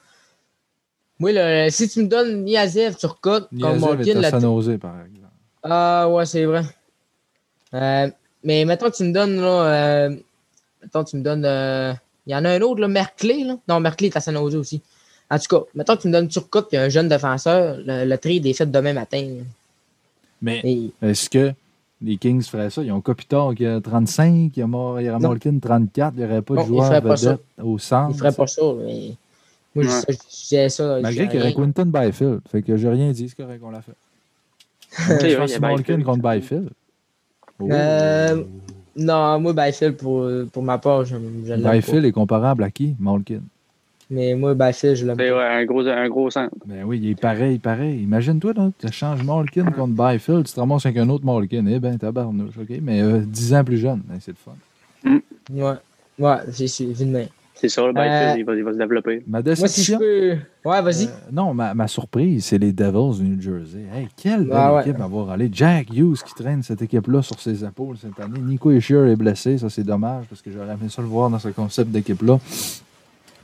Moi, 1.18 1.32
là, 1.32 1.70
si 1.70 1.88
tu 1.88 2.02
me 2.02 2.08
donnes 2.08 2.44
Niazev, 2.44 2.96
Turcotte, 2.96 3.48
contre 3.50 3.76
Niazev 3.76 3.80
Malkin, 3.80 4.12
est 4.12 4.16
à 4.16 4.20
là, 4.20 4.30
San 4.30 4.40
Jose, 4.40 4.78
par 4.78 5.00
exemple. 5.00 5.26
Ah 5.62 6.08
ouais, 6.08 6.26
c'est 6.26 6.44
vrai. 6.44 6.62
Euh, 7.74 8.08
mais 8.46 8.64
mettons 8.64 8.90
que 8.90 8.96
tu 8.96 9.04
me 9.04 9.12
donnes 9.12 9.36
là, 9.40 10.06
euh, 10.06 10.16
Mettons, 10.82 11.04
tu 11.04 11.16
me 11.16 11.22
donnes. 11.22 11.44
euh, 11.44 11.92
Il 12.26 12.32
y 12.32 12.36
en 12.36 12.44
a 12.44 12.50
un 12.50 12.60
autre, 12.62 12.80
là, 12.80 12.88
Merclé. 12.88 13.44
Là. 13.44 13.56
Non, 13.68 13.80
Merclé 13.80 14.06
est 14.08 14.16
à 14.16 14.20
San 14.20 14.34
Jose 14.36 14.54
aussi. 14.56 14.80
En 15.30 15.38
tout 15.38 15.46
cas, 15.48 15.64
mettons 15.74 15.96
que 15.96 16.02
tu 16.02 16.08
me 16.08 16.12
donnes 16.12 16.28
Turcotte 16.28 16.72
et 16.72 16.78
un 16.78 16.88
jeune 16.88 17.08
défenseur, 17.08 17.76
le, 17.84 18.04
le 18.04 18.18
trade 18.18 18.46
est 18.46 18.52
fait 18.52 18.70
demain 18.70 18.92
matin. 18.92 19.26
Mais 20.40 20.60
Et, 20.64 20.90
est-ce 21.02 21.28
que 21.28 21.52
les 22.00 22.16
Kings 22.16 22.42
feraient 22.44 22.70
ça? 22.70 22.82
Ils 22.82 22.92
ont 22.92 23.00
Kopitar 23.00 23.54
qui 23.54 23.66
a 23.66 23.80
35, 23.80 24.52
il 24.56 24.60
y 24.60 24.62
a, 24.62 24.66
Mar- 24.68 25.00
il 25.00 25.06
y 25.06 25.08
a 25.08 25.18
Non. 25.18 25.30
Malkin 25.30 25.58
34, 25.58 26.14
il 26.14 26.18
n'y 26.20 26.24
aurait 26.26 26.42
pas 26.42 26.54
de 26.54 26.60
ils 26.60 26.66
joueur 26.66 26.86
feraient 26.86 27.00
pas 27.02 27.16
ça. 27.16 27.30
vedette 27.32 27.44
au 27.62 27.78
centre. 27.78 28.10
il 28.14 28.18
ferait 28.18 28.32
pas 28.32 28.46
ça. 28.46 28.62
Mais... 28.84 29.12
Moi, 29.74 29.84
je, 29.84 29.88
Ouais. 29.90 30.02
je 30.08 30.16
disais 30.30 30.68
ça. 30.68 30.98
Malgré 31.02 31.26
qu'il 31.28 31.38
y 31.40 31.42
aurait. 31.42 31.54
Quinton 31.54 31.86
Byfield. 31.86 32.40
Fait 32.50 32.62
que 32.62 32.76
j'ai 32.76 32.88
rien 32.88 33.10
dit, 33.10 33.28
c'est 33.28 33.36
correct 33.42 33.60
qu'on 33.60 33.70
l'a 33.70 33.82
fait. 33.82 33.92
Je 35.28 35.36
pense 35.36 35.50
il 35.50 35.52
y 35.52 35.56
a 35.56 35.60
Malkin 35.60 36.02
contre 36.02 36.22
Byfield. 36.22 36.70
Euh, 37.60 38.42
Non, 38.96 39.38
moi, 39.40 39.52
Byfield, 39.52 39.96
pour, 39.96 40.28
pour 40.52 40.62
ma 40.62 40.78
part, 40.78 41.04
je, 41.04 41.16
je 41.44 41.52
l'aime 41.52 41.62
pas. 41.62 41.72
Byfield 41.72 42.04
est 42.04 42.12
comparable 42.12 42.62
à 42.62 42.70
qui? 42.70 42.94
Malkin. 42.98 43.40
Mais 44.08 44.34
moi, 44.34 44.54
Byfield, 44.54 44.94
je 44.96 45.04
l'aime 45.06 45.16
C'est 45.18 45.32
ouais, 45.32 45.42
un, 45.44 45.64
gros, 45.64 45.86
un 45.86 46.08
gros 46.08 46.30
centre. 46.30 46.54
Ben 46.64 46.84
oui, 46.84 47.00
il 47.02 47.10
est 47.10 47.20
pareil, 47.20 47.58
pareil. 47.58 48.02
Imagine-toi, 48.02 48.52
là, 48.54 48.70
tu 48.78 48.90
changes 48.92 49.22
Malkin 49.24 49.64
contre 49.72 49.94
Byfield, 49.94 50.46
tu 50.46 50.52
te 50.52 50.60
ramasses 50.60 50.86
avec 50.86 50.98
un 50.98 51.08
autre 51.08 51.24
Malkin. 51.24 51.66
Eh 51.66 51.78
ben, 51.80 51.98
tabarnouche, 51.98 52.56
OK? 52.56 52.78
Mais 52.82 53.02
euh, 53.02 53.20
10 53.26 53.54
ans 53.54 53.64
plus 53.64 53.78
jeune, 53.78 54.02
ben, 54.06 54.18
c'est 54.20 54.32
le 54.32 54.36
fun. 54.36 55.20
Ouais, 55.52 55.74
ouais, 56.18 56.36
j'ai 56.52 56.68
su, 56.68 56.86
vu 56.86 57.04
de 57.04 57.10
main. 57.10 57.26
C'est 57.58 57.70
ça, 57.70 57.86
le 57.86 57.92
Byfield, 57.94 58.12
Euh, 58.12 58.34
il, 58.38 58.44
va, 58.44 58.54
il 58.54 58.62
va 58.64 58.72
se 58.74 58.78
développer. 58.78 59.22
Ma 59.26 59.40
Moi, 59.40 59.54
si 59.54 59.62
je 59.82 59.96
déception... 59.96 59.98
peux. 59.98 60.36
Ouais, 60.68 60.82
vas-y. 60.82 61.06
Euh, 61.06 61.08
non, 61.32 61.54
ma, 61.54 61.72
ma 61.72 61.88
surprise, 61.88 62.44
c'est 62.44 62.58
les 62.58 62.72
Devils 62.72 63.18
du 63.18 63.28
New 63.30 63.40
Jersey. 63.40 63.84
Hey, 63.94 64.08
quelle 64.14 64.40
belle 64.44 64.50
Ah 64.52 64.74
ouais. 64.74 64.82
équipe 64.82 65.00
à 65.00 65.06
voir 65.06 65.30
aller. 65.30 65.48
Jack 65.50 65.88
Hughes 65.90 66.18
qui 66.26 66.34
traîne 66.34 66.62
cette 66.62 66.82
équipe-là 66.82 67.22
sur 67.22 67.40
ses 67.40 67.64
épaules 67.64 67.96
cette 67.96 68.20
année. 68.22 68.38
Nico 68.40 68.70
Ishier 68.70 69.10
est 69.10 69.16
blessé, 69.16 69.56
ça 69.56 69.70
c'est 69.70 69.84
dommage 69.84 70.26
parce 70.28 70.42
que 70.42 70.50
j'aurais 70.50 70.66
aimé 70.74 70.88
ça 70.90 71.00
le 71.00 71.08
voir 71.08 71.30
dans 71.30 71.38
ce 71.38 71.48
concept 71.48 71.90
d'équipe-là. 71.90 72.38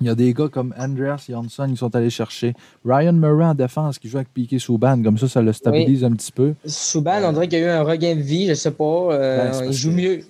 Il 0.01 0.07
y 0.09 0.11
a 0.11 0.15
des 0.15 0.35
gars 0.35 0.49
comme 0.49 0.75
Andreas 0.77 1.25
Jansson 1.29 1.69
qui 1.71 1.77
sont 1.77 1.95
allés 1.95 2.11
chercher. 2.11 2.55
Ryan 2.85 3.13
Murray 3.13 3.45
en 3.45 3.55
défense 3.55 3.99
qui 3.99 4.09
joue 4.09 4.17
avec 4.19 4.29
Piqué 4.35 4.59
Souban. 4.59 5.01
Comme 5.03 5.17
ça, 5.17 5.29
ça 5.29 5.41
le 5.41 5.53
stabilise 5.53 6.03
un 6.05 6.11
petit 6.13 6.33
peu. 6.33 6.55
Souban, 6.67 7.21
on 7.25 7.33
dirait 7.33 7.47
qu'il 7.49 7.61
y 7.61 7.63
a 7.63 7.67
eu 7.67 7.71
un 7.71 7.83
regain 7.83 8.17
de 8.17 8.21
vie, 8.21 8.49
je 8.49 8.55
sais 8.55 8.73
pas. 8.73 8.85
euh, 8.85 9.51
Ben, 9.53 9.67
il 9.67 9.73
joue 9.73 9.91
que- 9.91 9.95
mieux. 9.97 10.21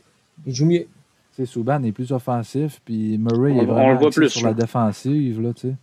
Il 0.46 0.54
joue 0.54 0.66
mieux. 0.66 0.86
Souban 1.46 1.82
est 1.82 1.92
plus 1.92 2.12
offensif, 2.12 2.80
puis 2.84 3.18
Murray 3.18 3.52
On- 3.52 3.56
est 3.56 3.60
on 3.62 3.72
vraiment 3.74 3.92
le 3.92 3.98
voit 3.98 4.08
axé 4.08 4.20
plus, 4.20 4.28
sur 4.30 4.46
la 4.46 4.54
défensive. 4.54 5.40
Là, 5.40 5.52
tu 5.54 5.68
sais. 5.68 5.74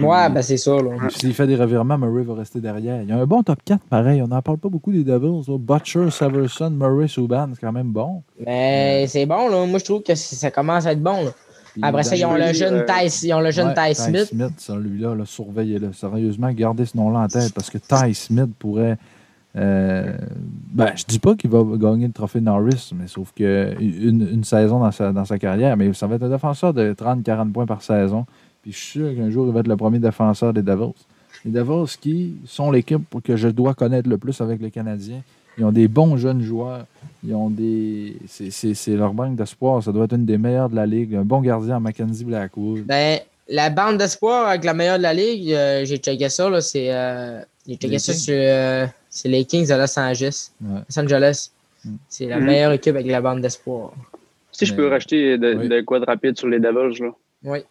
Ouais, 0.00 0.30
ben 0.30 0.40
c'est 0.40 0.56
ça, 0.56 0.76
S'il 1.10 1.34
fait 1.34 1.46
des 1.46 1.54
revirements, 1.56 1.98
Murray 1.98 2.22
va 2.22 2.34
rester 2.34 2.60
derrière. 2.62 3.02
Il 3.02 3.08
y 3.10 3.12
a 3.12 3.18
un 3.18 3.26
bon 3.26 3.42
top 3.42 3.58
4, 3.62 3.82
pareil. 3.90 4.22
On 4.22 4.28
n'en 4.28 4.40
parle 4.40 4.56
pas 4.56 4.70
beaucoup 4.70 4.90
des 4.90 5.04
Devils. 5.04 5.50
là. 5.50 5.58
Butcher, 5.58 6.10
Severson, 6.10 6.70
Murray, 6.70 7.08
Souban, 7.08 7.48
c'est 7.52 7.60
quand 7.60 7.72
même 7.72 7.92
bon. 7.92 8.22
Mais 8.46 9.06
c'est 9.06 9.26
bon, 9.26 9.48
là. 9.50 9.66
Moi, 9.66 9.78
je 9.78 9.84
trouve 9.84 10.02
que 10.02 10.14
ça 10.14 10.50
commence 10.50 10.86
à 10.86 10.92
être 10.92 11.02
bon, 11.02 11.24
là. 11.24 11.30
Puis 11.74 11.82
Après 11.84 12.02
ça, 12.02 12.16
ils 12.16 12.24
ont 12.26 12.34
le 12.34 12.52
jeune 12.52 12.74
euh, 12.74 12.84
Ty, 12.86 13.26
ils 13.26 13.32
ont 13.34 13.40
le 13.40 13.50
jeune 13.50 13.68
Ouais, 13.68 13.94
Ty 13.94 13.94
Smith. 13.94 14.26
Smith, 14.26 14.52
celui-là, 14.58 15.14
là, 15.14 15.24
surveillez-le. 15.26 15.92
Sérieusement, 15.92 16.50
gardez 16.52 16.84
ce 16.86 16.96
nom-là 16.98 17.20
en 17.20 17.28
tête 17.28 17.52
parce 17.54 17.68
que 17.70 17.78
Ty 17.78 18.14
Smith 18.14 18.50
pourrait. 18.58 18.96
euh, 19.56 20.12
ben, 20.72 20.92
je 20.96 21.04
dis 21.04 21.18
pas 21.18 21.34
qu'il 21.34 21.50
va 21.50 21.62
gagner 21.76 22.06
le 22.06 22.12
trophée 22.12 22.40
Norris, 22.40 22.92
mais 22.94 23.06
sauf 23.06 23.32
que 23.36 23.74
une, 23.80 24.26
une 24.32 24.44
saison 24.44 24.80
dans 24.80 24.90
sa, 24.90 25.12
dans 25.12 25.24
sa 25.24 25.38
carrière, 25.38 25.76
mais 25.76 25.92
ça 25.92 26.06
va 26.06 26.16
être 26.16 26.22
un 26.22 26.30
défenseur 26.30 26.72
de 26.72 26.94
30-40 26.94 27.52
points 27.52 27.66
par 27.66 27.82
saison. 27.82 28.24
Puis 28.62 28.72
je 28.72 28.78
suis 28.78 28.90
sûr 29.00 29.14
qu'un 29.14 29.28
jour, 29.30 29.46
il 29.46 29.52
va 29.52 29.60
être 29.60 29.68
le 29.68 29.76
premier 29.76 29.98
défenseur 29.98 30.52
des 30.52 30.62
Devils. 30.62 30.94
Les 31.44 31.50
Devils 31.50 31.96
qui 32.00 32.36
sont 32.46 32.70
l'équipe 32.70 33.02
que 33.22 33.36
je 33.36 33.48
dois 33.48 33.74
connaître 33.74 34.08
le 34.08 34.16
plus 34.18 34.40
avec 34.40 34.60
les 34.60 34.70
Canadiens. 34.70 35.22
Ils 35.58 35.64
ont 35.64 35.72
des 35.72 35.88
bons 35.88 36.16
jeunes 36.16 36.40
joueurs. 36.40 36.86
Ils 37.24 37.34
ont 37.34 37.50
des. 37.50 38.16
C'est, 38.26 38.96
leur 38.96 39.12
banque 39.12 39.36
d'espoir. 39.36 39.82
Ça 39.82 39.92
doit 39.92 40.04
être 40.06 40.14
une 40.14 40.24
des 40.24 40.38
meilleures 40.38 40.70
de 40.70 40.76
la 40.76 40.86
ligue. 40.86 41.14
Un 41.16 41.24
bon 41.24 41.40
gardien, 41.40 41.78
Mackenzie 41.80 42.24
Blackwood. 42.24 42.86
Ben, 42.86 43.18
la 43.48 43.68
bande 43.68 43.98
d'espoir 43.98 44.48
avec 44.48 44.64
la 44.64 44.72
meilleure 44.72 44.96
de 44.96 45.02
la 45.02 45.12
ligue, 45.12 45.52
euh, 45.52 45.84
j'ai 45.84 45.98
checké 45.98 46.28
ça. 46.30 46.60
C'est. 46.62 46.86
euh, 46.88 47.42
Les 47.66 47.78
euh, 48.30 48.86
c'est 49.08 49.28
les 49.28 49.44
Kings 49.44 49.68
de 49.68 49.74
Los 49.74 49.98
Angeles. 49.98 50.50
Ouais. 50.60 50.80
Los 50.88 50.98
Angeles. 50.98 51.50
Mm. 51.84 51.94
C'est 52.08 52.26
la 52.26 52.38
Mhm. 52.38 52.44
meilleure 52.46 52.72
équipe 52.72 52.94
avec 52.94 53.06
la 53.06 53.20
bande 53.20 53.40
d'espoir. 53.40 53.92
Si 54.50 54.66
je 54.66 54.74
peux 54.74 54.88
rajouter 54.88 55.38
de, 55.38 55.54
oui. 55.54 55.68
de 55.68 55.80
quoi 55.80 55.98
de 56.00 56.04
rapide 56.04 56.36
sur 56.36 56.48
les 56.48 56.58
Devils, 56.60 57.00
là. 57.02 57.10
Oui. 57.44 57.60
Tu 57.60 57.66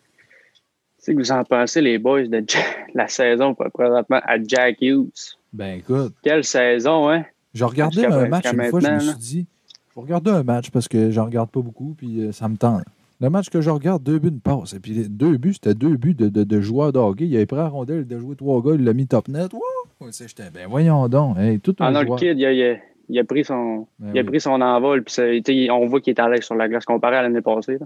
sais 1.05 1.13
que 1.13 1.17
vous 1.19 1.31
en 1.31 1.43
pensez, 1.43 1.81
les 1.81 1.97
boys, 1.97 2.27
de 2.27 2.43
la 2.93 3.07
saison 3.07 3.53
présentement 3.53 4.19
à 4.23 4.41
Jack 4.41 4.77
Hughes. 4.81 5.11
Ben 5.53 5.79
écoute, 5.79 6.13
Quelle 6.23 6.43
saison, 6.43 7.09
hein? 7.09 7.25
j'ai 7.53 7.65
regardé 7.65 8.05
un 8.05 8.27
match 8.27 8.45
une 8.51 8.63
fois, 8.69 8.79
je 8.79 8.87
me 8.87 8.99
suis 8.99 9.13
dit, 9.15 9.45
je 9.89 9.95
vais 9.95 10.01
regarder 10.03 10.31
un 10.31 10.43
match 10.43 10.69
parce 10.71 10.87
que 10.87 11.11
j'en 11.11 11.25
regarde 11.25 11.49
pas 11.49 11.59
beaucoup, 11.59 11.93
puis 11.97 12.21
euh, 12.21 12.31
ça 12.31 12.47
me 12.47 12.55
tente. 12.55 12.83
Le 13.21 13.29
match 13.29 13.49
que 13.49 13.61
je 13.61 13.69
regarde, 13.69 14.01
deux 14.03 14.17
buts, 14.19 14.29
une 14.29 14.39
passe. 14.41 14.73
Et 14.73 14.79
puis 14.79 14.93
les 14.93 15.07
deux 15.07 15.37
buts, 15.37 15.53
c'était 15.53 15.75
deux 15.75 15.95
buts 15.95 16.15
de, 16.15 16.27
de, 16.27 16.43
de 16.43 16.61
joueurs 16.61 16.91
de 16.91 16.97
hockey. 16.99 17.25
Il 17.27 17.35
avait 17.35 17.45
pris 17.45 17.57
la 17.57 17.69
rondelle, 17.69 18.05
il 18.09 18.15
a 18.15 18.19
joué 18.19 18.35
trois 18.35 18.61
gars, 18.63 18.71
il 18.73 18.83
l'a 18.83 18.93
mis 18.93 19.05
top 19.07 19.27
net. 19.27 19.53
Wouh! 19.53 20.09
J'étais, 20.11 20.49
ben 20.49 20.67
voyons 20.67 21.07
donc. 21.07 21.37
Hey, 21.37 21.59
tout 21.59 21.75
un 21.79 21.85
Ah 21.85 21.91
non, 21.91 22.01
le 22.01 22.15
kid, 22.17 22.37
il 22.39 22.45
a, 22.45 22.51
il 22.51 22.63
a- 22.63 22.77
il 23.09 23.19
a 23.19 23.23
pris 23.23 23.43
son, 23.45 23.87
Ben 23.99 24.11
il 24.15 24.17
a 24.19 24.21
oui. 24.21 24.27
pris 24.27 24.41
son 24.41 24.59
envol, 24.61 25.03
puis 25.03 25.13
ça- 25.13 25.27
tu 25.27 25.43
sais, 25.65 25.69
on 25.69 25.85
voit 25.85 25.99
qu'il 26.01 26.11
est 26.15 26.19
à 26.19 26.27
l'aise 26.29 26.41
sur 26.43 26.55
la 26.55 26.67
glace 26.67 26.85
comparé 26.85 27.17
à 27.17 27.21
l'année 27.21 27.41
passée. 27.41 27.77
là. 27.77 27.85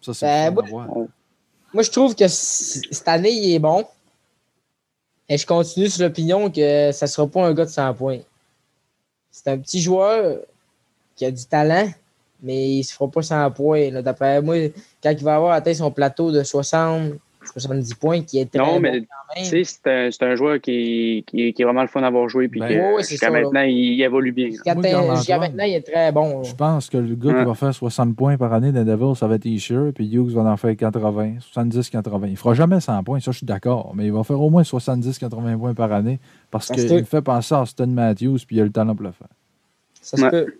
Ça, 0.00 0.14
c'est 0.14 0.50
Ben, 0.50 0.64
moi-. 0.70 0.86
On- 0.94 1.08
Moi, 1.74 1.82
je 1.82 1.90
trouve 1.90 2.14
que 2.14 2.28
cette 2.28 3.08
année, 3.08 3.32
il 3.32 3.54
est 3.54 3.58
bon. 3.58 3.84
Et 5.28 5.36
je 5.36 5.46
continue 5.46 5.88
sur 5.88 6.04
l'opinion 6.06 6.50
que 6.50 6.92
ça 6.92 7.06
ne 7.06 7.10
sera 7.10 7.26
pas 7.26 7.46
un 7.46 7.52
gars 7.52 7.64
de 7.64 7.70
100 7.70 7.92
points. 7.94 8.18
C'est 9.30 9.48
un 9.50 9.58
petit 9.58 9.80
joueur 9.80 10.38
qui 11.16 11.24
a 11.24 11.30
du 11.32 11.44
talent, 11.46 11.88
mais 12.44 12.70
il 12.74 12.78
ne 12.78 12.82
se 12.82 12.92
fera 12.94 13.10
pas 13.10 13.22
100 13.22 13.50
points. 13.52 13.90
là. 13.90 14.02
D'après 14.02 14.40
moi, 14.42 14.54
quand 15.02 15.10
il 15.10 15.24
va 15.24 15.36
avoir 15.36 15.52
atteint 15.52 15.74
son 15.74 15.90
plateau 15.90 16.30
de 16.30 16.42
60, 16.42 17.12
70 17.46 17.94
points, 17.96 18.22
qui 18.22 18.38
est 18.38 18.46
très 18.50 18.58
Non, 18.58 18.74
bon 18.74 18.80
mais 18.80 19.00
quand 19.00 19.34
tu 19.34 19.40
même. 19.40 19.44
sais, 19.44 19.64
c'est 19.64 19.86
un, 19.90 20.10
c'est 20.10 20.22
un 20.24 20.34
joueur 20.34 20.58
qui, 20.62 21.24
qui, 21.26 21.52
qui 21.52 21.60
est 21.60 21.64
vraiment 21.66 21.82
le 21.82 21.88
fun 21.88 22.00
d'avoir 22.00 22.26
joué, 22.26 22.48
puis 22.48 22.58
Ben, 22.60 22.96
jusqu'à 23.00 23.28
là. 23.28 23.42
maintenant, 23.42 23.60
il, 23.60 23.74
il 23.76 24.02
évolue 24.02 24.32
bien. 24.32 24.46
Jusqu'à 24.46 24.74
maintenant, 24.74 25.64
il 25.64 25.74
est 25.74 25.82
très 25.82 26.10
bon. 26.10 26.38
là. 26.38 26.42
Je 26.44 26.54
pense 26.54 26.88
que 26.88 26.96
le 26.96 27.14
gars 27.14 27.34
qui 27.40 27.44
va 27.44 27.54
faire 27.54 27.74
60 27.74 28.16
points 28.16 28.38
par 28.38 28.50
année 28.54 28.72
dans 28.72 28.82
Devils, 28.82 29.14
ça 29.18 29.26
va 29.26 29.34
être 29.34 29.44
Isher, 29.44 29.90
puis 29.94 30.10
Hughes 30.10 30.30
va 30.32 30.40
en 30.42 30.56
faire 30.56 30.74
80, 30.74 31.34
70-80. 31.54 32.28
Il 32.30 32.36
fera 32.38 32.54
jamais 32.54 32.80
100 32.80 33.04
points, 33.04 33.20
ça 33.20 33.30
je 33.30 33.36
suis 33.36 33.46
d'accord, 33.46 33.92
mais 33.94 34.06
il 34.06 34.12
va 34.12 34.24
faire 34.24 34.40
au 34.40 34.48
moins 34.48 34.62
70-80 34.62 35.58
points 35.58 35.74
par 35.74 35.92
année 35.92 36.18
parce 36.50 36.68
Parce 36.68 36.80
qu'il 36.80 36.88
que- 36.88 36.94
me 37.00 37.04
fait 37.04 37.20
penser 37.22 37.54
à 37.54 37.60
Austin 37.62 37.86
Matthews, 37.88 38.38
puis 38.46 38.56
il 38.56 38.60
a 38.60 38.64
le 38.64 38.70
talent 38.72 38.94
pour 38.94 39.04
le 39.04 39.12
faire. 39.12 39.28
Ça 40.00 40.16
se 40.16 40.22
Ouais. 40.22 40.30
peut. 40.30 40.54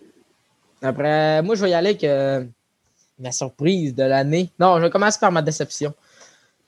Après, 0.85 1.41
moi, 1.41 1.55
je 1.55 1.63
vais 1.63 1.71
y 1.71 1.73
aller 1.73 1.89
avec 1.89 2.03
ma 3.19 3.31
surprise 3.31 3.95
de 3.95 4.03
l'année. 4.03 4.49
Non, 4.59 4.77
je 4.77 4.83
vais 4.83 4.89
commencer 4.89 5.19
par 5.19 5.31
ma 5.31 5.41
déception. 5.41 5.93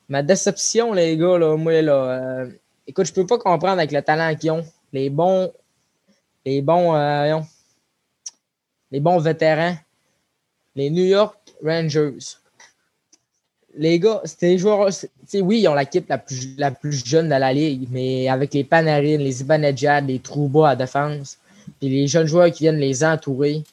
Ma 0.10 0.24
déception, 0.24 0.94
les 0.94 1.18
gars, 1.18 1.38
là, 1.38 1.58
moi, 1.58 1.82
là, 1.82 1.94
euh, 1.94 2.50
écoute, 2.86 3.06
je 3.06 3.14
peux 3.14 3.26
pas 3.26 3.38
comprendre 3.38 3.80
avec 3.80 3.92
le 3.92 4.02
talent 4.02 4.34
qu'ils 4.36 4.52
ont. 4.52 4.66
Les 4.94 5.10
bons, 5.10 5.52
les 6.46 6.62
bons, 6.62 6.96
euh, 6.96 7.40
les 8.92 9.00
bons 9.00 9.20
vétérans. 9.20 9.76
Les 10.76 10.90
New 10.90 11.04
York 11.04 11.38
Rangers. 11.64 12.38
Les 13.76 14.00
gars, 14.00 14.22
c'était 14.24 14.58
joueurs. 14.58 14.90
oui, 15.34 15.60
ils 15.60 15.68
ont 15.68 15.76
l'équipe 15.76 16.08
la 16.08 16.18
plus, 16.18 16.56
la 16.58 16.72
plus 16.72 17.06
jeune 17.06 17.26
de 17.26 17.36
la 17.36 17.52
ligue, 17.52 17.88
mais 17.92 18.30
avec 18.30 18.54
les 18.54 18.64
Panarin, 18.64 19.18
les 19.18 19.42
Ibanejad, 19.42 20.08
les 20.08 20.20
Trouba 20.20 20.70
à 20.70 20.76
défense, 20.76 21.38
puis 21.80 21.90
les 21.90 22.08
jeunes 22.08 22.28
joueurs 22.28 22.52
qui 22.52 22.64
viennent 22.64 22.80
les 22.80 23.04
entourer, 23.04 23.64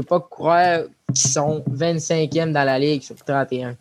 peux 0.00 0.02
pas 0.02 0.20
croire 0.20 0.80
qu'ils 1.06 1.30
sont 1.30 1.64
25e 1.70 2.52
dans 2.52 2.64
la 2.64 2.78
ligue 2.78 3.02
sur 3.02 3.16
31. 3.16 3.76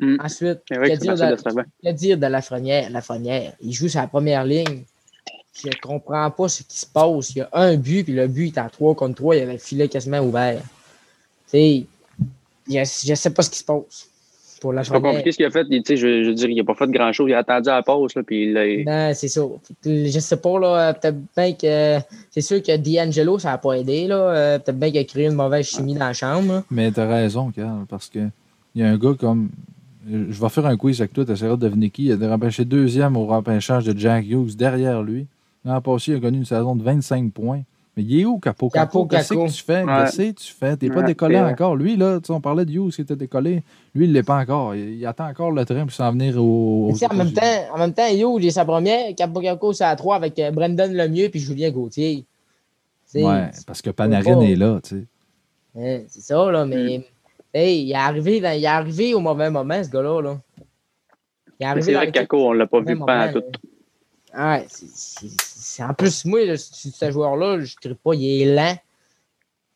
Mm. 0.00 0.16
Ensuite, 0.20 0.60
que 0.68 0.96
dire, 0.96 1.14
de, 1.14 1.62
que 1.84 1.92
dire 1.92 2.18
de 2.18 2.26
Lafrenière? 2.26 2.90
Lafrenière, 2.90 3.52
il 3.60 3.72
joue 3.72 3.88
sa 3.88 4.06
première 4.06 4.44
ligne. 4.44 4.84
Je 5.54 5.68
comprends 5.80 6.30
pas 6.30 6.48
ce 6.48 6.62
qui 6.62 6.78
se 6.78 6.86
passe. 6.86 7.30
Il 7.30 7.38
y 7.38 7.40
a 7.42 7.48
un 7.52 7.76
but, 7.76 8.04
puis 8.04 8.14
le 8.14 8.26
but 8.26 8.56
est 8.56 8.60
à 8.60 8.70
3 8.70 8.94
contre 8.94 9.16
3. 9.16 9.36
Il 9.36 9.42
avait 9.42 9.52
le 9.52 9.58
filet 9.58 9.88
quasiment 9.88 10.20
ouvert. 10.20 10.62
Je, 11.52 11.84
je 12.66 13.14
sais 13.14 13.30
pas 13.30 13.42
ce 13.42 13.50
qui 13.50 13.58
se 13.58 13.64
passe 13.64 14.08
pour 14.62 14.72
C'est 14.82 14.90
pas 14.92 15.00
compliqué 15.10 15.32
ce 15.32 15.36
qu'il 15.36 15.46
a 15.46 15.50
fait. 15.50 15.66
Il- 15.68 15.82
tu 15.82 15.88
sais, 15.88 15.96
Je, 15.96 16.22
je 16.24 16.28
veux 16.30 16.34
dire, 16.34 16.48
il 16.48 16.56
n'a 16.56 16.64
pas 16.64 16.74
fait 16.74 16.90
grand-chose. 16.90 17.28
Il 17.28 17.34
a 17.34 17.38
attendu 17.38 17.68
à 17.68 17.74
la 17.74 17.82
pause, 17.82 18.14
là, 18.14 18.22
puis 18.22 18.44
il 18.44 18.52
l'a- 18.54 19.08
Non, 19.08 19.14
c'est 19.14 19.28
ça. 19.28 19.42
Je 19.84 20.18
sais 20.18 20.36
pas, 20.38 20.58
là, 20.58 20.94
peut-être 20.94 21.16
bien 21.36 21.52
que. 21.52 21.98
C'est 22.30 22.40
sûr 22.40 22.62
que 22.62 22.76
D'Angelo, 22.76 23.38
ça 23.38 23.50
n'a 23.50 23.58
pas 23.58 23.74
aidé, 23.74 24.06
là. 24.06 24.16
Euh, 24.16 24.58
Peut-être 24.58 24.78
bien 24.78 24.90
qu'il 24.90 25.00
a 25.00 25.04
créé 25.04 25.26
une 25.26 25.34
mauvaise 25.34 25.66
chimie 25.66 25.94
dans 25.94 26.06
la 26.06 26.12
chambre. 26.14 26.52
là. 26.52 26.64
Mais 26.70 26.90
t'as 26.90 27.06
raison, 27.06 27.50
Carl, 27.50 27.84
parce 27.88 28.08
que 28.08 28.20
il 28.74 28.80
y 28.80 28.84
a 28.84 28.88
un 28.88 28.96
gars 28.96 29.12
comme. 29.18 29.50
Je 30.10 30.40
vais 30.40 30.48
faire 30.48 30.66
un 30.66 30.76
quiz 30.76 31.00
avec 31.00 31.12
toi, 31.12 31.24
tu 31.24 31.30
essaieras 31.32 31.56
de 31.56 31.60
deviner 31.68 31.90
qui. 31.90 32.06
Il 32.06 32.24
a 32.24 32.32
repêché 32.32 32.64
deuxième 32.64 33.16
au 33.16 33.26
repêchage 33.26 33.84
de 33.84 33.96
Jack 33.96 34.24
Hughes 34.26 34.56
derrière 34.56 35.02
lui. 35.02 35.26
L'an 35.64 35.80
passé, 35.80 36.10
il 36.12 36.16
a 36.16 36.20
connu 36.20 36.38
une 36.38 36.44
saison 36.44 36.74
de 36.74 36.82
25 36.82 37.30
points. 37.32 37.62
Mais 37.96 38.02
il 38.04 38.20
est 38.20 38.24
où, 38.24 38.38
Capo? 38.38 38.70
Capo 38.70 39.04
Capo? 39.04 39.06
Qu'est-ce 39.06 39.28
Caco. 39.34 39.44
que 39.46 39.50
tu 39.50 39.62
fais? 39.62 39.82
Ouais. 39.84 39.92
Qu'est-ce 40.04 40.16
que 40.16 40.30
tu 40.32 40.52
fais? 40.54 40.76
T'es 40.78 40.88
pas 40.88 41.00
Ouais, 41.00 41.06
décollé 41.06 41.38
encore. 41.38 41.76
Lui, 41.76 41.96
là, 41.96 42.20
tu 42.20 42.28
sais, 42.28 42.32
on 42.32 42.40
parlait 42.40 42.64
de 42.64 42.72
Hughes 42.72 42.90
qui 42.94 43.02
était 43.02 43.16
décollé. 43.16 43.62
Lui, 43.94 44.06
il 44.06 44.12
l'est 44.14 44.22
pas 44.22 44.38
encore. 44.38 44.74
Il, 44.74 44.94
il 44.94 45.06
attend 45.06 45.26
encore 45.28 45.50
le 45.50 45.64
train 45.66 45.82
pour 45.82 45.92
s'en 45.92 46.10
venir 46.12 46.42
au. 46.42 46.90
En, 47.10 47.14
même 47.14 47.32
temps, 47.32 47.42
en 47.74 47.78
même 47.78 47.92
temps, 47.92 48.08
Yo, 48.08 48.38
il 48.38 48.46
est 48.46 48.50
sa 48.50 48.64
première. 48.64 49.14
Capocacco, 49.14 49.72
c'est 49.74 49.84
à 49.84 49.94
3 49.94 50.16
avec 50.16 50.38
euh, 50.38 50.50
Brendan 50.50 50.90
Lemieux 50.92 51.28
puis 51.28 51.38
Julien 51.40 51.70
Gauthier. 51.70 52.24
Ouais, 53.14 53.50
parce 53.66 53.82
que 53.82 53.90
Panarin 53.90 54.40
est 54.40 54.56
là, 54.56 54.80
tu 54.82 55.06
sais. 55.76 56.06
c'est 56.08 56.20
ça, 56.22 56.50
là, 56.50 56.64
mais. 56.64 57.04
Hey, 57.52 57.82
il 57.82 57.90
est 57.90 57.94
arrivé, 57.94 58.40
dans- 58.40 58.56
il 58.56 58.64
est 58.64 58.66
arrivé 58.66 59.12
au 59.12 59.20
mauvais 59.20 59.50
moment, 59.50 59.84
ce 59.84 59.90
gars-là. 59.90 60.22
Là. 60.22 60.40
C'est 61.82 61.92
vrai 61.92 62.06
que 62.06 62.12
Kako, 62.12 62.48
on 62.48 62.52
l'a 62.54 62.66
pas 62.66 62.80
vu 62.80 62.98
pas 62.98 63.28
tout. 63.30 63.42
Ouais, 64.34 64.64
c'est- 64.68 65.51
c'est- 65.76 65.82
en 65.84 65.94
plus, 65.94 66.24
moi, 66.24 66.44
là, 66.44 66.56
ce 66.56 66.88
ce 66.90 67.10
joueur-là, 67.10 67.60
je 67.60 67.76
ne 67.88 67.94
pas, 67.94 68.14
il 68.14 68.42
est 68.42 68.54
lent. 68.54 68.76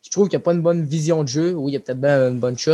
Je 0.03 0.09
trouve 0.11 0.29
qu'il 0.29 0.37
n'a 0.39 0.43
pas 0.43 0.53
une 0.53 0.61
bonne 0.61 0.83
vision 0.83 1.23
de 1.23 1.27
jeu. 1.27 1.53
Oui, 1.55 1.73
il 1.73 1.75
a 1.75 1.79
peut-être 1.79 1.99
bien 1.99 2.29
une 2.29 2.39
bonne 2.39 2.57
shot. 2.57 2.71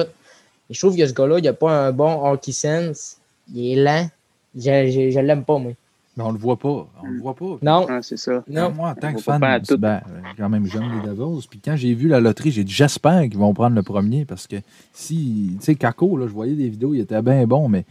Mais 0.70 0.76
je 0.76 0.80
trouve 0.80 0.96
que 0.96 1.06
ce 1.08 1.14
gars-là, 1.14 1.40
il 1.40 1.44
n'a 1.44 1.54
pas 1.54 1.88
un 1.88 1.92
bon 1.92 2.24
hockey 2.26 2.52
sense. 2.52 3.18
Il 3.54 3.72
est 3.80 3.84
lent. 3.84 4.10
Je, 4.56 4.62
je, 4.62 5.10
je 5.12 5.20
l'aime 5.20 5.44
pas, 5.44 5.58
moi. 5.58 5.72
Mais 6.16 6.24
on 6.24 6.32
le 6.32 6.38
voit 6.38 6.58
pas. 6.58 6.88
On 7.02 7.08
le 7.08 7.20
voit 7.20 7.34
pas. 7.36 7.58
Non, 7.64 7.88
Ah, 7.90 8.04
c'est 8.04 8.18
ça. 8.18 8.44
non. 8.48 8.72
Moi, 8.72 8.90
en 8.92 8.94
tant 8.94 9.10
On 9.10 9.14
que 9.16 9.22
fan, 9.22 9.42
pas 9.42 9.54
à 9.54 9.60
tout. 9.60 9.80
ben, 9.80 10.00
quand 10.38 10.48
même 10.48 10.68
j'aime 10.68 11.02
les 11.02 11.10
Devils. 11.10 11.48
Puis 11.50 11.60
quand 11.64 11.76
j'ai 11.76 11.96
vu 11.96 12.08
la 12.08 12.20
loterie, 12.20 12.52
j'ai 12.52 12.64
dit 12.64 12.72
j'espère 12.72 13.22
qu'ils 13.24 13.40
vont 13.40 13.52
prendre 13.56 13.76
le 13.76 13.82
premier 13.82 14.24
parce 14.26 14.46
que 14.46 14.58
si, 14.94 15.54
tu 15.60 15.66
sais, 15.66 15.74
Kako, 15.76 16.18
là, 16.18 16.28
je 16.28 16.32
voyais 16.34 16.54
des 16.54 16.70
vidéos, 16.70 16.94
il 16.94 17.00
était 17.00 17.20
bien 17.24 17.48
bon, 17.48 17.68
mais 17.68 17.84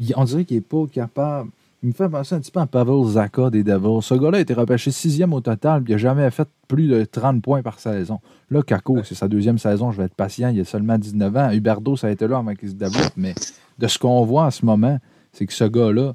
il- 0.00 0.12
on 0.16 0.24
dirait 0.24 0.44
qu'il 0.44 0.56
n'est 0.56 0.62
pas 0.62 0.84
capable. 0.92 1.50
Il 1.82 1.88
me 1.88 1.92
fait 1.94 2.08
penser 2.10 2.34
un 2.34 2.40
petit 2.40 2.50
peu 2.50 2.60
à 2.60 2.66
Pavel 2.66 3.04
Zaka 3.06 3.48
des 3.48 3.62
Devils. 3.62 4.02
Ce 4.02 4.12
gars-là 4.14 4.36
a 4.38 4.40
été 4.42 4.52
repêché 4.52 4.90
sixième 4.90 5.32
au 5.32 5.40
total, 5.40 5.82
puis 5.82 5.92
il 5.92 5.96
n'a 5.96 5.98
jamais 6.02 6.30
fait 6.30 6.46
plus 6.68 6.88
de 6.88 7.04
30 7.04 7.40
points 7.42 7.62
par 7.62 7.78
saison. 7.80 8.20
Là, 8.50 8.62
Kako, 8.62 8.98
c'est 9.02 9.14
sa 9.14 9.28
deuxième 9.28 9.56
saison, 9.58 9.90
je 9.90 9.96
vais 9.98 10.04
être 10.04 10.14
patient, 10.14 10.50
il 10.50 10.60
a 10.60 10.64
seulement 10.64 10.98
19 10.98 11.34
ans. 11.36 11.50
Huberdo, 11.50 11.96
ça 11.96 12.08
a 12.08 12.10
été 12.10 12.28
là 12.28 12.36
avant 12.38 12.54
qu'il 12.54 12.68
se 12.68 12.74
développe, 12.74 13.12
mais 13.16 13.34
de 13.78 13.86
ce 13.86 13.98
qu'on 13.98 14.22
voit 14.26 14.44
en 14.44 14.50
ce 14.50 14.64
moment, 14.66 14.98
c'est 15.32 15.46
que 15.46 15.54
ce 15.54 15.64
gars-là, 15.64 16.14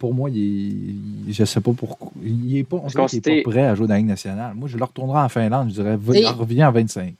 pour 0.00 0.12
moi, 0.14 0.28
il 0.30 1.28
est, 1.28 1.32
je 1.32 1.44
sais 1.44 1.60
pas 1.60 1.72
pourquoi. 1.72 2.10
Il 2.24 2.56
est 2.56 2.64
pas, 2.64 2.78
on 2.82 2.86
dirait 2.88 3.06
qu'il 3.06 3.18
est 3.18 3.22
s'était- 3.24 3.42
pas 3.42 3.50
prêt 3.50 3.66
à 3.66 3.74
jouer 3.76 3.86
dans 3.86 3.94
la 3.94 3.98
Ligue 3.98 4.08
nationale. 4.08 4.54
Moi, 4.56 4.68
je 4.68 4.76
le 4.76 4.82
retournerai 4.84 5.20
en 5.20 5.28
Finlande, 5.28 5.68
je 5.68 5.74
dirais, 5.74 5.96
T'sais- 5.96 6.26
reviens 6.30 6.66
à 6.66 6.70
25. 6.72 7.14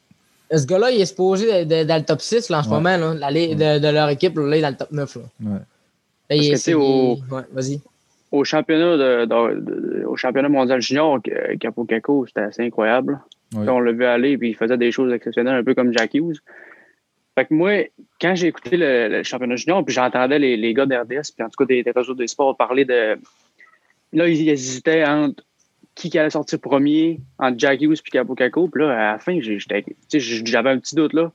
Ce 0.53 0.67
gars-là, 0.67 0.91
il 0.91 1.01
est 1.01 1.07
supposé 1.07 1.65
dans 1.65 1.97
le 1.97 2.05
top 2.05 2.21
6 2.21 2.49
là, 2.51 2.61
en 2.61 2.63
ce 2.65 2.69
moment. 2.69 2.97
Là, 2.97 3.31
de, 3.33 3.79
de 3.79 3.89
leur 3.89 4.09
équipe, 4.09 4.37
là, 4.37 4.57
il 4.57 4.59
est 4.59 4.63
dans 4.63 4.71
le 4.71 4.77
top 4.77 4.91
9. 4.91 5.17
Là. 5.17 5.23
Ouais. 5.53 5.59
Là, 6.29 6.37
Parce 6.37 6.41
il 6.47 6.49
que, 6.51 6.55
est- 6.55 6.57
tu 6.57 6.63
sais, 6.63 6.75
au- 6.75 7.17
Ouais, 7.31 7.43
vas-y. 7.53 7.81
Au 8.33 8.43
championnat, 8.45 8.97
de, 8.97 9.25
de- 9.27 9.61
de- 9.61 10.05
au 10.05 10.17
championnat 10.17 10.49
mondial 10.49 10.81
junior, 10.81 11.21
que- 11.23 11.55
Capo 11.57 12.27
c'était 12.27 12.41
assez 12.41 12.63
incroyable. 12.63 13.21
On 13.55 13.79
l'a 13.81 13.93
vu 13.93 14.05
aller, 14.05 14.37
puis 14.37 14.51
il 14.51 14.55
faisait 14.57 14.77
des 14.77 14.91
choses 14.91 15.13
exceptionnelles, 15.13 15.55
un 15.55 15.65
peu 15.65 15.75
comme 15.75 15.97
Jack 15.97 16.15
Hughes. 16.15 16.39
Fait 17.39 17.45
que 17.45 17.55
moi, 17.55 17.85
quand 18.21 18.35
j'ai 18.35 18.49
écouté 18.49 18.77
le, 18.77 19.09
le 19.09 19.23
championnat 19.23 19.57
junior, 19.57 19.85
puis 19.85 19.95
j'entendais 19.95 20.39
les, 20.39 20.57
les 20.57 20.75
gars 20.75 20.87
d'RDS, 20.87 21.31
puis 21.37 21.45
en 21.45 21.49
tout 21.49 21.57
cas 21.59 21.65
des, 21.67 21.83
des 21.83 21.91
réseaux 21.93 22.15
des 22.15 22.27
sports 22.27 22.57
parler 22.57 22.85
de. 22.85 23.17
Là, 24.13 24.29
ils 24.29 24.49
hésitaient 24.49 25.05
entre 25.05 25.45
qui 25.95 26.11
qui 26.11 26.19
allait 26.19 26.31
sortir 26.31 26.59
premier, 26.61 27.21
entre 27.39 27.59
Jack 27.59 27.81
Hughes 27.81 28.01
puis 28.03 28.11
Capo 28.11 28.35
Kako. 28.35 28.69
Puis 28.69 28.83
là, 28.83 29.11
à 29.11 29.13
la 29.13 29.19
fin, 29.19 29.39
j'avais 29.41 30.71
un 30.71 30.79
petit 30.79 30.95
doute 30.95 31.13
là. 31.13 31.31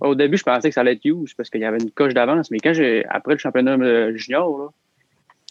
Au 0.00 0.14
début, 0.14 0.36
je 0.36 0.42
pensais 0.42 0.68
que 0.68 0.74
ça 0.74 0.80
allait 0.82 0.92
être 0.94 1.04
Hughes 1.04 1.34
parce 1.36 1.48
qu'il 1.50 1.60
y 1.60 1.64
avait 1.64 1.78
une 1.78 1.90
coche 1.90 2.14
d'avance, 2.14 2.50
mais 2.50 2.58
quand 2.58 2.72
j'ai 2.74 3.04
après 3.06 3.34
le 3.34 3.38
championnat 3.38 3.74
euh, 3.76 4.16
junior, 4.16 4.72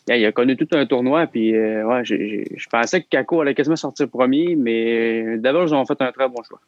là, 0.07 0.15
il 0.17 0.25
a- 0.25 0.31
connu 0.31 0.57
tout 0.57 0.67
un 0.73 0.85
tournoi, 0.85 1.27
puis 1.27 1.55
euh, 1.55 1.85
ouais, 1.87 2.03
j'ai- 2.03 2.29
j'ai- 2.29 2.47
je 2.57 2.67
pensais 2.69 3.01
que 3.01 3.07
Kako 3.09 3.41
allait 3.41 3.55
quasiment 3.55 3.75
sortir 3.77 4.09
premier, 4.09 4.55
mais 4.55 5.37
d'abord, 5.37 5.65
ils 5.67 5.73
ont 5.73 5.85
fait 5.85 6.01
un 6.01 6.11
très 6.11 6.27
bon 6.27 6.43
choix. 6.47 6.59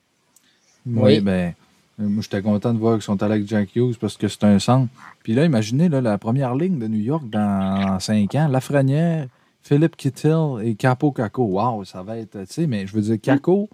Oui, 0.88 1.02
Oui. 1.16 1.20
ben, 1.20 1.54
euh, 2.00 2.04
moi, 2.08 2.22
j'étais 2.24 2.42
content 2.42 2.74
de 2.74 2.80
voir 2.80 2.94
qu'ils 2.96 3.02
sont 3.04 3.22
allés 3.24 3.36
avec 3.36 3.48
Jack 3.48 3.76
Hughes 3.76 3.98
parce 4.00 4.16
que 4.18 4.28
c'est 4.28 4.44
un 4.46 4.58
centre. 4.60 4.90
Puis 5.24 5.34
là, 5.34 5.44
imaginez 5.46 5.90
là, 5.90 6.00
la 6.02 6.18
première 6.18 6.56
ligne 6.56 6.80
de 6.80 6.88
New 6.88 7.00
York 7.02 7.24
dans 7.30 8.00
5 8.00 8.34
ans. 8.36 8.48
Lafrenière, 8.48 9.28
Philippe 9.64 9.96
Kittel 9.98 10.60
et 10.64 10.76
Capo 10.76 11.12
Caco. 11.12 11.44
Wow, 11.44 11.84
ça 11.84 12.04
va 12.04 12.18
être, 12.18 12.40
tu 12.42 12.54
sais, 12.54 12.68
mais 12.68 12.86
je 12.88 12.94
veux 12.96 13.02
dire, 13.02 13.18
Caco, 13.22 13.68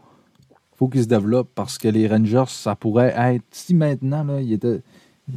faut 0.82 0.88
qu'il 0.88 1.04
se 1.04 1.08
développe 1.08 1.48
parce 1.54 1.78
que 1.78 1.88
les 1.88 2.08
Rangers, 2.08 2.46
ça 2.48 2.76
pourrait 2.76 3.14
être, 3.16 3.44
si 3.52 3.76
maintenant, 3.76 4.24
là, 4.24 4.42
il 4.42 4.52
était. 4.54 4.82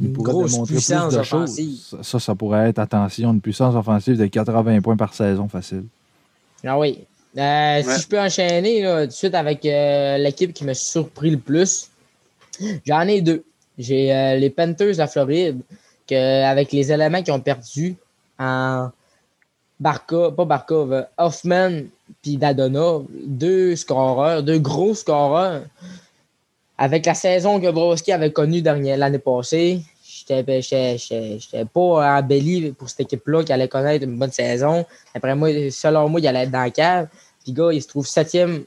Il 0.01 0.07
Une 0.07 0.13
pourrait 0.13 0.31
grosse 0.31 0.53
démontrer 0.53 0.73
puissance 0.73 1.07
plus 1.09 1.15
de 1.17 1.21
offensive. 1.21 1.79
choses. 1.87 1.99
Ça, 2.01 2.19
ça, 2.19 2.33
pourrait 2.33 2.69
être, 2.69 2.79
attention, 2.79 3.31
une 3.31 3.41
puissance 3.41 3.75
offensive 3.75 4.17
de 4.17 4.25
80 4.25 4.81
points 4.81 4.97
par 4.97 5.13
saison 5.13 5.47
facile. 5.47 5.83
Ah 6.65 6.79
oui. 6.79 6.97
Euh, 7.37 7.83
Si 7.83 8.01
je 8.01 8.07
peux 8.07 8.19
enchaîner 8.19 8.81
là, 8.81 9.01
tout 9.03 9.09
de 9.09 9.11
suite 9.11 9.35
avec 9.35 9.63
euh, 9.67 10.17
l'équipe 10.17 10.51
qui 10.51 10.65
m'a 10.65 10.73
surpris 10.73 11.29
le 11.29 11.37
plus, 11.37 11.91
j'en 12.83 13.01
ai 13.01 13.21
deux. 13.21 13.43
J'ai 13.77 14.11
euh, 14.11 14.37
les 14.37 14.49
Panthers 14.49 14.93
de 14.93 14.97
la 14.97 15.07
Floride, 15.07 15.59
que, 16.07 16.43
avec 16.43 16.71
les 16.71 16.91
éléments 16.91 17.21
qu'ils 17.21 17.33
ont 17.33 17.39
perdus 17.39 17.95
en 18.39 18.89
Barca, 19.79 20.31
pas 20.31 20.45
Barkov, 20.45 20.93
euh, 20.93 21.01
Hoffman 21.17 21.81
puis 22.21 22.37
Dadona, 22.37 22.99
deux 23.25 23.75
scoreurs, 23.75 24.43
deux 24.43 24.59
gros 24.59 24.93
scoreurs. 24.93 25.63
Avec 26.77 27.05
la 27.05 27.13
saison 27.13 27.59
que 27.59 27.71
Broski 27.71 28.11
avait 28.11 28.31
connue 28.31 28.61
l'année 28.61 29.19
passée, 29.19 29.81
j'étais 30.01 31.65
pas 31.73 32.17
embelli 32.17 32.71
pour 32.71 32.89
cette 32.89 33.01
équipe-là 33.01 33.43
qui 33.43 33.53
allait 33.53 33.67
connaître 33.67 34.03
une 34.03 34.17
bonne 34.17 34.31
saison. 34.31 34.85
Après 35.13 35.35
moi, 35.35 35.49
selon 35.71 36.09
moi, 36.09 36.19
il 36.19 36.27
allait 36.27 36.43
être 36.43 36.51
dans 36.51 36.63
la 36.63 36.71
cave. 36.71 37.07
Puis, 37.43 37.53
gars, 37.53 37.71
il 37.71 37.81
se 37.81 37.87
trouve 37.87 38.07
septième, 38.07 38.65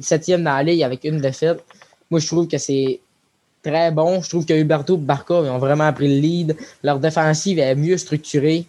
septième 0.00 0.44
dans 0.44 0.54
la 0.54 0.62
ligue 0.62 0.82
avec 0.82 1.04
une 1.04 1.20
défaite. 1.20 1.64
Moi, 2.10 2.20
je 2.20 2.26
trouve 2.26 2.46
que 2.46 2.58
c'est 2.58 3.00
très 3.62 3.90
bon. 3.90 4.20
Je 4.22 4.28
trouve 4.28 4.44
que 4.44 4.54
Huberto 4.54 4.96
et 4.96 5.46
ils 5.46 5.50
ont 5.50 5.58
vraiment 5.58 5.92
pris 5.92 6.08
le 6.08 6.20
lead. 6.20 6.56
Leur 6.82 6.98
défensive 6.98 7.58
est 7.58 7.74
mieux 7.74 7.96
structurée. 7.96 8.66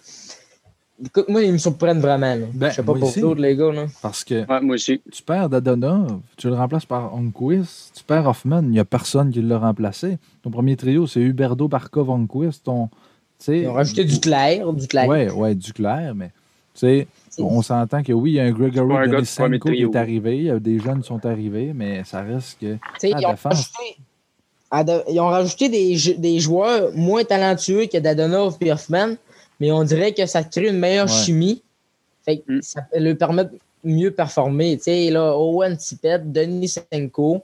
Écoute, 1.04 1.26
moi, 1.28 1.42
ils 1.44 1.52
me 1.52 1.58
surprennent 1.58 2.00
vraiment. 2.00 2.36
là. 2.36 2.46
Ben, 2.54 2.70
je 2.70 2.76
sais 2.76 2.84
pas 2.84 2.94
pour 2.94 3.04
aussi. 3.10 3.20
vous 3.20 3.28
autres, 3.28 3.42
les 3.42 3.56
gars. 3.56 3.72
Là. 3.72 3.86
Parce 4.02 4.24
que 4.24 4.46
Ouais, 4.50 4.62
moi 4.62 4.76
aussi. 4.76 5.02
tu 5.12 5.24
perds 5.24 5.50
Dadona, 5.50 6.08
tu 6.38 6.48
le 6.48 6.54
remplaces 6.56 6.86
par 6.86 7.14
Onquist, 7.14 7.92
tu 7.98 8.04
perds 8.06 8.28
Hoffman, 8.28 8.62
il 8.64 8.70
n'y 8.70 8.80
a 8.80 8.86
personne 8.86 9.30
qui 9.32 9.42
l'a 9.42 9.58
remplacé. 9.60 10.18
Ton 10.42 10.52
premier 10.52 10.78
trio, 10.78 11.06
c'est 11.06 11.20
Huberdo, 11.20 11.68
Barkov, 11.68 12.10
Onquist. 12.10 12.64
Ton, 12.64 12.90
Ils 13.50 13.68
ont 13.68 13.74
rajouté 13.74 14.06
du 14.06 14.20
clair. 14.22 14.72
Du 14.72 14.88
clair. 14.88 15.08
Ouais, 15.10 15.30
ouais, 15.30 15.54
Duclair, 15.54 16.16
mais 16.16 16.32
on 17.40 17.62
s'entend 17.62 18.02
que 18.02 18.14
oui, 18.14 18.32
il 18.32 18.36
y 18.36 18.40
a 18.40 18.44
un 18.44 18.52
Gregory 18.52 19.10
Denisenko 19.10 19.70
qui 19.72 19.82
est 19.84 19.96
arrivé, 19.98 20.38
il 20.38 20.44
y 20.46 20.50
a 20.50 20.60
des 20.60 20.80
jeunes 20.80 21.02
qui 21.02 21.08
sont 21.08 21.26
arrivés, 21.26 21.74
mais 21.76 22.04
ça 22.06 22.22
reste 22.22 22.58
que. 22.62 22.78
Ah, 22.78 22.98
ils, 23.04 23.26
ont 23.26 23.36
rajouté, 23.36 23.98
à 24.72 24.84
de- 24.84 25.04
ils 25.12 25.20
ont 25.20 25.28
rajouté 25.28 25.68
des, 25.70 26.16
des 26.18 26.40
joueurs 26.40 26.92
moins 26.96 27.24
talentueux 27.26 27.86
que 27.92 27.98
Dadonov 27.98 28.56
et 28.62 28.72
Hoffman, 28.72 29.16
mais 29.60 29.72
on 29.72 29.84
dirait 29.84 30.14
que 30.14 30.26
ça 30.26 30.44
crée 30.44 30.70
une 30.70 30.80
meilleure 30.80 31.08
Ouais. 31.08 31.12
chimie. 31.24 31.62
Fait 32.24 32.38
que 32.40 32.54
Mm. 32.58 32.62
Ça 32.62 32.82
leur 32.98 33.18
permettre 33.18 33.52
de 33.52 33.60
mieux 33.84 34.12
performer. 34.12 34.78
Tu 34.78 34.84
sais, 34.86 35.10
là, 35.12 35.36
Owen 35.38 35.78
Tippett, 35.78 36.32
Denis 36.32 36.70
Senko. 36.92 37.44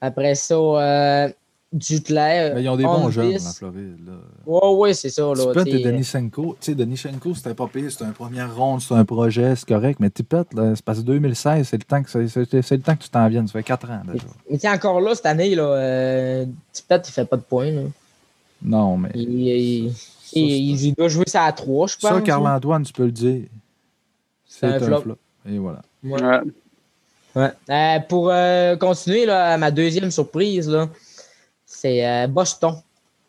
Après 0.00 0.34
ça, 0.34 0.54
euh. 0.54 1.28
Mais 1.72 2.62
ils 2.64 2.68
ont 2.68 2.76
des 2.76 2.82
bons 2.82 3.10
jeunes, 3.10 3.30
la 3.32 3.38
Floride. 3.38 3.98
Là. 4.04 4.12
Ouais, 4.44 4.74
ouais, 4.76 4.94
c'est 4.94 5.08
ça. 5.10 5.22
Là, 5.22 5.34
Tippett 5.36 5.64
tu 5.66 5.70
sais. 5.70 5.80
et 5.80 5.84
Denisenko. 5.84 6.56
Tu 6.60 6.66
sais, 6.66 6.74
Denisenko, 6.74 7.32
c'était 7.36 7.54
pas 7.54 7.68
pire, 7.68 7.92
c'était 7.92 8.06
un 8.06 8.10
première 8.10 8.56
ronde, 8.56 8.80
c'était 8.80 8.94
un 8.94 9.04
projet, 9.04 9.54
c'est 9.54 9.68
correct, 9.68 10.00
mais 10.00 10.10
Tippett, 10.10 10.52
là, 10.52 10.72
c'est 10.74 10.84
que 10.84 11.00
2016, 11.02 11.68
c'est 11.68 11.76
le 11.76 11.84
temps 11.84 12.02
que, 12.02 12.10
c'est, 12.10 12.26
c'est- 12.26 12.62
c'est 12.62 12.76
le 12.76 12.82
temps 12.82 12.96
que 12.96 13.04
tu 13.04 13.08
t'en 13.10 13.28
viennes, 13.28 13.46
ça 13.46 13.52
fait 13.52 13.62
4 13.62 13.88
ans 13.88 14.02
déjà. 14.04 14.24
Mais 14.50 14.56
tu 14.56 14.62
sais, 14.62 14.68
encore 14.68 15.00
là, 15.00 15.14
cette 15.14 15.26
année, 15.26 15.54
là, 15.54 15.62
euh, 15.62 16.44
Tippett, 16.72 17.08
il 17.08 17.12
fait 17.12 17.24
pas 17.24 17.36
de 17.36 17.42
points. 17.42 17.70
Là. 17.70 17.82
Non, 18.62 18.96
mais. 18.96 19.10
Il, 19.14 19.30
il- 19.48 19.92
ça, 20.34 20.40
il- 20.40 20.94
doit 20.94 21.08
jouer 21.08 21.24
ça 21.26 21.44
à 21.44 21.52
3, 21.52 21.86
je 21.88 21.96
pense. 21.96 22.10
ça. 22.10 22.20
Carl-Antoine, 22.20 22.84
tu 22.84 22.92
peux 22.92 23.04
le 23.04 23.12
dire. 23.12 23.42
C'est 24.46 24.66
un 24.66 24.72
un, 24.72 24.80
flop. 24.80 25.00
flop. 25.02 25.18
Et 25.48 25.58
voilà. 25.58 25.82
Ouais. 26.02 26.22
Ouais. 26.22 26.40
Ouais. 27.36 27.50
Euh, 27.70 28.00
pour 28.08 28.30
euh, 28.30 28.76
continuer, 28.76 29.24
là, 29.24 29.56
ma 29.56 29.70
deuxième 29.70 30.10
surprise, 30.10 30.68
là, 30.68 30.88
c'est 31.64 32.06
euh, 32.06 32.26
Boston. 32.26 32.74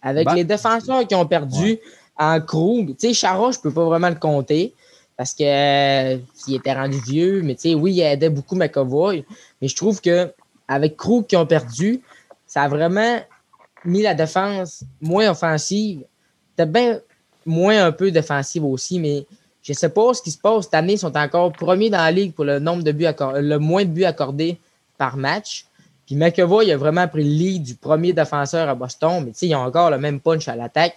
Avec 0.02 0.26
Ben, 0.26 0.34
les 0.34 0.44
défenseurs 0.44 1.06
qui 1.08 1.14
ont 1.14 1.28
perdu 1.28 1.78
en 2.18 2.42
Krug. 2.42 2.96
Tu 2.98 3.10
sais, 3.10 3.14
Chara, 3.14 3.52
je 3.52 3.60
peux 3.60 3.72
pas 3.72 3.86
vraiment 3.86 4.10
le 4.10 4.16
compter 4.16 4.74
parce 5.16 5.36
que 5.36 5.44
euh, 5.44 6.18
il 6.48 6.56
était 6.56 6.74
rendu 6.74 7.00
vieux, 7.06 7.44
mais 7.44 7.54
tu 7.54 7.70
sais, 7.70 7.76
oui, 7.76 7.94
il 7.94 8.02
aidait 8.02 8.30
beaucoup 8.32 8.56
McAvoy. 8.56 9.24
Mais 9.62 9.68
je 9.68 9.76
trouve 9.76 10.02
que 10.02 10.34
avec 10.68 10.98
Krug 10.98 11.28
qui 11.28 11.38
ont 11.38 11.46
perdu, 11.46 12.02
ça 12.48 12.64
a 12.64 12.68
vraiment 12.68 13.20
mis 13.86 14.02
la 14.02 14.16
défense 14.16 14.84
moins 15.00 15.30
offensive. 15.30 16.02
C'était 16.62 16.72
bien 16.72 17.00
moins 17.46 17.86
un 17.86 17.92
peu 17.92 18.12
défensive 18.12 18.64
aussi, 18.66 19.00
mais 19.00 19.26
je 19.64 19.74
sais 19.74 19.90
pas 19.90 20.14
ce 20.14 20.22
qui 20.22 20.30
se 20.30 20.38
passe. 20.38 20.66
Cette 20.66 20.76
année, 20.76 20.94
ils 20.94 21.00
sont 21.00 21.16
encore 21.18 21.52
premiers 21.52 21.90
dans 21.90 21.98
la 21.98 22.12
ligue 22.12 22.34
pour 22.34 22.46
le 22.46 22.60
nombre 22.60 22.84
de 22.84 22.92
buts 22.92 23.06
accor- 23.06 23.40
le 23.40 23.58
moins 23.58 23.84
de 23.84 23.90
buts 23.90 24.04
accordés 24.04 24.58
par 24.98 25.18
match. 25.18 25.66
Puis 26.06 26.16
McAvoy 26.16 26.66
il 26.66 26.72
a 26.72 26.78
vraiment 26.78 27.08
pris 27.08 27.24
le 27.24 27.30
lead 27.30 27.64
du 27.64 27.76
premier 27.76 28.14
défenseur 28.14 28.70
à 28.70 28.76
Boston, 28.76 29.24
mais 29.26 29.32
tu 29.32 29.40
sais, 29.40 29.48
ils 29.48 29.56
ont 29.56 29.60
encore 29.66 29.90
le 29.90 29.98
même 29.98 30.20
punch 30.20 30.48
à 30.48 30.56
l'attaque. 30.56 30.96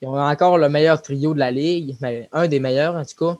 Ils 0.00 0.08
ont 0.08 0.18
encore 0.18 0.56
le 0.56 0.68
meilleur 0.70 1.00
trio 1.02 1.34
de 1.34 1.38
la 1.38 1.50
ligue, 1.50 1.96
mais 2.00 2.28
un 2.32 2.48
des 2.48 2.58
meilleurs 2.60 2.96
en 2.96 3.04
tout 3.04 3.26
cas. 3.26 3.38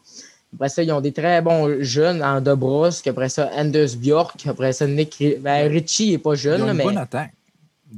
Après 0.54 0.68
ça, 0.68 0.82
ils 0.82 0.92
ont 0.92 1.00
des 1.00 1.12
très 1.12 1.40
bons 1.40 1.76
jeunes 1.80 2.22
en 2.22 2.40
Dobrosk. 2.42 3.06
Après 3.06 3.30
ça, 3.30 3.50
Anders 3.56 3.96
Bjork. 3.96 4.46
Après 4.46 4.74
ça, 4.74 4.86
Nick 4.86 5.22
ben, 5.40 5.70
Richie 5.72 6.10
n'est 6.12 6.18
pas 6.18 6.34
Ils 6.34 6.36
jeune, 6.36 6.62
ont 6.62 6.66
là, 6.66 6.72
une 6.72 6.76
mais 6.78 6.84
bonne 6.84 6.98
attaque. 6.98 7.32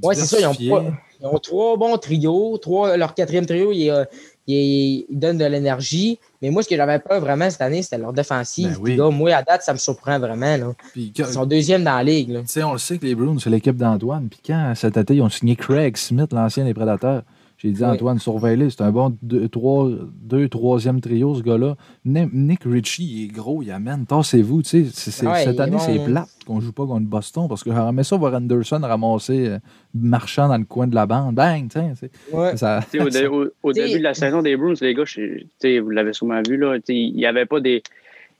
Ouais, 0.02 0.14
c'est 0.14 0.26
ça, 0.26 0.38
ils 0.38 0.46
ont 0.46 0.54
pas- 0.54 0.84
ils 1.20 1.26
ont 1.26 1.38
trois 1.38 1.76
bons 1.76 1.96
trios. 1.98 2.58
Trois, 2.58 2.96
leur 2.96 3.14
quatrième 3.14 3.46
trio, 3.46 3.72
il 3.72 3.86
est, 3.86 3.90
euh, 3.90 4.04
il, 4.46 5.06
il 5.08 5.18
donne 5.18 5.38
de 5.38 5.44
l'énergie. 5.44 6.18
Mais 6.42 6.50
moi, 6.50 6.62
ce 6.62 6.68
que 6.68 6.76
j'avais 6.76 6.98
peur 6.98 7.20
vraiment 7.20 7.48
cette 7.48 7.62
année, 7.62 7.82
c'était 7.82 7.98
leur 7.98 8.12
défensive. 8.12 8.72
Ben 8.72 8.78
oui. 8.80 8.90
Puis 8.90 8.96
là, 8.98 9.10
moi, 9.10 9.32
à 9.34 9.42
date, 9.42 9.62
ça 9.62 9.72
me 9.72 9.78
surprend 9.78 10.18
vraiment. 10.18 10.56
Là. 10.56 10.72
Puis 10.92 11.12
que- 11.12 11.22
Ils 11.22 11.28
sont 11.32 11.46
deuxième 11.46 11.84
dans 11.84 11.96
la 11.96 12.04
ligue. 12.04 12.30
Là. 12.30 12.40
On 12.66 12.72
le 12.72 12.78
sait 12.78 12.98
que 12.98 13.06
les 13.06 13.14
Bruins, 13.14 13.36
c'est 13.38 13.50
l'équipe 13.50 13.76
d'Antoine. 13.76 14.28
Puis 14.28 14.40
quand 14.46 14.72
cet 14.76 14.96
été, 14.96 15.14
ils 15.16 15.22
ont 15.22 15.30
signé 15.30 15.56
Craig 15.56 15.96
Smith, 15.96 16.32
l'ancien 16.32 16.64
des 16.64 16.74
Prédateurs, 16.74 17.22
j'ai 17.64 17.72
dit 17.72 17.82
Oui. 17.82 17.88
Antoine, 17.88 18.18
surveille-le. 18.18 18.68
C'est 18.70 18.82
un 18.82 18.92
bon 18.92 19.16
2 19.22 19.48
trois, 19.48 19.88
deux, 20.22 20.48
troisième 20.48 21.00
trio, 21.00 21.34
ce 21.34 21.42
gars-là. 21.42 21.76
Ni- 22.04 22.28
Nick 22.32 22.60
Ritchie, 22.64 23.02
il 23.04 23.24
est 23.24 23.28
gros, 23.32 23.62
il 23.62 23.70
amène. 23.70 24.04
Tassez-vous. 24.06 24.62
Tu 24.62 24.84
sais, 24.90 25.26
Ouais, 25.26 25.44
cette 25.44 25.58
année, 25.58 25.78
c'est 25.80 25.98
hein. 25.98 26.04
plate 26.04 26.28
qu'on 26.46 26.60
joue 26.60 26.72
pas 26.72 26.84
contre 26.86 27.06
Boston 27.08 27.46
parce 27.48 27.64
que 27.64 27.70
j'aurais 27.72 27.88
aimé 27.88 28.04
ça 28.04 28.16
voir 28.16 28.34
Anderson 28.34 28.80
ramasser, 28.82 29.48
euh, 29.48 29.58
marchant 29.94 30.46
dans 30.48 30.58
le 30.58 30.64
coin 30.64 30.86
de 30.86 30.94
la 30.94 31.06
bande. 31.06 31.34
Bang, 31.34 31.66
tiens. 31.70 31.94
c'est- 31.98 32.10
Ouais. 32.32 32.56
Ça, 32.56 32.80
Tu 32.90 32.98
sais, 32.98 33.04
au, 33.04 33.08
dé- 33.08 33.26
au- 33.26 33.46
au 33.62 33.72
T'sais- 33.72 33.86
début 33.86 33.98
de 33.98 34.04
la 34.04 34.14
saison 34.14 34.42
des 34.42 34.56
Bruins, 34.56 34.74
les 34.82 34.94
gars, 34.94 35.04
je- 35.06 35.38
tu 35.38 35.46
sais, 35.58 35.78
vous 35.80 35.88
l'avez 35.90 36.12
sûrement 36.12 36.42
vu, 36.46 36.56
là, 36.58 36.76
il 36.88 37.14
n'y 37.14 37.24
avait 37.26 37.46
pas 37.46 37.60
des. 37.60 37.82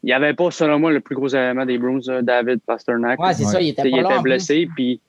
Il 0.03 0.09
n'y 0.09 0.13
avait 0.13 0.35
pas, 0.35 0.51
selon 0.51 0.79
moi, 0.79 0.93
le 0.93 1.01
plus 1.01 1.15
gros 1.17 1.29
élément 1.29 1.65
des 1.65 1.79
Bruins, 1.79 2.01
là, 2.07 2.21
David 2.21 2.61
Pasternak. 2.67 3.19
Ouais, 3.19 3.33
c'est 3.33 3.47
Ouais. 3.47 3.53
ça, 3.53 3.61
il 3.63 3.69
était 3.71 3.83
pas 3.83 3.89
il 3.89 3.99
était 4.01 4.21
blessé, 4.21 4.69
puis. 4.77 5.01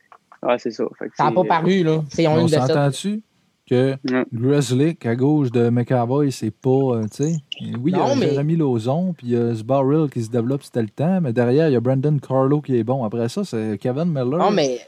Ouais, 0.42 0.56
c'est 0.60 0.72
ça. 0.72 0.84
Fait 1.00 1.10
que, 1.10 1.16
Ça 1.18 1.24
n'a 1.26 1.32
pas 1.32 1.44
paru. 1.44 1.84
Là. 1.84 2.02
Tu 2.10 2.16
sais, 2.18 2.24
Ils 2.24 2.28
ont 2.28 2.38
eu 2.38 2.42
on 2.44 2.48
s'entend-tu? 2.48 3.22
Que. 3.70 3.96
Grizzly, 4.34 4.98
à 5.06 5.16
gauche 5.16 5.52
de 5.52 5.70
McAvoy, 5.70 6.32
c'est 6.32 6.52
pas. 6.52 6.70
euh, 6.70 7.04
tu 7.04 7.24
sais. 7.24 7.36
Oui, 7.80 7.92
il 7.94 7.98
y 7.98 8.00
a 8.00 8.16
mais- 8.16 8.30
Jérémy 8.30 8.56
Lauzon, 8.56 9.14
puis 9.18 9.28
il 9.28 9.34
y 9.34 9.36
a 9.38 9.56
Sbarrell 9.56 10.10
qui 10.10 10.24
se 10.24 10.30
développe, 10.30 10.64
c'était 10.64 10.82
le 10.82 10.90
temps, 10.90 11.20
mais 11.22 11.34
derrière, 11.34 11.70
il 11.70 11.74
y 11.74 11.76
a 11.76 11.80
Brandon 11.80 12.18
Carlo 12.20 12.62
qui 12.62 12.78
est 12.78 12.84
bon. 12.84 13.04
Après 13.04 13.28
ça, 13.30 13.44
c'est 13.44 13.78
Kevin 13.80 14.06
Miller. 14.06 14.38
Non, 14.40 14.52
mais. 14.52 14.80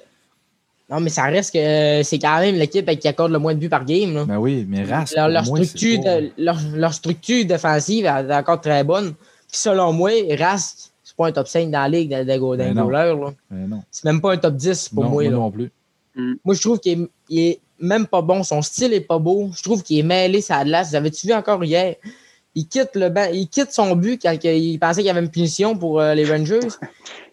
Non, 0.90 1.02
mais 1.02 1.10
ça 1.10 1.24
reste 1.24 1.52
que 1.52 1.58
euh, 1.58 2.04
c'est 2.04 2.18
quand 2.18 2.40
même 2.40 2.56
l'équipe 2.56 2.90
qui 2.98 3.08
accorde 3.10 3.34
le 3.34 3.40
moins 3.40 3.54
de 3.54 3.60
buts 3.60 3.68
par 3.68 3.84
game. 3.84 4.14
Là. 4.14 4.24
Ben 4.24 4.38
oui, 4.38 4.66
mais 4.70 4.86
Rask, 4.86 5.14
leur, 5.18 5.28
leur 5.28 5.44
pour 5.44 5.58
moi, 5.58 5.66
structure 5.66 6.00
de- 6.00 6.32
leur, 6.38 6.58
leur 6.76 6.94
structure 6.94 7.44
défensive 7.46 8.06
est 8.06 8.34
encore 8.34 8.62
très 8.62 8.86
bonne. 8.86 9.14
Puis 9.50 9.58
selon 9.58 9.92
moi, 9.92 10.12
Rask, 10.40 10.92
c'est 11.04 11.16
pas 11.18 11.28
un 11.28 11.32
top 11.34 11.48
5 11.50 11.72
dans 11.72 11.80
la 11.82 11.90
ligue 11.90 12.16
des 12.24 12.38
go- 12.38 12.56
des 12.56 12.72
Ben 12.72 12.82
goalers. 12.84 13.16
Ben 13.52 13.84
C'est 13.92 14.06
même 14.06 14.22
pas 14.22 14.32
un 14.32 14.38
top 14.38 14.56
10 14.56 14.88
pour 14.90 15.04
non, 15.04 15.10
moi. 15.10 15.24
moi 15.24 15.32
là. 15.32 15.38
non 15.38 15.52
plus. 15.52 15.72
Moi, 16.46 16.56
je 16.56 16.62
trouve 16.62 16.80
qu'il 16.80 17.02
est, 17.02 17.08
il 17.30 17.40
est 17.40 17.60
même 17.80 18.08
pas 18.08 18.22
bon. 18.22 18.44
Son 18.44 18.62
style 18.62 18.94
est 18.94 19.02
pas 19.02 19.20
beau. 19.20 19.50
Je 19.56 19.62
trouve 19.64 19.84
qu'il 19.84 20.00
est 20.00 20.04
mêlé 20.04 20.42
sa 20.42 20.64
glace. 20.64 20.90
Vous 20.90 20.96
avez-tu 20.96 21.28
vu 21.28 21.34
encore 21.34 21.64
hier? 21.64 21.96
Il 22.56 22.68
quitte, 22.68 22.96
le 22.96 23.10
banc- 23.10 23.30
il 23.32 23.48
quitte 23.48 23.72
son 23.72 23.96
but 23.96 24.20
quand 24.22 24.36
il 24.44 24.80
pensait 24.80 25.02
qu'il 25.02 25.08
y 25.08 25.10
avait 25.12 25.20
une 25.22 25.30
punition 25.30 25.78
pour 25.78 26.00
euh, 26.02 26.16
les 26.16 26.26
Rangers. 26.28 26.60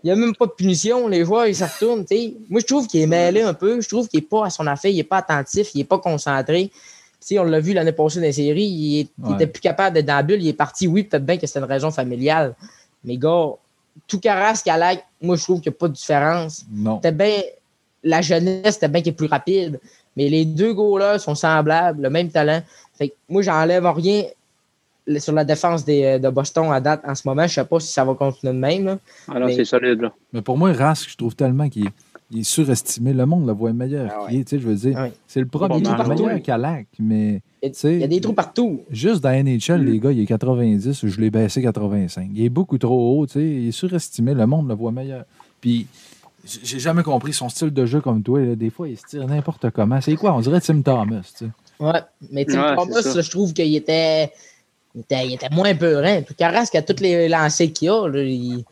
Il 0.02 0.06
n'y 0.08 0.10
a 0.10 0.16
même 0.16 0.36
pas 0.36 0.44
de 0.46 0.50
punition. 0.50 1.08
Les 1.08 1.24
joueurs, 1.24 1.46
ils 1.46 1.56
se 1.56 1.64
retournent. 1.64 2.04
tu 2.04 2.14
sais. 2.14 2.34
Moi, 2.50 2.60
je 2.60 2.66
trouve 2.66 2.86
qu'il 2.86 3.00
est 3.00 3.06
mêlé 3.06 3.40
un 3.40 3.54
peu. 3.54 3.80
Je 3.80 3.88
trouve 3.88 4.06
qu'il 4.06 4.20
n'est 4.20 4.26
pas 4.26 4.46
à 4.46 4.50
son 4.50 4.66
affaire. 4.66 4.90
Il 4.90 4.96
n'est 4.98 5.02
pas 5.04 5.18
attentif. 5.18 5.70
Il 5.74 5.78
n'est 5.78 5.84
pas 5.84 5.98
concentré. 5.98 6.68
Tu 6.68 6.72
sais, 7.20 7.38
on 7.38 7.44
l'a 7.44 7.58
vu 7.60 7.72
l'année 7.72 7.92
passée 7.92 8.16
dans 8.16 8.26
les 8.26 8.32
séries. 8.32 8.64
Il, 8.66 9.00
est- 9.00 9.08
il 9.18 9.28
Ouais. 9.28 9.34
était 9.36 9.46
plus 9.46 9.62
capable 9.62 9.94
d'être 9.94 10.04
dans 10.04 10.16
la 10.16 10.22
bulle. 10.22 10.42
Il 10.42 10.48
est 10.48 10.52
parti. 10.52 10.86
Oui, 10.86 11.04
peut-être 11.04 11.24
bien 11.24 11.38
que 11.38 11.46
c'était 11.46 11.60
une 11.60 11.64
raison 11.64 11.90
familiale. 11.90 12.54
Mais 13.02 13.16
gars, 13.16 13.46
tout 14.06 14.20
Carrasque 14.20 14.68
à 14.68 14.76
l'acte, 14.76 15.04
moi, 15.22 15.36
je 15.36 15.42
trouve 15.42 15.62
qu'il 15.62 15.70
n'y 15.70 15.76
a 15.76 15.78
pas 15.78 15.88
de 15.88 15.94
différence 15.94 16.64
Non. 16.70 17.00
bien. 17.02 17.40
La 18.02 18.20
jeunesse, 18.20 18.74
c'était 18.74 18.88
bien 18.88 19.00
qu'il 19.00 19.12
est 19.12 19.16
plus 19.16 19.26
rapide. 19.26 19.80
Mais 20.16 20.28
les 20.28 20.44
deux 20.44 20.72
goalers 20.74 21.18
sont 21.20 21.34
semblables, 21.34 22.02
le 22.02 22.10
même 22.10 22.28
talent. 22.30 22.62
Fait 22.96 23.08
que 23.08 23.14
moi, 23.28 23.42
j'enlève 23.42 23.84
rien 23.86 24.24
sur 25.18 25.32
la 25.34 25.44
défense 25.44 25.84
des, 25.84 26.18
de 26.18 26.28
Boston 26.30 26.72
à 26.72 26.80
date 26.80 27.02
en 27.06 27.14
ce 27.14 27.26
moment. 27.28 27.46
Je 27.46 27.54
sais 27.54 27.64
pas 27.64 27.78
si 27.80 27.92
ça 27.92 28.04
va 28.04 28.14
continuer 28.14 28.52
de 28.54 28.58
même. 28.58 28.84
là. 28.86 28.98
Ah 29.28 29.38
Mais- 29.40 29.54
c'est 29.54 29.64
solide, 29.64 30.00
là. 30.00 30.12
Mais 30.32 30.40
pour 30.42 30.56
moi, 30.56 30.72
Rask, 30.72 31.10
je 31.10 31.16
trouve 31.16 31.34
tellement 31.36 31.68
qu'il 31.68 31.86
est, 31.86 32.42
surestimé. 32.42 33.12
Le 33.12 33.26
monde 33.26 33.46
le 33.46 33.52
voit 33.52 33.72
meilleur 33.72 34.10
Ah 34.12 34.24
ouais. 34.24 34.36
est. 34.36 34.50
Je 34.58 34.66
veux 34.66 34.74
dire, 34.74 34.94
Ah 34.96 35.02
ouais. 35.04 35.12
c'est 35.26 35.40
le 35.40 35.46
premier, 35.46 35.76
Il 35.76 35.78
est 35.86 35.88
il 35.88 35.92
est 35.92 35.96
partout. 35.96 36.24
meilleur 36.24 36.42
qu'Alak, 36.42 36.86
mais 36.98 37.42
Il 37.62 37.66
y 37.66 37.66
a- 37.66 37.70
tu 37.70 37.78
sais, 37.78 37.94
il 37.94 38.00
y 38.00 38.04
a 38.04 38.08
des 38.08 38.20
trous 38.20 38.32
partout. 38.32 38.80
Juste 38.90 39.20
dans 39.22 39.30
NHL, 39.30 39.82
Mm. 39.82 39.84
les 39.84 39.98
gars, 40.00 40.10
il 40.12 40.20
est 40.20 40.26
90, 40.26 41.06
je 41.06 41.20
l'ai 41.20 41.30
baissé 41.30 41.60
85. 41.62 42.30
Il 42.34 42.44
est 42.44 42.48
beaucoup 42.48 42.78
trop 42.78 43.18
haut, 43.20 43.26
tu 43.26 43.34
sais, 43.34 43.40
il 43.44 43.68
est 43.68 43.72
surestimé, 43.72 44.32
le 44.34 44.46
monde 44.46 44.68
le 44.68 44.74
voit 44.74 44.90
meilleur. 44.90 45.24
Puis, 45.60 45.86
j'ai 46.62 46.78
jamais 46.78 47.02
compris 47.02 47.32
son 47.32 47.48
style 47.48 47.70
de 47.72 47.86
jeu 47.86 48.00
comme 48.00 48.22
toi. 48.22 48.40
là. 48.40 48.54
Des 48.54 48.70
fois, 48.70 48.88
il 48.88 48.96
se 48.98 49.04
tire 49.06 49.26
n'importe 49.26 49.70
comment. 49.70 50.00
C'est 50.00 50.16
quoi? 50.16 50.34
On 50.34 50.40
dirait 50.40 50.60
Tim 50.60 50.82
Thomas, 50.82 51.22
tu 51.36 51.46
sais. 51.46 51.50
Ouais. 51.80 52.00
Mais 52.30 52.44
Tim 52.44 52.62
Ouais, 52.62 52.76
Thomas, 52.76 53.00
là, 53.14 53.20
je 53.20 53.30
trouve 53.30 53.52
qu'il 53.52 53.74
était, 53.74 54.30
il 54.94 55.00
était, 55.00 55.26
il 55.26 55.34
était 55.34 55.50
moins 55.50 55.74
peurant. 55.74 56.22
Tout 56.22 56.34
Carrasque, 56.34 56.74
à 56.74 56.82
tous 56.82 57.02
les 57.02 57.28
lancers 57.28 57.72
qu'il 57.72 57.88
a, 57.90 58.08
là, 58.08 58.22
il, 58.22 58.64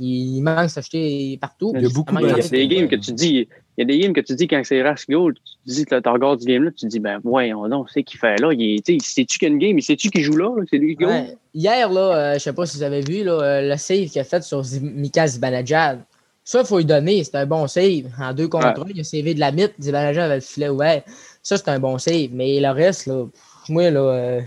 il 0.00 0.40
manque 0.42 0.70
s'acheter 0.70 1.38
partout. 1.40 1.72
Il 1.76 1.82
y 1.82 1.86
a 1.86 1.88
beaucoup 1.88 2.12
Comment 2.14 2.20
Il 2.20 2.28
y 2.28 2.30
a 2.30 2.48
des 2.48 2.68
games 2.68 2.88
que 2.88 2.96
tu 2.96 3.12
dis, 3.12 3.48
il 3.76 3.80
y 3.80 3.82
a 3.82 3.84
des 3.84 3.98
games 3.98 4.12
que 4.12 4.20
tu 4.20 4.34
dis 4.34 4.48
quand 4.48 4.60
c'est 4.64 4.82
Rask 4.82 5.08
Goal, 5.08 5.34
tu 5.34 5.40
dis, 5.66 5.86
tu 5.86 5.94
regardes 5.94 6.40
du 6.40 6.46
game 6.46 6.64
là, 6.64 6.70
tu 6.76 6.86
dis, 6.86 7.00
ben, 7.00 7.20
voyons 7.22 7.68
donc, 7.68 7.88
c'est 7.90 8.02
qu'il 8.02 8.18
fait 8.18 8.38
là? 8.40 8.52
Il 8.52 8.76
est, 8.76 8.84
tu 8.84 8.98
sais, 8.98 9.14
sais-tu 9.14 9.38
qu'il 9.38 9.48
y 9.48 9.50
a 9.50 9.54
une 9.54 9.58
game, 9.58 9.78
il 9.78 9.82
sait-tu 9.82 10.10
qu'il 10.10 10.22
joue 10.22 10.36
là, 10.36 10.52
là? 10.56 10.62
c'est 10.68 10.78
lui 10.78 10.96
qui? 10.96 11.04
Ouais. 11.04 11.36
Hier, 11.54 11.90
là, 11.90 12.00
euh, 12.00 12.34
je 12.34 12.38
sais 12.40 12.52
pas 12.52 12.66
si 12.66 12.76
vous 12.76 12.82
avez 12.82 13.00
vu 13.00 13.24
là, 13.24 13.32
euh, 13.32 13.68
le 13.70 13.76
save 13.76 14.06
qu'il 14.06 14.20
a 14.20 14.24
fait 14.24 14.42
sur 14.42 14.62
Mika 14.82 15.26
Zibanejad. 15.26 16.00
Ça, 16.44 16.60
il 16.60 16.66
faut 16.66 16.78
lui 16.78 16.84
donner. 16.84 17.22
C'est 17.24 17.36
un 17.36 17.46
bon 17.46 17.66
save. 17.66 18.10
En 18.18 18.32
deux 18.32 18.48
contre 18.48 18.66
un, 18.66 18.74
il 18.88 19.00
a 19.00 19.04
savé 19.04 19.34
de 19.34 19.40
la 19.40 19.52
mythe. 19.52 19.74
Zibanejad 19.80 20.24
avait 20.24 20.34
le 20.36 20.40
filet 20.40 20.68
ouvert. 20.68 21.02
Ça, 21.42 21.56
c'est 21.56 21.68
un 21.68 21.78
bon 21.78 21.98
save. 21.98 22.30
Mais 22.32 22.60
le 22.60 22.70
reste, 22.70 23.06
là, 23.06 23.26
moi, 23.68 23.90
là, 23.90 24.00
euh, 24.00 24.40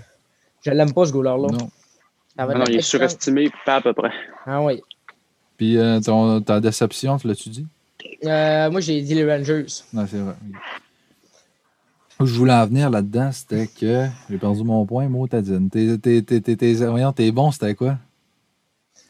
je 0.62 0.72
l'aime 0.72 0.93
pas, 0.93 1.06
ce 1.06 1.12
goaler-là. 1.12 1.48
Non. 1.58 1.70
Ah 2.38 2.48
non, 2.48 2.66
il 2.68 2.76
est 2.76 2.82
surestimé, 2.82 3.50
pas 3.66 3.76
à 3.76 3.82
peu 3.82 3.93
près. 3.93 4.12
Ah 4.46 4.62
oui. 4.62 4.82
Puis, 5.56 5.78
euh, 5.78 6.02
ton, 6.02 6.41
ta 6.41 6.60
déception, 6.60 7.18
tu 7.18 7.28
l'as-tu 7.28 7.48
dit? 7.48 7.66
Euh, 8.26 8.70
moi, 8.70 8.82
j'ai 8.82 9.02
dit 9.02 9.16
les 9.16 9.26
Rangers. 9.30 9.66
Non, 9.93 10.06
c'est 10.10 10.18
vrai. 10.18 10.36
Où 12.20 12.26
je 12.26 12.34
voulais 12.34 12.54
en 12.54 12.66
venir 12.66 12.89
là-dedans, 12.89 13.32
c'était 13.32 13.68
que 13.68 14.08
j'ai 14.30 14.38
perdu 14.38 14.64
mon 14.64 14.86
point, 14.86 15.08
Motadine. 15.08 15.70
T'es, 15.70 15.98
t'es, 15.98 16.22
t'es, 16.22 16.41
t'es, 16.41 16.56
t'es, 16.56 16.74
voyons, 16.74 17.14
t'es 17.14 17.32
bon, 17.32 17.52
c'était 17.52 17.76
quoi? 17.76 17.98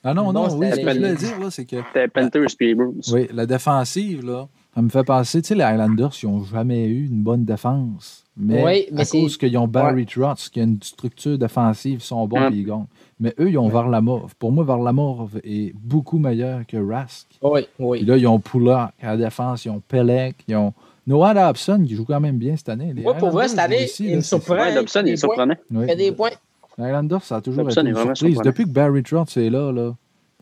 Ah 0.07 0.13
non, 0.13 0.25
Bon, 0.25 0.33
non, 0.33 0.55
oui, 0.57 0.67
ce 0.71 0.75
que 0.79 0.89
je 0.89 0.95
voulais 0.97 1.15
dire, 1.15 1.39
là, 1.39 1.49
c'est 1.49 1.65
que 1.65 1.77
C'était 1.87 2.07
Panthers 2.07 2.47
puis 2.57 2.73
les. 2.75 2.83
Oui, 3.11 3.27
la 3.33 3.45
défensive, 3.47 4.23
là, 4.25 4.47
ça 4.75 4.81
me 4.81 4.89
fait 4.89 5.03
penser, 5.03 5.41
tu 5.41 5.47
sais, 5.49 5.55
les 5.55 5.63
Highlanders, 5.63 6.11
ils 6.21 6.29
n'ont 6.29 6.43
jamais 6.43 6.85
eu 6.85 7.07
une 7.07 7.23
bonne 7.23 7.43
défense. 7.43 8.23
Mais, 8.37 8.63
Oui, 8.63 8.85
mais 8.91 9.01
à 9.01 9.05
c'est- 9.05 9.19
cause 9.19 9.37
qu'ils 9.37 9.57
ont 9.57 9.67
Barry 9.67 10.05
Trotz, 10.05 10.49
qui 10.49 10.59
a 10.59 10.63
une 10.63 10.77
structure 10.83 11.37
défensive, 11.37 11.99
ils 11.99 12.03
sont 12.03 12.27
bons 12.27 12.39
Ouais. 12.39 12.51
et 12.53 12.57
ils 12.57 12.65
gagnent. 12.65 12.85
Mais 13.19 13.33
eux, 13.39 13.49
ils 13.49 13.57
ont 13.57 13.69
Varlamov. 13.69 14.35
Pour 14.37 14.51
moi, 14.51 14.63
Varlamov 14.65 15.39
est 15.43 15.73
beaucoup 15.73 16.17
meilleur 16.19 16.67
que 16.67 16.77
Rask. 16.77 17.27
Oui, 17.41 17.61
Puis 17.61 17.69
oui. 17.79 18.05
là, 18.05 18.17
ils 18.17 18.27
ont 18.27 18.39
Pulak 18.39 18.93
à 19.01 19.15
la 19.15 19.17
défense, 19.17 19.65
ils 19.65 19.69
ont 19.69 19.81
Pelec, 19.87 20.35
ils 20.49 20.55
ont 20.57 20.73
Noah 21.07 21.33
Dobson 21.33 21.83
qui 21.87 21.95
joue 21.95 22.03
quand 22.03 22.19
même 22.19 22.37
bien 22.37 22.57
cette 22.57 22.67
année. 22.69 22.93
Moi, 22.95 23.13
pour 23.13 23.29
vrai, 23.29 23.47
cette 23.47 23.59
année, 23.59 23.87
il 23.99 24.17
me 24.17 24.21
surprend. 24.21 24.55
Ouais, 24.55 24.73
Dobson, 24.75 25.03
il 25.05 25.13
est 25.13 25.17
surprenant. 25.17 25.55
Oui. 25.71 25.83
Il 25.83 25.87
fait 25.87 25.95
des 25.95 26.11
points. 26.11 26.31
Highlanders, 26.77 27.23
ça 27.23 27.37
a 27.37 27.41
toujours 27.41 27.69
été 27.69 27.81
une 27.81 27.95
surprise. 27.95 28.39
Depuis 28.43 28.63
que 28.65 28.69
Barry 28.69 29.03
Trotz 29.03 29.37
est 29.37 29.49
là, 29.49 29.71
là, 29.71 29.93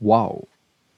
wow. 0.02 0.42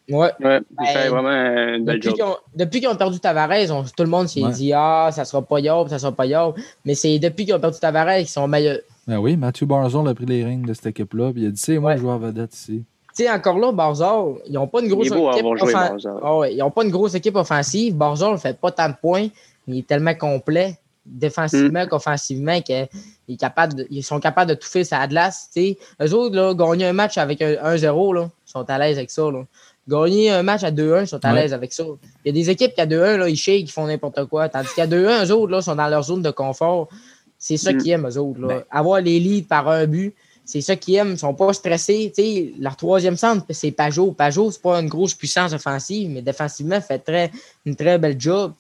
Ouais. 0.08 0.18
Ouais, 0.40 0.60
il 0.70 0.76
Ben, 0.78 0.86
fait 0.86 1.10
vraiment 1.10 1.30
une 1.30 1.84
belle 1.84 1.96
Depuis 1.96 2.10
job. 2.10 2.14
qu'ils, 2.16 2.24
ont, 2.26 2.36
depuis 2.56 2.80
qu'ils 2.80 2.90
ont 2.90 2.96
perdu 2.96 3.20
Tavares, 3.20 3.72
on- 3.72 3.84
tout 3.84 4.04
le 4.04 4.06
monde 4.06 4.28
s'est 4.28 4.44
Ouais. 4.44 4.52
dit 4.52 4.72
Ah, 4.72 5.10
ça 5.12 5.26
sera 5.26 5.42
pas 5.42 5.60
Yob, 5.60 5.88
ça 5.90 5.98
sera 5.98 6.12
pas 6.12 6.28
Yob. 6.28 6.54
Mais 6.86 6.94
c'est 6.94 7.18
depuis 7.18 7.44
qu'ils 7.46 7.56
ont 7.56 7.60
perdu 7.60 7.80
Tavares 7.80 8.18
qu'ils 8.18 8.28
sont 8.28 8.48
meilleurs. 8.48 8.80
Ben 9.08 9.18
oui, 9.18 9.36
Matthew 9.36 9.66
Barzol 9.66 10.08
a 10.08 10.14
pris 10.14 10.28
les 10.28 10.44
rings 10.46 10.66
de 10.66 10.74
cette 10.76 10.86
équipe-là, 10.88 11.32
puis 11.32 11.42
il 11.44 11.48
a 11.48 11.50
dit, 11.50 11.58
c'est 11.60 11.80
moi 11.80 11.90
Ouais. 11.90 11.96
le 11.96 12.02
joueur 12.02 12.20
vedette 12.20 12.54
ici. 12.54 12.84
Tu 13.18 13.24
sais, 13.24 13.32
encore 13.32 13.58
là, 13.58 13.72
Barzal, 13.72 14.36
ils 14.46 14.54
n'ont 14.54 14.68
pas 14.68 14.82
une 14.82 14.90
grosse 14.90 15.08
Il 15.08 15.14
est 15.14 15.16
beau 15.16 15.28
à 15.30 15.32
équipe 15.32 15.46
avoir 15.46 15.58
joué, 15.58 15.74
offen- 15.74 15.90
Barzal. 15.90 16.14
Ah 16.22 16.38
ouais, 16.38 16.54
ils 16.54 16.58
n'ont 16.60 16.70
pas 16.72 16.84
une 16.84 16.92
grosse 16.92 17.16
équipe 17.16 17.36
offensive. 17.36 17.96
Barzal 17.96 18.34
ne 18.34 18.38
fait 18.38 18.60
pas 18.60 18.72
tant 18.72 18.90
de 18.90 18.96
points, 19.02 19.28
mais 19.68 19.76
il 19.76 19.80
est 19.80 19.88
tellement 19.88 20.14
complet, 20.14 20.78
défensivement 21.06 21.84
Mm. 21.86 21.88
qu'offensivement, 21.88 22.62
qu'ils 22.62 22.88
ils 23.28 24.04
sont 24.04 24.20
capables 24.20 24.50
de 24.50 24.56
tout 24.56 24.68
faire 24.68 24.86
sa 24.86 25.06
glace. 25.08 25.50
tu 25.54 25.62
sais. 25.62 25.78
Eux 26.02 26.14
autres, 26.14 26.36
là, 26.36 26.54
gagner 26.54 26.86
un 26.86 26.94
match 26.94 27.18
avec 27.18 27.42
un 27.42 27.56
1-0, 27.64 28.14
là, 28.14 28.30
ils 28.48 28.52
sont 28.52 28.70
à 28.70 28.78
l'aise 28.78 28.98
avec 28.98 29.12
ça. 29.12 29.24
Là. 29.32 29.46
Gagner 29.88 30.32
un 30.32 30.42
match 30.44 30.64
à 30.64 30.72
2-1, 30.72 31.02
ils 31.02 31.08
sont 31.08 31.24
à 31.24 31.34
Ouais. 31.34 31.42
l'aise 31.42 31.54
avec 31.54 31.72
ça. 31.74 31.84
Il 32.24 32.28
y 32.28 32.30
a 32.30 32.34
des 32.34 32.50
équipes 32.50 32.74
qui 32.74 32.82
à 32.82 32.86
2-1, 32.88 33.18
là, 33.18 33.30
ils 33.30 33.38
shake, 33.38 33.62
ils 33.62 33.72
font 33.72 33.86
n'importe 33.86 34.26
quoi. 34.26 34.50
Tandis 34.50 34.70
qu'à 34.76 34.88
2-1, 34.88 35.26
eux 35.26 35.32
autres, 35.32 35.52
là, 35.52 35.62
sont 35.62 35.76
dans 35.76 35.88
leur 35.88 36.04
zone 36.04 36.22
de 36.24 36.32
confort. 36.32 36.90
C'est 37.38 37.58
ça 37.58 37.72
Mm. 37.74 37.78
qu'ils 37.78 37.92
aiment, 37.92 38.08
eux 38.08 38.18
autres. 38.18 38.40
Là. 38.42 38.48
Ben. 38.48 38.64
Avoir 38.72 39.02
les 39.02 39.20
leads 39.20 39.48
par 39.48 39.68
un 39.70 39.86
but, 39.86 40.16
c'est 40.44 40.62
ça 40.62 40.76
qu'ils 40.76 40.96
aiment. 40.96 41.12
Ils 41.12 41.18
sont 41.20 41.34
pas 41.36 41.54
stressés. 41.54 42.12
Leur 42.60 42.76
troisième 42.76 43.18
centre, 43.18 43.46
c'est 43.52 43.72
Pajot. 43.72 44.12
Pajot, 44.12 44.50
c'est 44.52 44.62
pas 44.62 44.80
une 44.80 44.88
grosse 44.90 45.14
puissance 45.14 45.54
offensive, 45.54 46.10
mais 46.10 46.22
défensivement, 46.24 46.82
fait 46.82 47.00
très, 47.00 47.32
une 47.66 47.76
très 47.76 48.00
belle 48.00 48.20
job. 48.20 48.54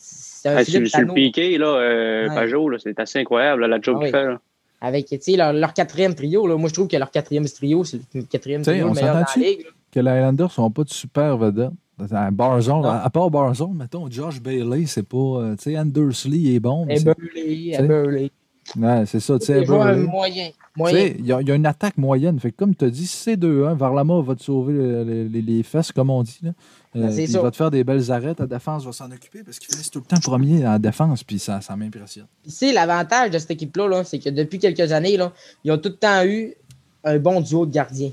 C'est 0.45 0.51
un 0.51 0.57
Ah, 0.57 0.63
sur, 0.63 0.73
Philippe 0.73 0.87
sur 0.89 0.99
le 1.01 1.13
piqué, 1.13 1.57
là, 1.57 1.65
euh, 1.67 2.29
Ouais. 2.29 2.35
Pajot, 2.35 2.69
là, 2.69 2.77
c'est 2.81 2.99
assez 2.99 3.19
incroyable, 3.19 3.61
là, 3.61 3.67
la 3.67 3.81
job 3.81 3.95
Ah 3.99 4.05
qu'il 4.05 4.15
oui. 4.15 4.21
fait. 4.21 4.25
Là. 4.27 4.39
avec 4.81 5.07
tu 5.07 5.17
sais, 5.19 5.35
leur, 5.35 5.51
leur 5.53 5.73
quatrième 5.73 6.13
trio. 6.13 6.45
Là. 6.45 6.55
Moi, 6.57 6.69
je 6.69 6.73
trouve 6.75 6.87
que 6.87 6.95
leur 6.97 7.09
quatrième 7.09 7.45
trio, 7.45 7.83
c'est 7.83 7.99
le 8.13 8.21
quatrième 8.23 8.61
trio 8.61 8.85
on 8.85 8.89
le 8.89 8.93
meilleur 8.93 9.15
dans 9.15 9.19
la 9.21 9.41
ligue. 9.41 9.65
Que 9.91 9.99
les 9.99 10.11
Highlanders 10.11 10.51
sont 10.51 10.69
pas 10.69 10.83
de 10.83 10.89
super 10.89 11.37
vedettes? 11.37 11.71
Barzon, 12.31 12.81
Non. 12.81 12.89
à, 12.89 12.97
à 12.97 13.09
part 13.09 13.31
Barzon, 13.31 13.69
mettons, 13.69 14.09
Josh 14.11 14.41
Bailey, 14.41 14.85
c'est 14.85 15.07
pas. 15.07 15.17
euh, 15.17 15.55
tu 15.55 15.71
sais, 15.71 15.79
Andersley 15.79 16.37
il 16.37 16.55
est 16.55 16.59
bon. 16.59 16.85
mais 16.85 16.97
c'est- 16.97 17.03
Eberle, 17.03 17.29
sais. 17.33 17.83
Eberle. 17.83 18.29
Ouais, 18.75 19.05
c'est 19.05 19.19
ça. 19.19 19.37
Moyens. 20.07 20.51
tu 20.53 20.63
Moyen. 20.75 21.13
il 21.19 21.25
y, 21.25 21.31
a 21.31 21.39
il 21.41 21.47
y 21.47 21.51
a 21.51 21.55
une 21.55 21.65
attaque 21.67 21.97
moyenne. 21.97 22.39
Fait 22.39 22.51
que 22.51 22.57
comme 22.57 22.75
tu 22.75 22.83
as 22.85 22.89
dit, 22.89 23.05
c'est 23.07 23.37
2-1, 23.37 23.75
Varlamov 23.75 24.25
va 24.25 24.35
te 24.35 24.43
sauver 24.43 24.73
le- 24.73 25.03
le- 25.03 25.27
les, 25.27 25.41
les 25.41 25.63
fesses, 25.63 25.91
comme 25.91 26.09
on 26.09 26.23
dit. 26.23 26.39
Là. 26.41 26.49
Euh, 26.95 27.01
Ben, 27.03 27.11
c'est 27.11 27.27
ça. 27.27 27.39
il 27.39 27.41
va 27.43 27.51
te 27.51 27.55
faire 27.57 27.69
des 27.71 27.83
belles 27.83 28.11
arrêtes. 28.11 28.39
La 28.39 28.47
défense 28.47 28.83
va 28.85 28.91
s'en 28.91 29.11
occuper 29.11 29.43
parce 29.43 29.59
qu'il 29.59 29.69
finissent 29.71 29.91
tout 29.91 29.99
le 29.99 30.05
temps 30.05 30.19
premier 30.19 30.65
en 30.67 30.79
défense. 30.79 31.23
Puis 31.23 31.37
ça, 31.39 31.61
ça 31.61 31.75
m'impressionne. 31.75 32.25
C'est 32.47 32.73
l'avantage 32.73 33.29
de 33.31 33.37
cette 33.37 33.51
équipe-là, 33.51 33.87
là, 33.87 34.03
c'est 34.03 34.19
que 34.19 34.29
depuis 34.29 34.57
quelques 34.59 34.91
années, 34.91 35.15
là, 35.17 35.31
ils 35.63 35.71
ont 35.71 35.77
tout 35.77 35.89
le 35.89 35.95
temps 35.97 36.23
eu 36.25 36.53
un 37.03 37.19
bon 37.19 37.41
duo 37.41 37.65
de 37.67 37.71
gardiens. 37.71 38.11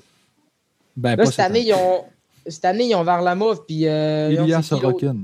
Ben, 0.97 1.17
Là, 1.17 1.25
cette 1.27 1.41
année, 1.41 1.61
ils 1.67 1.73
ont, 1.73 2.05
cette 2.47 2.65
année, 2.67 2.89
ils 2.91 2.95
ont 2.95 3.03
Varlamov 3.05 3.65
puis. 3.67 3.87
Euh, 3.89 4.31
Ilya 4.31 4.61
c'est? 4.63 4.69
Sorokin. 4.69 5.17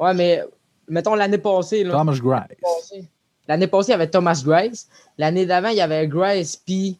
Ouais, 0.00 0.12
mais 0.12 0.42
mettons 0.88 1.14
l'année 1.14 1.38
passée. 1.38 1.84
Là, 1.84 1.92
Thomas 1.92 2.18
Grice. 2.20 3.04
L'année 3.48 3.66
passée, 3.66 3.88
il 3.90 3.92
y 3.92 3.94
avait 3.94 4.08
Thomas 4.10 4.40
Grice. 4.44 4.88
L'année 5.18 5.46
d'avant, 5.46 5.68
il 5.68 5.76
y 5.76 5.80
avait 5.80 6.06
Grice 6.08 6.56
puis. 6.56 6.98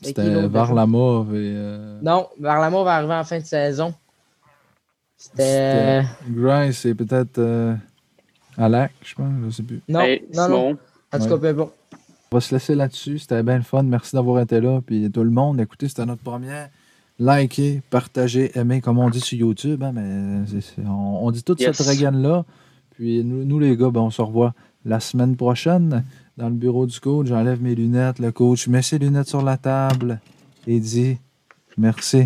C'était 0.00 0.46
Varlamov 0.46 1.34
et. 1.34 1.52
euh, 1.56 1.98
Non, 2.02 2.28
Varlamov 2.38 2.84
va 2.84 2.94
arriver 2.96 3.14
en 3.14 3.24
fin 3.24 3.38
de 3.40 3.44
saison. 3.44 3.92
C'était. 5.16 6.02
Grice 6.28 6.84
et 6.86 6.94
peut-être 6.94 7.38
euh, 7.38 7.74
Alak, 8.56 8.92
je 9.02 9.14
pense, 9.14 9.32
je 9.46 9.50
sais 9.50 9.62
plus. 9.62 9.80
Non, 9.88 10.00
Hey, 10.00 10.24
non, 10.34 10.48
non. 10.48 10.56
Simon, 10.68 10.78
En 11.12 11.18
tout 11.18 11.28
cas, 11.28 11.38
peu 11.38 11.52
bon. 11.52 11.70
On 12.30 12.36
va 12.36 12.40
se 12.40 12.54
laisser 12.54 12.74
là-dessus. 12.74 13.18
C'était 13.18 13.42
bien 13.42 13.56
le 13.56 13.62
fun. 13.62 13.82
Merci 13.82 14.14
d'avoir 14.14 14.40
été 14.42 14.60
là. 14.60 14.80
Puis 14.84 15.10
tout 15.10 15.24
le 15.24 15.30
monde, 15.30 15.60
écoutez, 15.60 15.88
c'était 15.88 16.06
notre 16.06 16.22
première. 16.22 16.68
Likez, 17.18 17.82
partagez, 17.90 18.56
aimez, 18.56 18.80
comme 18.80 18.98
on 18.98 19.10
dit 19.10 19.20
sur 19.20 19.36
YouTube. 19.38 19.82
hein, 19.82 19.90
mais 19.92 20.44
on, 20.86 21.26
on 21.26 21.30
dit 21.32 21.42
toute 21.42 21.60
Yes. 21.60 21.76
cette 21.76 21.88
regaine-là. 21.88 22.44
Puis 22.90 23.24
nous, 23.24 23.44
nous, 23.44 23.58
les 23.58 23.76
gars, 23.76 23.90
ben, 23.90 24.00
on 24.02 24.10
se 24.10 24.22
revoit 24.22 24.54
la 24.84 25.00
semaine 25.00 25.36
prochaine 25.36 26.04
dans 26.36 26.48
le 26.48 26.54
bureau 26.54 26.86
du 26.86 26.98
coach. 27.00 27.26
J'enlève 27.28 27.62
mes 27.62 27.74
lunettes. 27.74 28.18
Le 28.18 28.32
coach 28.32 28.68
met 28.68 28.82
ses 28.82 28.98
lunettes 28.98 29.28
sur 29.28 29.42
la 29.42 29.56
table 29.56 30.20
et 30.66 30.80
dit 30.80 31.18
merci. 31.76 32.24